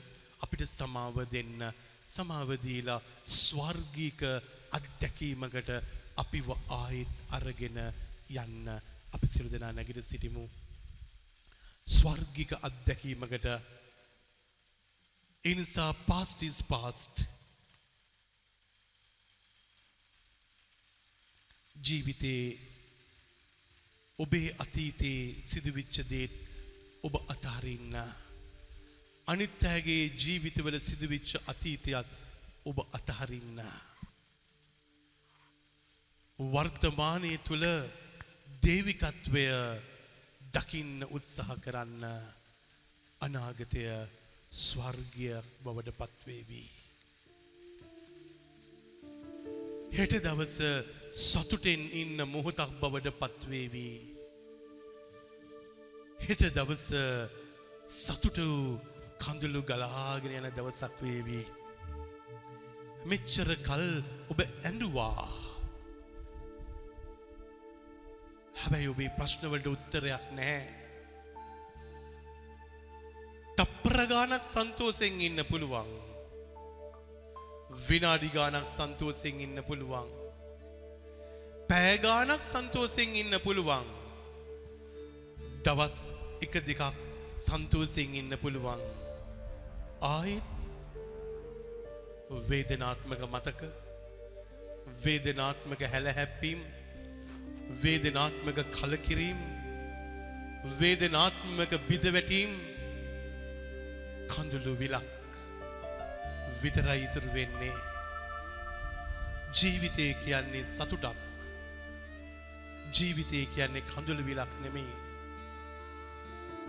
[0.45, 1.61] අපිට සමාව දෙන්න
[2.07, 3.01] සමාව දීලා
[3.41, 4.20] ස්වර්ගීක
[4.78, 5.70] අත්දැකීමකට
[6.22, 6.49] අපිව
[6.80, 7.78] ආයෙත් අරගෙන
[8.43, 8.66] යන්න
[9.14, 10.45] අපි සියලු දෙනා නැගිට සිටිමු.
[11.86, 13.47] ස්වර්ගික අත්දැකීමකට
[15.45, 17.14] ඒ නිසා past is past.
[21.76, 22.70] ජීවිතේ
[24.23, 26.35] ඔබේ අතීතයේ සිදුවිච්ච දේත්
[27.03, 27.95] ඔබ අතහරින්න
[29.27, 32.11] අනිත් අයගේ ජීවිතවල සිදුවිච්ච අතීතයත්
[32.64, 33.61] ඔබ අතහරින්න
[36.39, 37.66] වර්තමානය තුළ
[38.62, 39.47] දේවිකත්වය
[40.53, 42.05] දකින්න උත්සාහ කරන්න
[43.21, 43.83] අනාගතය
[44.51, 45.29] ස්වර්ගය
[45.62, 46.68] බවට පත්වේවී.
[49.93, 50.57] හෙට දවස
[51.23, 54.09] සතුටෙන් ඉන්න මොහොතක් බවට පත්වේවී.
[56.21, 56.87] හෙට දවස
[57.87, 58.39] සතුට
[59.21, 61.45] කඳුළු ගලාගෙන යන දවසක් වේවී.
[63.05, 63.87] මෙච්චර කල්
[64.31, 65.29] ඔබ ඇඩුවා.
[68.61, 70.61] හැබැයි ඔබේ ප්‍රශ්නවලට උත්තරයක් නෑ.
[73.59, 75.91] තප්පරගානක් සන්තෝසෙන් ඉන්න පුළුවන්.
[77.87, 80.11] විනාඩිගානක් සන්තෝසෙන් ඉන්න පුළුවන්.
[81.68, 83.99] පෑගානක් සන්තෝසෙන් ඉන්න පුළුවන්.
[85.64, 85.96] දවස්
[86.44, 86.82] එක දෙකක්
[87.46, 88.80] සන්තෝසෙන් ඉන්න පුළුවන්.
[90.08, 90.48] ආයෙත්
[92.50, 93.61] වේදනාත්මක මතක
[95.04, 96.62] වේදනාත්මක හැලහැප්පීම්
[97.82, 99.42] වේදනාත්මක කලකිරීම්
[100.80, 102.56] වේදනාත්මක බිදවැටීම්
[104.32, 105.12] කඳුළු විලක්
[106.62, 107.76] විතරයි ඉතුරු වෙන්නේ.
[109.58, 111.20] ජීවිතය කියන්නේ සතුටක්.
[112.96, 115.09] ජීවිතය කියන්නේ කඳුළු විලක් නෙමේ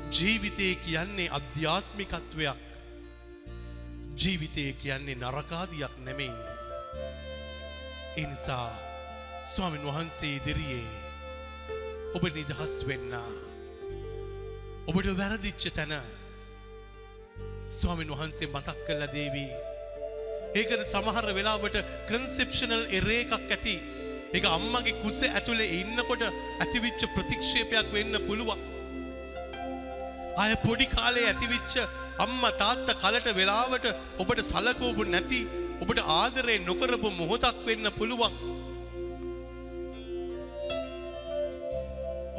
[0.09, 2.61] ජීවිතය කියන්නේ අධ්‍යාත්මිකත්වයක්
[4.17, 6.35] ජීවිතය කියන්නේ නරකාදියක් නෙමේ
[8.17, 8.69] එනිසා
[9.43, 10.87] ස්වාමීන් වහන්සේ ඉදිරියේ
[12.15, 13.13] ඔබ නිදහස් වෙන්න
[14.89, 15.93] ඔබට වැරදිච්ච තැන
[17.71, 19.51] ස්වාමින් වහන්සේ මතක් කළ දේවී.
[20.59, 21.77] ඒකද සමහර වෙලාවට
[22.09, 23.75] කන්සෙප්ෂනල් එරේ එකක් ඇති.
[24.37, 28.70] එක අම්මගේ කුස ඇතුළේ ඉන්නකොට ඇතිවිච්ච ප්‍රතික්ෂේපයක් වෙන්න පුළුවන්.
[30.37, 31.73] අය පොඩි කාලේ ඇතිවිච්ච
[32.23, 33.85] අම්ම තාත්ත කලට වෙලාවට
[34.21, 35.41] ඔබට සලකෝපු නැති
[35.83, 38.33] ඔබට ආදරේ නොකරපු මොහොතක් වෙන්න පුළුවන්.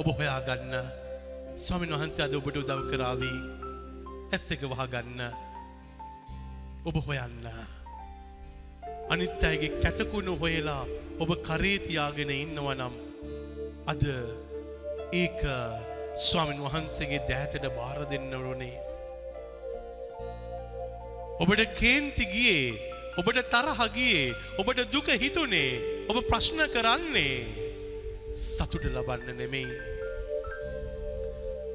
[0.01, 0.75] ඔබ හොයා ගන්න
[1.65, 3.39] ස්වාමින් වහන්සේ අද ඔබට උදව් කරාවී
[4.33, 5.21] ඇස් එක වහගන්න.
[6.89, 7.47] ඔබ හොයන්න.
[9.13, 10.83] අනිත් අයගේ කැතකුණු හොයලා
[11.23, 12.95] ඔබ කරේතියාගෙන ඉන්නවා නම්
[13.93, 14.03] අද
[15.23, 15.41] ඒක
[16.15, 18.79] ස්වාමින් වහන්සේගේ දෑතට බාර දෙන්න ඕනේ.
[21.43, 22.75] ඔබට කේන්ති ගියේ
[23.21, 27.37] ඔබට තරහ ගියේ ඔබට දුක හිතුනේ ඔබ ප්‍රශ්න කරන්නේ
[28.35, 29.77] සතුට ලබන්න නෙමෙයි.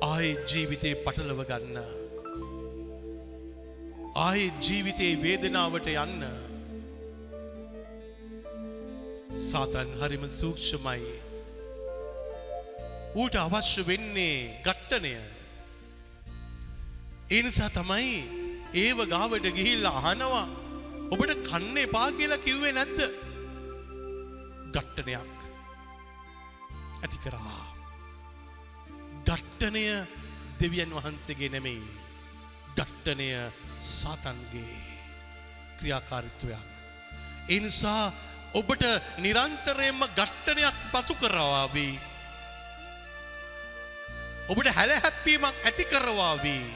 [0.02, 1.78] ආයේ ජීවිතේ පටලව ගන්න.
[4.26, 6.28] ආයේ ජීවිතේ වේදනාවට යන්න.
[9.50, 11.27] සාතන් හරිම සූක්ෂමයි.
[13.18, 15.14] ඌට අවශ්‍ය වෙන්නේ ගට්ටනය
[17.30, 18.14] ඒ නිසා තමයි
[18.76, 20.48] ඒව ගාවට ගිහිල්ලා අහනවා
[21.12, 23.00] ඔබට කන්න එපා කියලා කිව්වේ නැද්ද?
[24.74, 25.38] ගට්ටනයක්
[27.04, 27.62] ඇති කරා.
[29.28, 29.84] ගට්ටනය
[30.60, 31.84] දෙවියන් වහන්සේගේ නෙමෙයි
[32.78, 33.30] ගට්ටනය
[33.92, 34.78] සාතන්ගේ
[35.78, 36.68] ක්‍රියාකාරිත්වයක්.
[37.50, 38.12] ඒ නිසා
[38.54, 38.84] ඔබට
[39.18, 41.94] නිරන්තරයෙන්ම ගට්ටනයක් පතු කරවාවී.
[44.50, 46.68] ඔබට හැලහැප්පීමක් ඇති කරවාවී.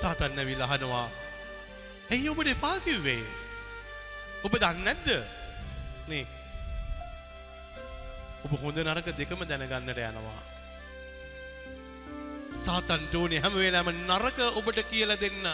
[0.00, 1.08] සාතන්න විලහනවා
[2.10, 3.22] ඇයි ඔබට එපා කිව්වේ?
[4.44, 5.08] ඔබ දන්නේ නැද්ද?
[6.08, 6.26] නේ.
[8.44, 10.40] ඔබ හොඳ නරක දෙකම දැනගන්නට යනවා.
[12.64, 15.46] සාතන්ට ඕනේ හැම වෙලාවෙම නරක ඔබට කියලා දෙන්න.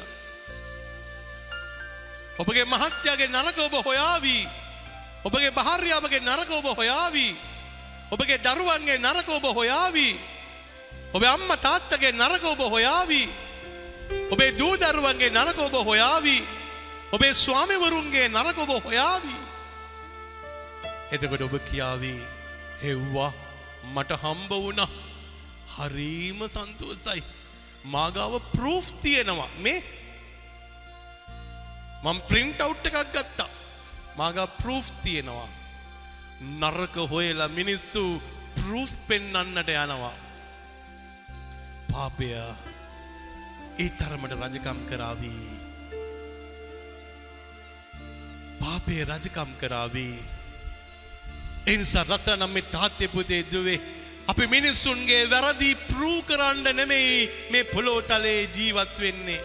[2.39, 4.43] ඔබගේ මහත්යාගේ නරක ඔබ හොයාවී.
[5.25, 7.50] ඔබගේ භාර්යාවගේ නරක ඔබ හොයාවී.
[8.11, 10.15] ඔබගේ දරුවන්ගේ නරක ඔබ හොයාවී.
[11.15, 13.29] ඔබ අම්ම තාත්තගේ නරක ඔබ හොයාවී.
[14.31, 16.43] ඔබේ දූ දරුවන්ගේ නරක ඔබ හොයාවී.
[17.13, 19.41] ඔබේ ස්වාමිවරුන්ගේ නරක ඔබ හොයාවී.
[21.13, 22.21] එතකොට ඔබ කියාවී
[22.83, 23.33] හෙව්වා
[23.95, 24.91] මට හම්බ වුණා.
[25.77, 27.23] හරීම සන්තෝසයි.
[27.85, 29.49] මාගාව ප්‍රූෆ් තියෙනවා.
[29.59, 29.83] මේ?
[32.03, 33.51] මම ප්‍රින්ට් අවුට් එකක් ගත්තා.
[34.17, 35.60] මාගා ප්‍රූෆ් තියෙනවා.
[36.41, 38.03] නරක හොයලා මිනිස්සු
[38.57, 40.17] ප්‍රූෆ් පෙන්වන්නට යනවා.
[41.91, 42.29] පාපය
[43.79, 45.47] ඒ තරමට රජකම් කරාවී
[48.61, 50.19] පාපය රජකම් කරාවී
[51.67, 53.81] එනිසා රත්ත නම් මේ තාත්‍ය පුතේ දුවේ
[54.29, 59.41] අපි මිනිස්සුන්ගේ වැරදි ප්‍රූ කරන්න නෙමෙයි මේ පොළොව තලේ ජීවත් වෙන්නේ.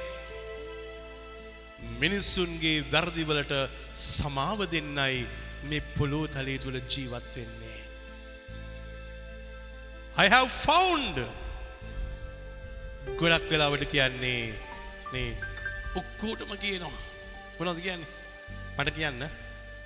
[2.01, 3.53] මිනිස්සුන්ගේ වැරදිවලට
[3.93, 5.25] සමාව දෙන්නයි
[5.69, 7.81] මේ පොළොව තලේ තුල ජීවත් වෙන්නේ.
[10.23, 11.17] I have found
[13.19, 14.53] ගොඩක් වෙලාවට කියන්නේ
[15.11, 15.37] මේ
[15.95, 16.99] ඔක්කොටම කියනවා.
[17.59, 18.11] මොනවද කියන්නේ?
[18.77, 19.21] මට කියන්න.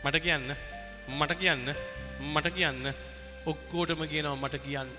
[0.04, 0.56] මට කියන්න.
[1.20, 1.76] මට කියන්න.
[2.34, 2.94] මට කියන්න.
[3.46, 4.92] ඔක්කෝටම කියනවා මට කියන්න.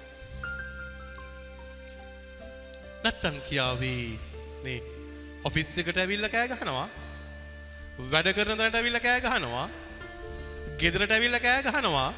[3.05, 4.19] නැත්තන් කියාවී
[4.65, 4.81] නේ
[5.45, 6.89] ඔෆිස් එකට ඇවිල්ල කෑ ගහනවා.
[8.13, 9.69] වැඩ කරන තැනට ඇවිල්ල කෑ ගහනවා.
[10.81, 12.09] ගෙදරට ඇවිල්ල කෑ ගහනවා.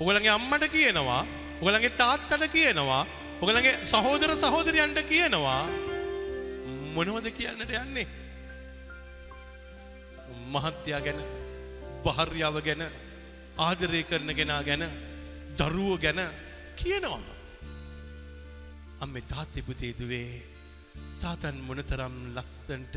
[0.00, 1.22] ඔගලගේ අම්මට කියනවා.
[1.62, 3.02] ඔගලගේ තාත්තට කියනවා.
[3.42, 5.62] ඔගලගේ සහෝදර සහෝදරයන්ට කියනවා.
[6.96, 8.06] මොනවද කියන්නට යන්නේ?
[10.52, 11.20] මහත්යා ගැන
[12.04, 12.82] භාර්යාව ගැන
[13.58, 14.84] ආදරය කරන කෙනා ගැන
[15.58, 16.20] දරුවෝ ගැන
[16.80, 17.22] කියනවා.
[19.02, 20.42] අම්මේ තාත්තේ පුතේ දුවේ
[21.20, 22.96] සාතන් මොනතරම් ලස්සන්ට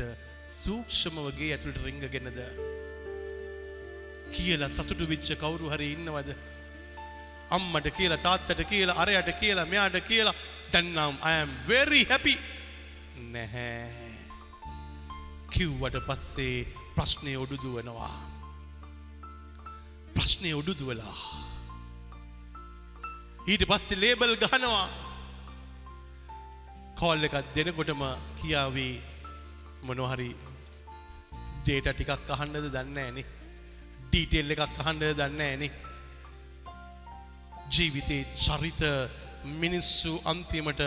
[0.60, 2.38] සූක්ෂමවගේ ඇතුළට රිංගගෙනද?
[4.34, 6.30] කියලා සතුටු විච්ච කවුරු හරි ඉන්නවද?
[7.50, 10.34] අම්මට කියලා තාත්තට කියලා අරයට කියලා මෙයාට කියලා.
[10.72, 12.36] දැන්නම් I am very happy.
[13.34, 13.90] නැහැ.
[15.50, 18.14] කිව්වට පස්සේ ප්‍රශ්නය ඔඩුදුවනවා.
[20.14, 21.16] ප්‍රශ්නය ඔඩුදුවලා.
[23.46, 24.88] ඊට පස්සේ ලේබල් ගහනවා.
[27.00, 28.02] කෝල් එකක් දෙනකොටම
[28.40, 28.92] කියාවී
[29.86, 30.30] මොනොහරි
[31.64, 33.22] ඩේට ටිකක් අහන්නද දන්න ඇනෙ
[34.06, 35.68] ඩීටෙල් එකක් අහන්ඩ දන්න ඇනෙ
[37.70, 38.82] ජීවිතේ චරිත
[39.62, 40.80] මිනිස්සු අන්තිමට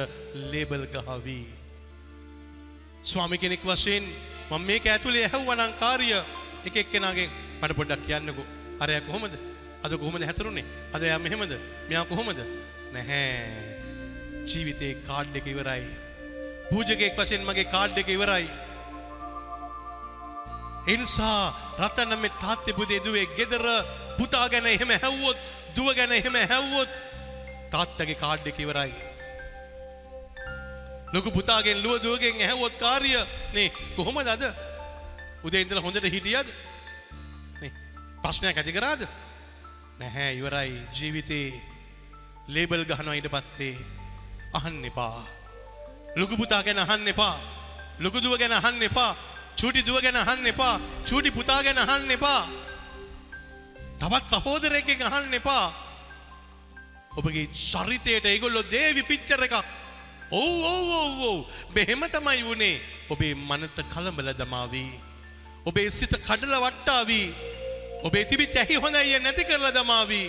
[0.52, 1.48] ලේබල් ගහවී.
[3.04, 4.06] ස්වාමි කෙනෙක් වශයෙන්
[4.50, 6.10] මම මේක ඇතුලේ ඇහුවනම් කාර්ය
[6.68, 7.30] එක එක්කෙනාගෙන්
[7.62, 8.46] මට පොඩ්ඩක් කියන්නකෝ.
[8.80, 9.34] අරයා කොහොමද?
[9.84, 10.66] අද කොහොමද හැසරුනේ?
[10.94, 11.54] අද එයා මෙහෙමද?
[11.90, 12.40] මෙයා කොහොමද?
[12.94, 13.80] නැහැ.
[14.46, 15.86] ජීවිතේ කාඩ් එක ඉවරයි.
[16.70, 18.48] පූජකයෙක් වශයෙන් මගේ කාඩ් එක ඉවරයි.
[20.90, 23.66] ඒ නිසා රතන මේ තාත්තේ පුතේ දුවේ ගෙදර
[24.18, 25.38] පුතා ගැන එහෙම හැව්වොත්
[25.76, 26.90] දුව ගැන එහෙම හැව්වොත්
[27.74, 28.94] තාත්තගේ කාඩ් එක ඉවරයි.
[31.14, 33.14] ලොකු පුතාගෙන් ලුව දුවගෙන් ඇහැවොත් කාර්ය
[33.54, 34.44] නේ කොහොමද අද?
[35.44, 36.48] උදේ ඉඳලා හොඳට හිටියද?
[37.62, 37.72] නේ
[38.24, 39.02] ප්‍රශ්නයක් ඇති කරාද?
[40.00, 40.74] නැහැ ඉවරයි.
[40.98, 41.48] ජීවිතේ
[42.48, 43.76] ලේබල් ගහනවා ඊට පස්සේ
[44.54, 45.26] අහන්න එපා.
[46.16, 47.36] ලොකු පුතා ගැන අහන්න එපා.
[48.00, 49.14] ලොකු දුව ගැන අහන්න එපා.
[49.60, 50.76] චූටි දුව ගැන අහන්න එපා.
[51.10, 52.42] චූටි පුතා ගැන අහන්න එපා.
[54.02, 55.66] තවත් සහෝදරයෙක්ගෙන් අහන්න එපා.
[57.20, 59.56] ඔබගේ චරිතයට ඒගොල්ලෝ දේවි පිච්චර එකක්.
[60.32, 61.40] ඔව් ඔව් ඔව් ඔව්.
[61.76, 62.76] මෙහෙම තමයි වුණේ
[63.10, 64.92] ඔබේ මනස කලඹල දමාවී.
[65.70, 67.28] ඔබේ සිත කඩල වට්ටාවී.
[68.08, 70.28] ඔබේ තිබිච්ච ඇහි හොඳයි නැති කරලා දමාවී.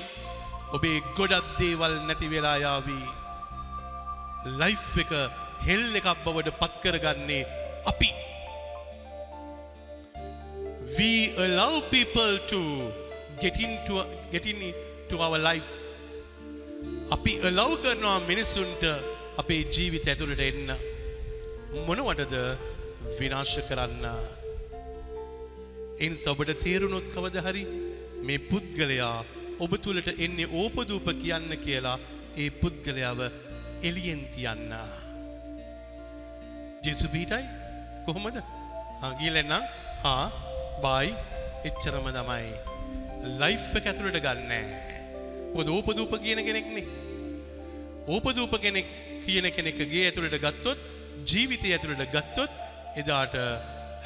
[0.76, 3.06] ඔබේ ගොඩක් දේවල් නැති වෙලා යාවී.
[4.60, 5.12] ලයිෆ් එක
[5.68, 7.42] හෙල් එකක් බවට පත් කරගන්නේ
[7.92, 8.10] අපි.
[10.98, 12.60] We allow people to
[13.40, 13.94] get into
[14.32, 15.74] get into our lives.
[17.14, 18.82] අපි allow කරනවා මිනිසුන්ට
[19.40, 20.70] අපේ ජීවිත ඇතුළට එන්න.
[21.88, 22.34] මොනවටද
[23.18, 24.04] විනාශ කරන්න?
[26.04, 27.64] එන් ඔබට තේරුණොත් කවද හරි?
[28.26, 29.14] මේ පුද්ගලයා
[29.64, 31.98] ඔබ තුළට එන්නේ ඕපදූප කියන්න කියලා
[32.42, 33.20] ඒ පුද්ගලයාව
[33.88, 34.72] එලියෙන් තියන්න.
[36.84, 37.44] ජෙසුපීටයි
[38.06, 38.38] කොහොමද?
[39.20, 39.68] ගීලෙන්නම්
[40.04, 40.49] හා.
[40.84, 41.14] බයි.
[41.68, 42.50] එච්චරම තමයි.
[43.40, 44.64] ලයිෆ් එක ඇතුළට ගන්නෑ.
[45.54, 46.86] ඔද ඕපදූප කියන කෙනෙක්නේ.
[48.08, 48.88] ඕපදූප කෙනෙක්
[49.24, 50.80] කියන කෙනෙක්ගේ ඇතුළට ගත්තොත්
[51.30, 52.52] ජීවිතය ඇතුළට ගත්තොත්
[53.02, 53.34] එදාට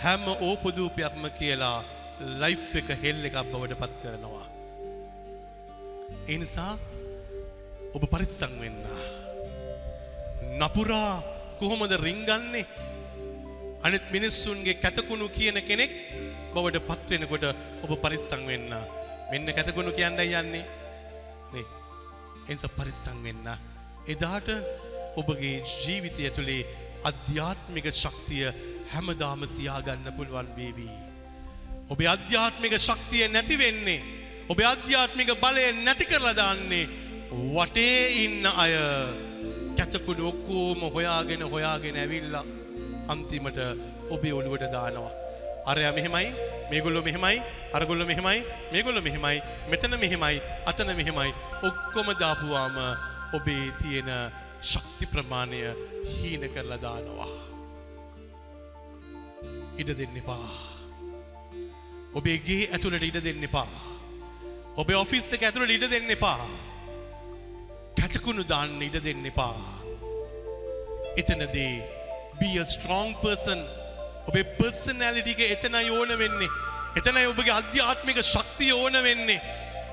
[0.02, 1.84] හැම ඕපදූපයක්ම කියලා
[2.42, 4.46] ලයිෆ් එක හෙල් එකක් බවට පත් කරනවා.
[6.34, 6.72] එනිසා
[7.94, 8.82] ඔබ පරිස්සං වෙන්න.
[10.58, 11.22] නපුරා
[11.60, 12.66] කොහොමද රිංගන්නේ
[13.86, 15.92] අනිත් මිනිස්සුන්ගේ කැතකුණු කියන කෙනෙක්
[16.56, 17.44] බවට පත්වෙනකොට
[17.84, 18.72] ඔබ පරිස්සං වෙන්න.
[19.30, 20.64] මෙන්න කැතකුණු කියන්න යන්නේ
[21.52, 21.66] නේ.
[22.48, 23.46] එනිසා පරිස්සං වෙන්න.
[24.14, 24.48] එදාට
[25.20, 26.62] ඔබගේ ජීවිතය ඇතුළේ
[27.10, 28.46] අධ්‍යාත්මික ශක්තිය
[28.92, 30.98] හැමදාම තියාගන්න පුළුවන් වේවී.
[31.92, 34.00] ඔබේ අධ්‍යාත්මික ශක්තිය නැති වෙන්නේ.
[34.48, 36.84] ඔබේ අධ්‍යාත්මික බලය නැති කරලා දාන්නේ
[37.54, 38.72] වටේ ඉන්න අය
[39.78, 42.44] කැතකුඩු ඔක්කෝම හොයාගෙන හොයාගෙන ඇවිල්ලා
[43.12, 43.58] අන්තිමට
[44.14, 45.12] ඔබේ ඔළුවට දානවා.
[45.72, 46.28] අරයා මෙහෙමයි
[46.70, 47.36] මේගොල්ලො මෙහෙමයි
[47.76, 48.40] අරගොල්ලො මෙහෙමයි
[48.72, 49.38] මේගොල්ලො මෙහෙමයි
[49.70, 50.36] මෙතන මෙහෙමයි
[50.70, 51.30] අතන මෙහෙමයි
[51.68, 52.76] ඔක්කොම දාපුවාම
[53.36, 54.10] ඔබේ තියෙන
[54.72, 55.60] ශක්ති ප්‍රමාණය
[56.10, 57.32] හීන කරලා දානවා.
[59.80, 60.48] ඉඩ දෙන්න එපා.
[62.18, 63.68] ඔබේ ගේ ඇතුළට ඉඩ දෙන්න එපා.
[64.82, 66.48] ඔබේ ඔෆිස් එක ඇතුළට ඉඩ දෙන්න එපා.
[68.00, 69.56] කැතකුණු දාන්න ඉඩ දෙන්න එපා.
[71.20, 71.72] එතනදී
[72.38, 73.60] be a strong person
[74.28, 76.50] ඔබේ පර්සනැලිටික එතනයි ඕන වෙන්නේ.
[76.96, 79.40] එතනයි ඔබගේ අධ්‍යාත්මික ශක්තිය ඕන වෙන්නේ.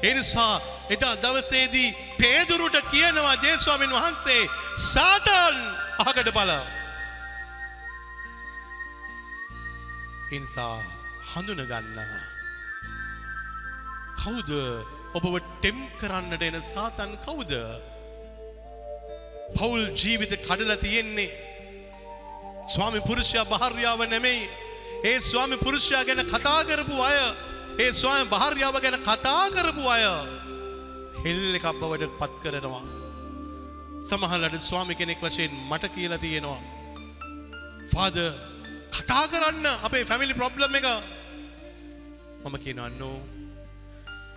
[0.03, 4.41] එනිසා එදා දවසේදී පේදුරුට කියනවා ජේස්වාමින් වහන්සේ
[4.85, 5.57] සාතන්
[5.99, 6.51] අහකට බල.
[10.31, 10.75] එනිසා
[11.31, 12.01] හඳුනගන්න.
[14.17, 14.51] කවුද
[15.13, 17.53] ඔබව ටෙම් කරන්නට එන සාතන් කවුද.
[19.55, 21.50] පවුල් ජීවිත කඩල තියෙන්නේ.
[22.63, 24.49] ස්වාමි පුරුෂයා භාර්යාව නෙමෙයි.
[25.03, 27.17] ඒ ස්වාමි පුරුෂයා ගැන කතා කරපු අය
[27.79, 30.03] ඒ ස්වාම භාර්යාව ගැන කතා කරපු අය
[31.23, 32.83] හෙල් එකක් බවට පත් කරනවා.
[34.03, 36.61] සමහලට ස්වාමි කෙනෙක් වශයෙන් මට කියලා තියෙනවා.
[37.87, 38.17] ෆාද
[38.91, 40.87] කතා කරන්න අපේ ෆැමිලි ප්‍රොබ්ලම් එක
[42.43, 43.17] මම කියනවන්නෝ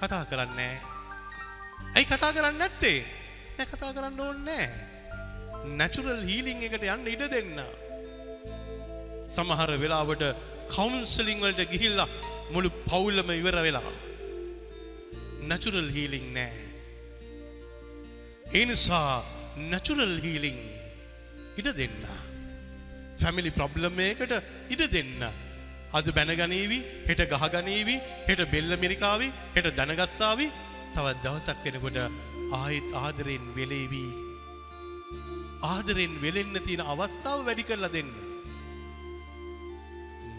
[0.01, 0.75] කතා කරන්නේ
[1.95, 2.99] ඇයි කතා කරන්න නැත්තේ
[3.57, 4.67] නැ කතා කරන්න ඕන්නෑ
[5.79, 7.59] නැචුරල් හීලිං එකට යන්න ඉඩ දෙන්න
[9.27, 10.25] සමහර වෙලාවට
[10.75, 12.09] කවුන්සලිං වලට ගිහිල්ලා
[12.55, 13.93] මුළු පවුල්ලම ඉවර වෙලා.
[15.49, 16.61] නැචුරල් හීලිං නෑ.
[18.55, 19.23] ඒ නිසා
[19.71, 20.59] නැචුරල් හීලිං
[21.61, 22.05] ඉඩ දෙන්න.
[23.23, 24.35] ෆැමිලි ප්‍රොබ්ලම් එකකට
[24.75, 25.25] ඉඩ දෙන්න.
[25.93, 26.79] අද බැනගනීවි
[27.09, 27.97] හෙට ගහගනීවි
[28.29, 30.47] හෙට බෙල්ල මිරිකාවි හෙට දනගස්සාවි
[30.95, 31.99] තවත් දවසක් වෙනකොට
[32.61, 34.13] ආයෙත් ආදරෙන් වෙලේවී.
[35.63, 38.24] ආදරෙන් වෙලෙන්න තියෙන අවස්ථාව වැඩි කරලා දෙන්න.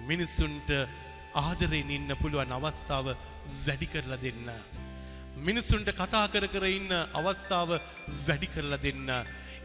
[0.09, 0.69] මිනිස්සුන්ට
[1.43, 3.07] ආදරෙන් ඉන්න පුළුවන් අවස්ථාව
[3.65, 4.49] වැඩි කරලා දෙන්න.
[5.47, 7.69] මිනිස්සුන්ට කතා කර කර ඉන්න අවස්ථාව
[8.25, 9.09] වැඩි කරලා දෙන්න.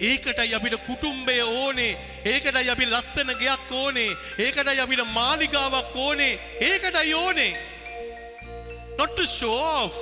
[0.09, 1.99] ඒකටයි අපිට කුටුම්බය ඕනේ
[2.33, 6.33] ඒකටයි අපි ලස්සන ගයක් ඕනේ ඒකටයි අපිට මාලිගාවක් ඕනේ
[6.69, 7.53] ඒකටයි ඕනේ.
[8.99, 9.99] not to show off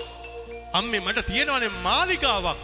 [0.79, 2.61] අම්මේ මට තියෙනවනේ මාලිගාවක්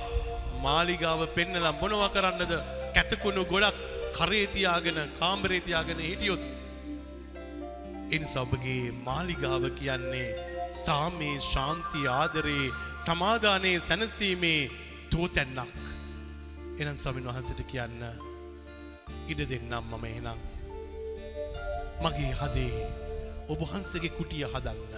[0.67, 2.53] මාලිගාව පෙන්නලා මොනවා කරන්නද
[2.95, 3.79] කැතකුණු ගොඩක්
[4.17, 6.43] කරේ තියාගෙන කාමරේ තියාගෙන හිටියොත්
[8.11, 10.29] එනිසා ඔබගේ මාලිගාව කියන්නේ
[10.85, 12.73] සාමේ ශාන්තිය ආදරේ
[13.07, 14.71] සමාධානයේ සැනසීමේ
[15.11, 15.79] තෝතැන්නක්.
[16.81, 18.03] එනම් ස්වාමීන් වහන්සට කියන්න
[19.29, 20.41] ඉඩ දෙන්නම් මම එනම්.
[22.03, 22.85] මගේ හදේ
[23.49, 24.95] ඔබහන්සගේ කුටිය හදන්න.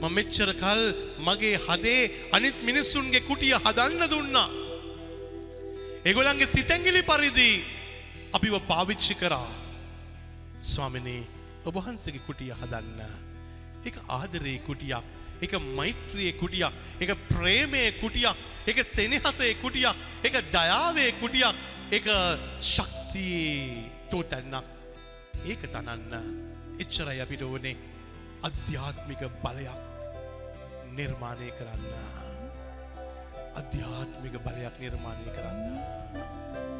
[0.00, 0.82] මම මෙච්චර කල්
[1.20, 2.02] මගේ හදේ
[2.32, 4.50] අනිත් මිනිස්සුන්ගේ කුටිය හදන්න දුන්නා.
[6.04, 7.50] ඒගොලන්ගේ සිතැංගිලි පරිදි
[8.32, 9.50] අපිව පාවිච්චි කරා.
[10.60, 11.22] ස්වාමිනේ
[11.66, 13.00] ඔබහන්සගේ කුටිය හදන්න.
[13.84, 15.04] එක ආදරයේ කුටියක්
[15.44, 18.36] එක මෛත්‍රයේ කුටියක් එක ප්‍රේමය කුටියක්
[18.66, 21.56] එක සෙනහසේ කුටියක් එක දයාවේ කුටියක්
[21.92, 22.06] එක
[22.60, 24.64] ශක්තියේ තෝතැන්නක්.
[25.44, 26.14] ඒක තනන්න.
[26.82, 27.76] එච්චරයි අපිට ඕනේ
[28.42, 29.80] අධ්‍යාත්මික බලයක්
[30.96, 31.84] නිර්මාණය කරන්න.
[33.60, 36.73] අධ්‍යාත්මික බලයක් නිර්මාණය කරන්න.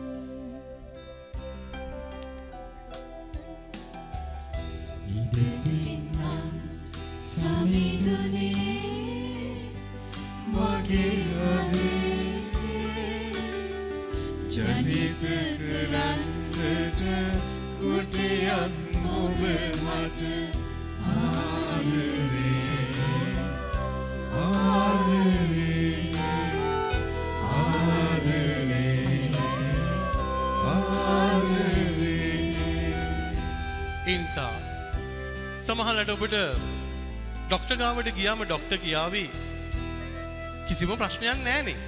[7.19, 8.65] සමිඳුනේ
[35.65, 36.36] සමහලට ඔබට
[37.49, 39.28] ඩොක්ට ගාවට ගියාම ඩොක්ට කියාවී
[40.69, 41.81] කිසිම ප්‍රශ්නයක් නෑනේ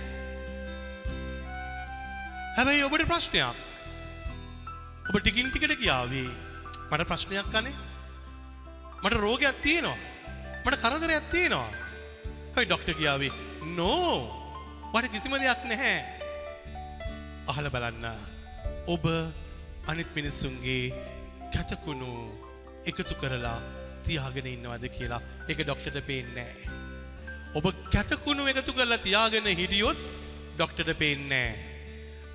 [2.57, 3.57] හැබැයි ඔබට ප්‍රශ්නයක්.
[5.09, 6.31] ඔබ ටිකින් ටිකට කියාවේ.
[6.90, 7.74] මට ප්‍රශ්නයක් කනේ
[9.03, 9.98] මට රෝගයක් තියෙනවා.
[10.65, 11.69] මට කරදරයක් තියෙනවා.
[12.55, 13.32] හයි ඩොක්ට කියාවේ
[13.77, 14.16] නෝ
[14.94, 16.01] මට කිසිම දෙයක් නැහැ.
[17.51, 18.07] අහල බලන්න.
[18.94, 19.05] ඔබ
[19.93, 20.82] අනිත් මිනිස්සුන්ගේ
[21.53, 22.12] කැතකුණු
[22.86, 23.58] එකතු කරලා
[24.06, 25.22] තියාගෙන ඉන්නවද කියලා.
[25.48, 26.50] එක ඩොක්ටට පේන්නේ
[27.54, 29.98] ඔබ කැතකුණු එකතු කරලා තියාගෙන හිටියොත්
[30.56, 31.48] ඩොක්ටට පේන්නේ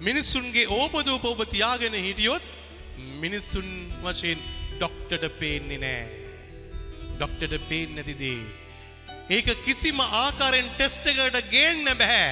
[0.02, 2.46] මිනිස්සුන්ගේ ඕපදූප ඔබ තියාගෙන හිටියොත්
[3.22, 3.70] මිනිස්සුන්
[4.02, 4.42] වශයෙන්
[4.74, 6.02] ඩොක්ටට පේන්නේ නෑ
[7.14, 8.40] ඩොක්ටට පේෙන් නැතිදේ
[9.30, 12.32] ඒක කිසිම ආකාරෙන් ටෙස්ට එකට ගේන්න බැහැ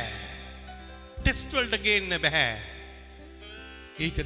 [1.19, 2.55] ටෙස්ටවල්ට ගේන්න බැහැ
[3.99, 4.23] ඒක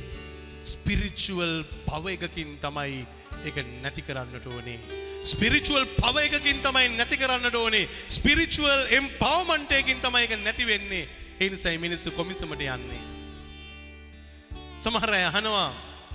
[0.64, 1.57] ස්පිරිචුවල්
[1.88, 3.03] පව එකකින් තමයි
[3.45, 4.80] එක නැති කරන්නට ඕනේ.
[5.24, 7.90] ස්පිරිචුවල් පව එකකින් තමයි නැති කරන්නට ඕනේ.
[8.10, 11.10] ස්පිරිචුවල් එම් පවමන්ටයකින් තමයි එක නැති වෙන්නේ.
[11.40, 13.02] එනිසයි මිනිස්සු කොමිසමට යන්නේ.
[14.80, 15.70] සමහර අය අහනවා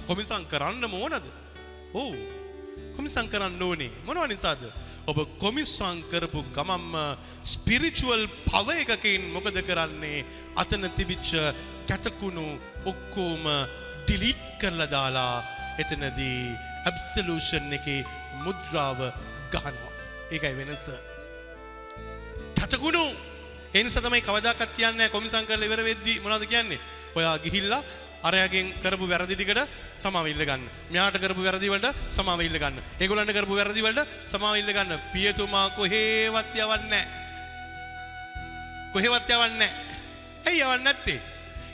[0.07, 1.27] කොමිසං කරන්න ඕනද?
[1.95, 2.13] ඕ
[2.97, 3.91] කොමිසං කරන්න ඕනේ.
[4.07, 4.63] මොනව නිසාද?
[5.07, 6.95] ඔබ කොමිස්සං කරපු ගමම්ම
[7.45, 10.25] ස්පිරිචුවල් පව එකකින් මොකද කරන්නේ?
[10.57, 11.31] අතන තිබිච්ච
[11.89, 12.47] කැතකුණු
[12.85, 13.45] ඔක්කෝම
[14.05, 15.37] ඩිලිට් කරලා දාලා
[15.79, 18.01] එතනදී ඇබ්සලූෂන් එකේ
[18.45, 19.01] මුද්‍රාව
[19.53, 19.93] ගහනවා
[20.31, 20.85] ඒකයි වෙනස
[22.59, 23.05] කැතකුණු
[23.75, 26.81] එනිස තමයි කවදාකත් කියන්නේ කොමිසං කරලා ඉවර වෙද්දී මොනවද කියන්නේ
[27.15, 27.83] ඔයා ගිහිල්ලා
[28.23, 29.61] අරයාගෙන් කරපු වැරදි ටිකට
[29.97, 30.63] සමාව ඉල්ල ගන්න.
[30.91, 32.83] මෙයාට කරපු වැරදි වලට සමාව ඉල්ල ගන්න.
[33.01, 34.99] ඒගොල්ලන්ට කරපු වැරදි වලට සමාව ඉල්ල ගන්න.
[35.13, 37.07] පියතුමා කොහෙවත් යවන්නේ නැහැ.
[38.93, 39.71] කොහෙවත් යවන්නේ නැහැ.
[40.47, 41.21] ඇයි යවන්නේ නැත්තේ?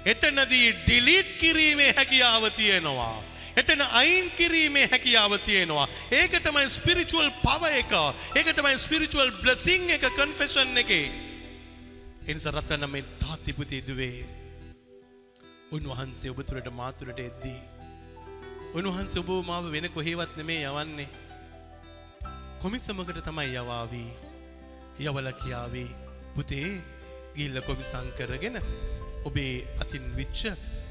[0.05, 3.23] එතනදී ඩිලීට් කිරීමේ හැකියාව තියෙනවා.
[3.56, 5.89] එතන අයින් කිරීමේ හැකියාව තියෙනවා.
[6.12, 7.93] ඒක තමයි ස්පිරිචුවල් පව එක.
[8.36, 11.06] ඒක තමයි ස්පිරිචුවල් බ්ලෙසිං එක කන්ෆෙෂන් එකේ.
[12.26, 14.24] එනිසා රත්න මේ තාත්තිපුති දුවේ
[15.72, 17.60] උන්වහන්සේ ඔබතුරට මාතුරට එද්දී.
[18.74, 21.09] උන්වහන්සේ ඔබ මාව වෙන කොහේවත් නෙමේ යවන්නේ.
[22.62, 24.10] කොමිසමකට තමයි යවාවී.
[25.01, 25.89] යවල කියාවේ
[26.35, 26.70] පුතේ
[27.36, 28.56] ගිල්ල කොමිසං කරගෙන
[29.24, 30.43] ඔබේ අතින් විච්ච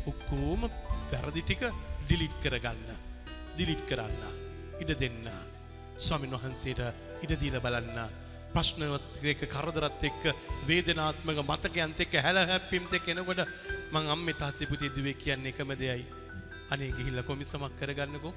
[0.07, 0.61] ඔක්කෝම
[1.11, 1.64] වැරදි ටික
[2.04, 2.90] ඩිලිට් කරගන්න.
[3.56, 4.22] ඩිලිට් කරන්න.
[4.82, 5.26] ඉඩ දෙන්න.
[5.98, 6.82] ස්වාමින් වහන්සේට
[7.24, 8.00] ඉඩදීල බලන්න.
[8.54, 10.26] ප්‍රශ්නවත් එක කරදරත් එක්ක
[10.68, 13.42] වේදනාත්මක මතකයන්ත එක්ක හැල හැප්පිම්ත කෙනකොට
[13.92, 16.06] මං අම්මේ තාත්තේ පුතේ දුවේ කියන්නේ එකම දෙයයි.
[16.72, 18.34] අනේ ගිහිල්ලා කොමිසමක් කරගන්නකෝ.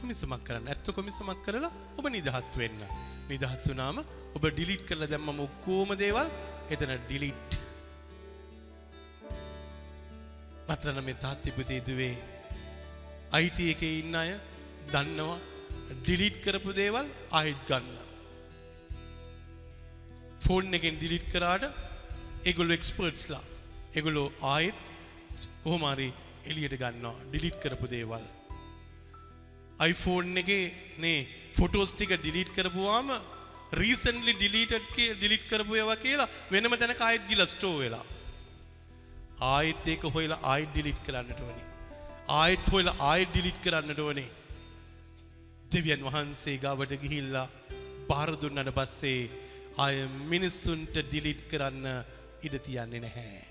[0.00, 0.68] කොමිසමක් කරන්න.
[0.68, 2.80] ඇත්ත කොමිසමක් කරලා ඔබ නිදහස් වෙන්න.
[3.28, 3.98] නිදහස් වුණාම
[4.36, 6.28] ඔබ ඩිලීට් කරලා දැම්මම ඔක්කොම දේවල්
[6.70, 7.63] එතන ඩිලීට්.
[10.68, 12.14] මත්‍රන මේ තාත්තේ පුතේ දුවේ
[13.40, 14.30] IT එකේ ඉන්න අය
[14.92, 15.38] දන්නවා
[15.98, 17.06] ඩිලීට් කරපු දේවල්
[17.38, 17.98] ආයෙත් ගන්න.
[20.44, 21.64] ෆෝන් එකෙන් ඩිලිට් කරාට
[22.48, 23.44] ඒගොල්ලො එක්ස්පර්ට්ස්ලා
[23.98, 24.80] එගොලෝ ආයෙත්
[25.64, 26.08] කොහොමාරි
[26.50, 28.24] එලියට ගන්නවා ඩිලිට් කරපු දේවල්.
[29.90, 30.50] iPhone එක
[31.04, 31.20] නේ
[31.58, 33.08] ෆොටෝස් ටික ඩිලිට් කරපුවාම
[33.82, 38.06] රීසන්ලි ඩිලිටඩ් ඩිලිට් කරපු ඒවා කියලා වෙනම තැන කායත් ගිල ස්ටෝ වෙලා.
[39.50, 41.66] ආයෙත් ඒක හොයලා ආයෙත් ඩිලීට් කරන්නට ඕනේ.
[42.40, 44.30] ආයෙත් හොයලා ආයෙත් ඩිලීට් කරන්නට ඕනේ.
[45.72, 47.48] දෙවියන් වහන්සේ ගාවට ගිහිල්ලා
[48.08, 49.30] බාර දුන්නට පස්සේ
[49.84, 49.96] ආය
[50.32, 51.86] මිනිස්සුන්ට ඩිලිට් කරන්න
[52.46, 53.42] ඉඩ තියන්නේ නැහැ.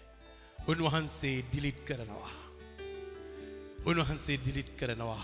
[0.72, 2.32] උන්වහන්සේ ඩිලිට් කරනවා.
[3.90, 5.24] උන්වහන්සේ ඩිලිට් කරනවා.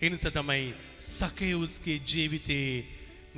[0.00, 0.72] එනිස තමයි
[1.18, 2.86] සකයවුස්ගේ ජීවිතයේ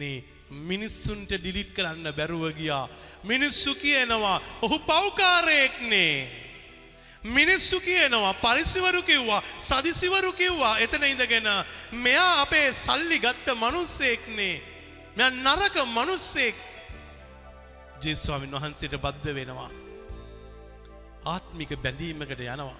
[0.00, 0.22] නේ
[0.70, 2.86] මිනිස්සුන්ට ඩිලිට් කරන්න බැරුව ගියා.
[3.24, 6.43] මිනිස්සු කියනවා ඔහු පෞකාරයෙක්නේ.
[7.24, 11.48] මිනිස්සු කියනවා පරිසිවරු කිව්වා සදිසිවරු කිව්වා එතන ඉඳගෙන
[11.94, 14.62] මෙයා අපේ සල්ලි ගත්ත මනුස්සෙක්නේ.
[15.16, 16.54] මෙ නරක මනුස්සෙක්
[18.02, 19.70] ජේස්වාමින් වහන්සේට බද්ධ වෙනවා.
[21.24, 22.76] ආත්මික බැඳීමකට යනවා.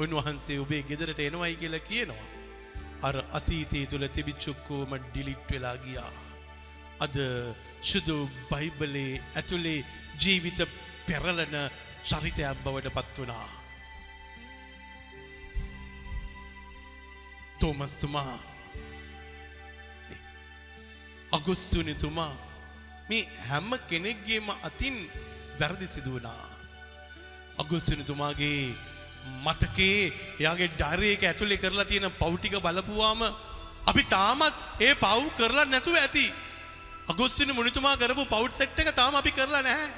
[0.00, 2.26] උන්වහන්සේ ඔබේ ගෙදරට එනවයි කියලා කියනවා.
[3.02, 6.12] අර අතීතයේ තුළ තිබිච්චුක්කෝම ඩිලිට් වෙලා ගියා.
[7.00, 7.16] අද
[7.82, 8.16] ශුදු
[8.50, 9.86] බයිබලේ ඇතුළේ
[10.22, 10.60] ජීවිත
[11.06, 11.54] පෙරලන
[12.02, 13.48] චරිතයක් බවට පත් වනා.
[17.60, 18.34] තෝමස්තුමා
[21.32, 22.34] අගුස්සුනිතුමා
[23.08, 24.96] මේ හැම්ම කෙනෙක්ගේම අතින්
[25.60, 26.46] වැරදි සිදුවනා.
[27.58, 28.74] අගුස්සුනිතුමාගේ
[29.44, 29.98] මතකේ
[30.40, 33.22] එයාගේ ඩාරයක ඇතුළෙ කරලා තියෙන පෞටික බලපුවාම
[33.86, 36.26] අපි තාමත් ඒ පව් කරලා නැතුව ඇති.
[37.08, 39.90] අගුස්සින මුනිතුමා කරපු පෞට් සෙට් එක තාම අපි කරලා නැහැ.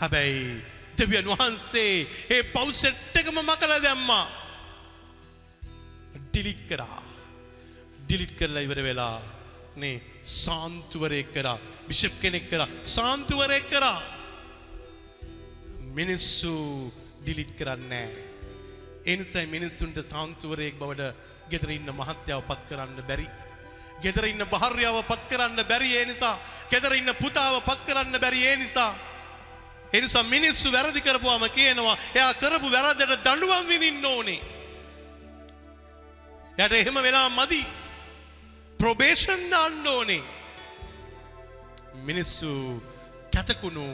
[0.00, 0.62] හැබැයි
[0.98, 1.94] දෙවියන් වහන්සේ
[2.30, 4.26] ඒ පව් සෙට් එකම මකල දැම්මා.
[6.28, 7.02] ඩිලිට් කරා.
[8.04, 9.16] ඩිලිට් කරලා ඉවර වෙලා
[9.76, 11.58] නේ සාන්තුවරයෙක් කරා.
[11.88, 12.68] බිෂප් කෙනෙක් කරා.
[12.94, 14.00] සාන්තුවරයෙක් කරා.
[15.94, 16.54] මිනිස්සු
[17.22, 18.08] ඩිලිට් කරන්නේ
[19.06, 21.12] එනිසයි මිනිස්සුන්ට සාන්තුවරයෙක් බවට
[21.50, 23.28] ගෙදර ඉන්න මහත්යාව පත් කරන්න බැරි.
[24.02, 25.90] ගෙදර ඉන්න භාර්යාව පත් කරන්න බැරි.
[25.96, 26.34] ඒ නිසා
[26.70, 28.42] ගෙදර ඉන්න පුතාව පත් කරන්න බැරි.
[28.44, 28.90] ඒ නිසා
[29.92, 34.40] එනිසා මිනිස්සු වැරදි කරපුවාම කියනවා එයා කරපු වැරද්දට දඬුවම් විඳින්න ඕනේ.
[36.58, 37.62] යට එහෙම වෙලා මදි.
[38.80, 40.22] ප්‍රොබේෂන් දාන්න ඕනේ.
[42.08, 42.50] මිනිස්සු
[43.34, 43.86] කැතකුණු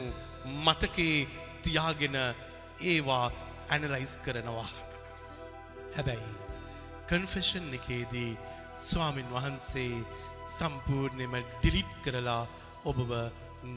[0.65, 1.27] මතකේ
[1.63, 2.17] තියාගෙන
[2.91, 3.25] ඒවා
[3.73, 4.69] ඇනලයිස් කරනවා.
[5.95, 6.33] හැබැයි
[7.09, 8.31] කන්ෆෙෂන් එකේදී
[8.87, 9.93] ස්වාමින් වහන්සේ
[10.57, 12.43] සම්පූර්ණයම ඩිලිට් කරලා
[12.85, 13.11] ඔබව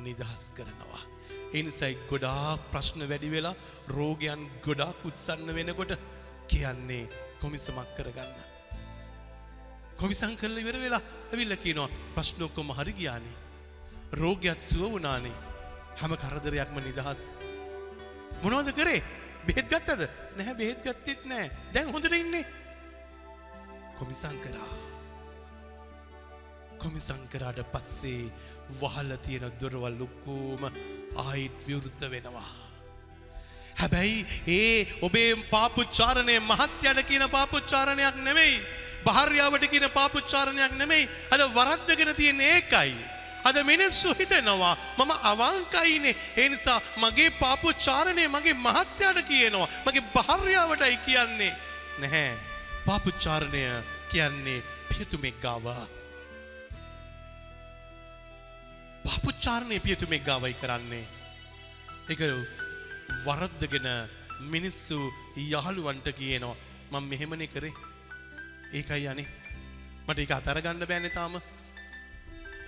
[0.04, 1.02] නිදහස් කරනවා.
[1.52, 3.56] එනිසයි ගොඩා ප්‍රශ්න වැඩි වෙලා
[3.88, 5.92] රෝගයන් ගොඩාක් උත්සන්න වෙනකොට
[6.46, 7.04] කියන්නේ
[7.40, 8.32] කොමිසමක් කරගන්න.
[9.96, 11.02] කොමිසං කරල ඉවර වෙලා
[11.32, 13.36] ඇවිල්ල කියනවා ප්‍රශ්නොක්කොම හරි ගියානේ.
[14.12, 15.36] රෝගයක් සුව වනානේ
[15.96, 17.22] හැම කරදරයක්ම නිදහස්.
[18.42, 19.02] මොනවද කරේ
[19.46, 20.02] බෙහෙත් ගත්තද
[20.36, 22.44] නැහැ බෙහෙත් ගත්තෙත් නෑ දැන් හොඳට ඉන්නේ.
[23.98, 24.70] කොමිසං කරා.
[26.78, 28.30] කොමිසං කරාට පස්සේ
[28.70, 30.62] වහල තියෙන දොරවල් ලොක්කෝම
[31.16, 32.48] ආයිත් විවෘත්ත වෙනවා.
[33.76, 38.60] හැබැයි ඒ ඔබේ පාපුච්චාරණය මහත්්‍යයට කියන පාපුච්චාරණයක් නෙමෙයි.
[39.04, 42.94] භාර්යාවට කියන පාපුච්චාරණයක් නෙමෙයි අද වරද්දගෙන තියෙන ඒකයි.
[43.44, 51.52] අද මිනිස්සු හිතනවා මම අවංකයිනේ ඒ නිසා මගේ පාපුච්චාරණය මගේ මහත්්‍යයට කියනවා මගේ භාර්යාවටයි කියන්නේ
[51.98, 52.34] නැහැ.
[52.86, 53.62] පාපුච්චාරණය
[54.10, 55.97] කියන්නේ පියතුමෙක් ගාවා.
[59.04, 61.06] පාපුච්චාරණය පියතුමෙක් ගාවයි කරන්නේ.
[62.08, 62.20] එක
[63.24, 63.88] වරද්දගෙන
[64.52, 64.98] මිනිස්සු
[65.36, 66.56] යහළුවන්ට කියනවා
[66.92, 67.74] මං මෙහෙමනෙ කරේ.
[68.72, 69.28] ඒකයි යනේ
[70.06, 71.34] මට එක අතරගන්න බෑනෙ තාම.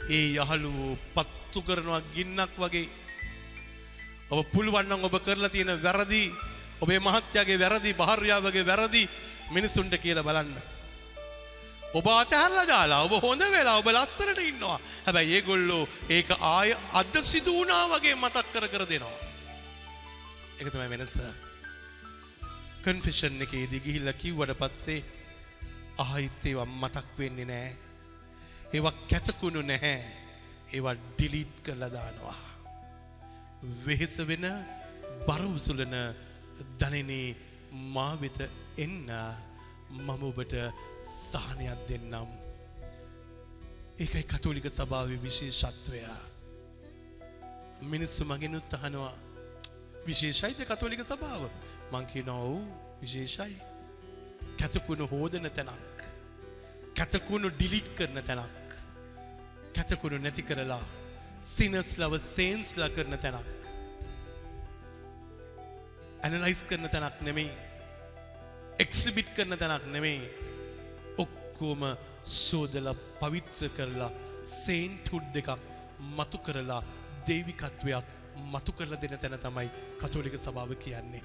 [0.08, 2.88] ඒ යහළුවෝ පත්තු කරනවා ගින්නක් වගේ.
[4.30, 6.22] ඔබ පුළුවන්නම් ඔබ කරලා තියෙන වැරදි
[6.80, 9.08] ඔබේ මහත්යාගේ වැරදි භාර්යාවගේ වැරදි
[9.50, 10.54] මිනිස්සුන්ට කියල බලන්න.
[11.98, 14.78] ඔබ අතහැරලා දාලා ඔබ හොඳ වෙලා ඔබ ලස්සනට ඉන්නවා.
[15.06, 15.84] හැබැයි ඒගොල්ලෝ
[16.16, 19.18] ඒක ආය අද සිදුවනා වගේ මතක් කර කර දෙනවා.
[20.60, 21.16] එක තමයි වෙනස.
[22.84, 25.00] කන්ෆිෂන් එකේ දිගිහිල්ල කිව්වට පස්සේ
[25.98, 27.70] ආහිත්තේව මතක් වෙන්නේ නෑ
[28.74, 29.98] ඒවා කැතකුණු නැහැ.
[30.74, 32.38] ඒවා ඩිලිට් කරලා දානවා.
[33.84, 34.46] වෙහෙස වෙන
[35.26, 35.94] බර උසුලන
[36.80, 37.36] දනනේ
[37.94, 38.38] මා වෙත
[38.78, 39.10] එන්න
[39.90, 40.54] මම ඔබට
[41.02, 42.28] සහනයක් දෙන්නම්.
[43.98, 46.00] ඒකයි කතෝලික සභාව විශේෂත්වය.
[47.92, 49.14] මිනිස්සු මගෙනුත් අහනවා
[50.06, 51.42] විශේෂයිද කතෝලික සභාව?
[51.92, 52.62] මංකි නොව්
[53.02, 53.56] විශේෂයි.
[54.58, 55.98] කැතකුණු හෝදන තැනක්.
[56.98, 58.68] කැතකුණු ඩිලිට් කරන තැනක්.
[59.76, 60.84] කැතකුණු නැති කරලා
[61.42, 63.50] සිනස් ලව සේන්ස්ලා කරන තැනක්.
[66.22, 67.69] ඇනලයිස් කරන තැනක් නෙමෙයි.
[68.82, 70.28] එක්සිබිට් කරන තැනක් නෙමෙයි
[71.22, 71.82] ඔක්කෝම
[72.36, 72.88] සෝදල
[73.18, 74.10] පවිත්‍ර කරලා
[74.54, 75.50] සේන්ටුඩ් එකක්
[76.16, 76.80] මතු කරලා
[77.28, 78.06] දේවිකත්වයක්
[78.52, 79.68] මතු කරල දෙන තැන තමයි
[80.00, 81.24] කතෝලික සභාව කියන්නේ.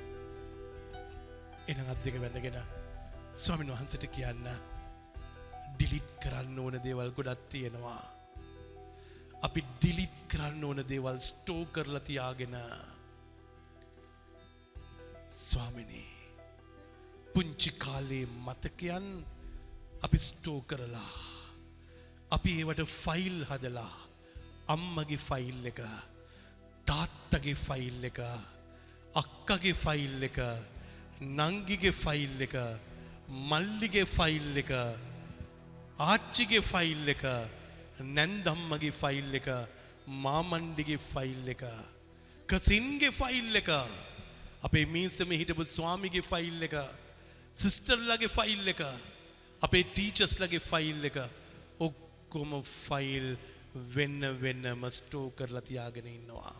[1.69, 2.57] එන අත් දෙක වැඳගෙන
[3.35, 4.49] ස්වාමින් වහන්සට කියන්න
[5.71, 8.03] ඩිලිට් කරන්න ඕන දේවල් ගොඩත් තියෙනවා.
[9.47, 12.59] අපි ඩිලිට් කරන්න ඕන දේවල් ස්ටෝ කරලා තියාගෙන
[15.39, 16.14] ස්වාමිනී
[17.35, 19.07] පුංචි කාලේ මතකයන්
[20.01, 21.13] අපි ස්ටෝ කරලා
[22.31, 23.93] අපි ඒවට ෆයිල් හදලා
[24.67, 25.81] අම්මගේ ෆයිල් එක
[26.87, 28.19] තාත්තගේ ෆයිල් එක
[29.13, 30.39] අක්කගේ ෆයිල් එක
[31.33, 32.55] නංගිගේ ෆයිල් එක
[33.49, 34.71] මල්ලිගේ ෆයිල් එක
[35.99, 37.23] ආච්චිගේ ෆයිල් එක
[38.15, 39.47] නැන්දම්මගේ ෆයිල් එක
[40.23, 41.63] මාමණ්ඩිගේ ෆයිල් එක
[42.49, 43.71] කසින්ගේ ෆයිල් එක
[44.63, 46.75] අපේ මීසම හිටපු ස්වාමිගේ ෆයිල් එක
[47.55, 48.81] සිස්ටර්ලගේ ෆයිල් එක.
[49.61, 51.17] අපේ ටීචස්ලගේ ෆයිල් එක.
[51.79, 53.27] ඔක්කොම ෆයිල්
[53.95, 56.55] වෙන්න වෙන්නම ස්ටෝ කරලා තියාගෙන ඉන්නවා.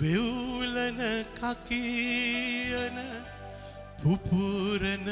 [0.00, 1.00] වෙවුලන
[1.34, 2.98] කකීයන
[4.02, 5.06] පුපුරන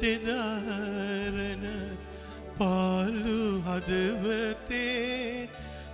[0.00, 1.64] දෙදරන
[2.58, 5.48] පාලු හදවතේ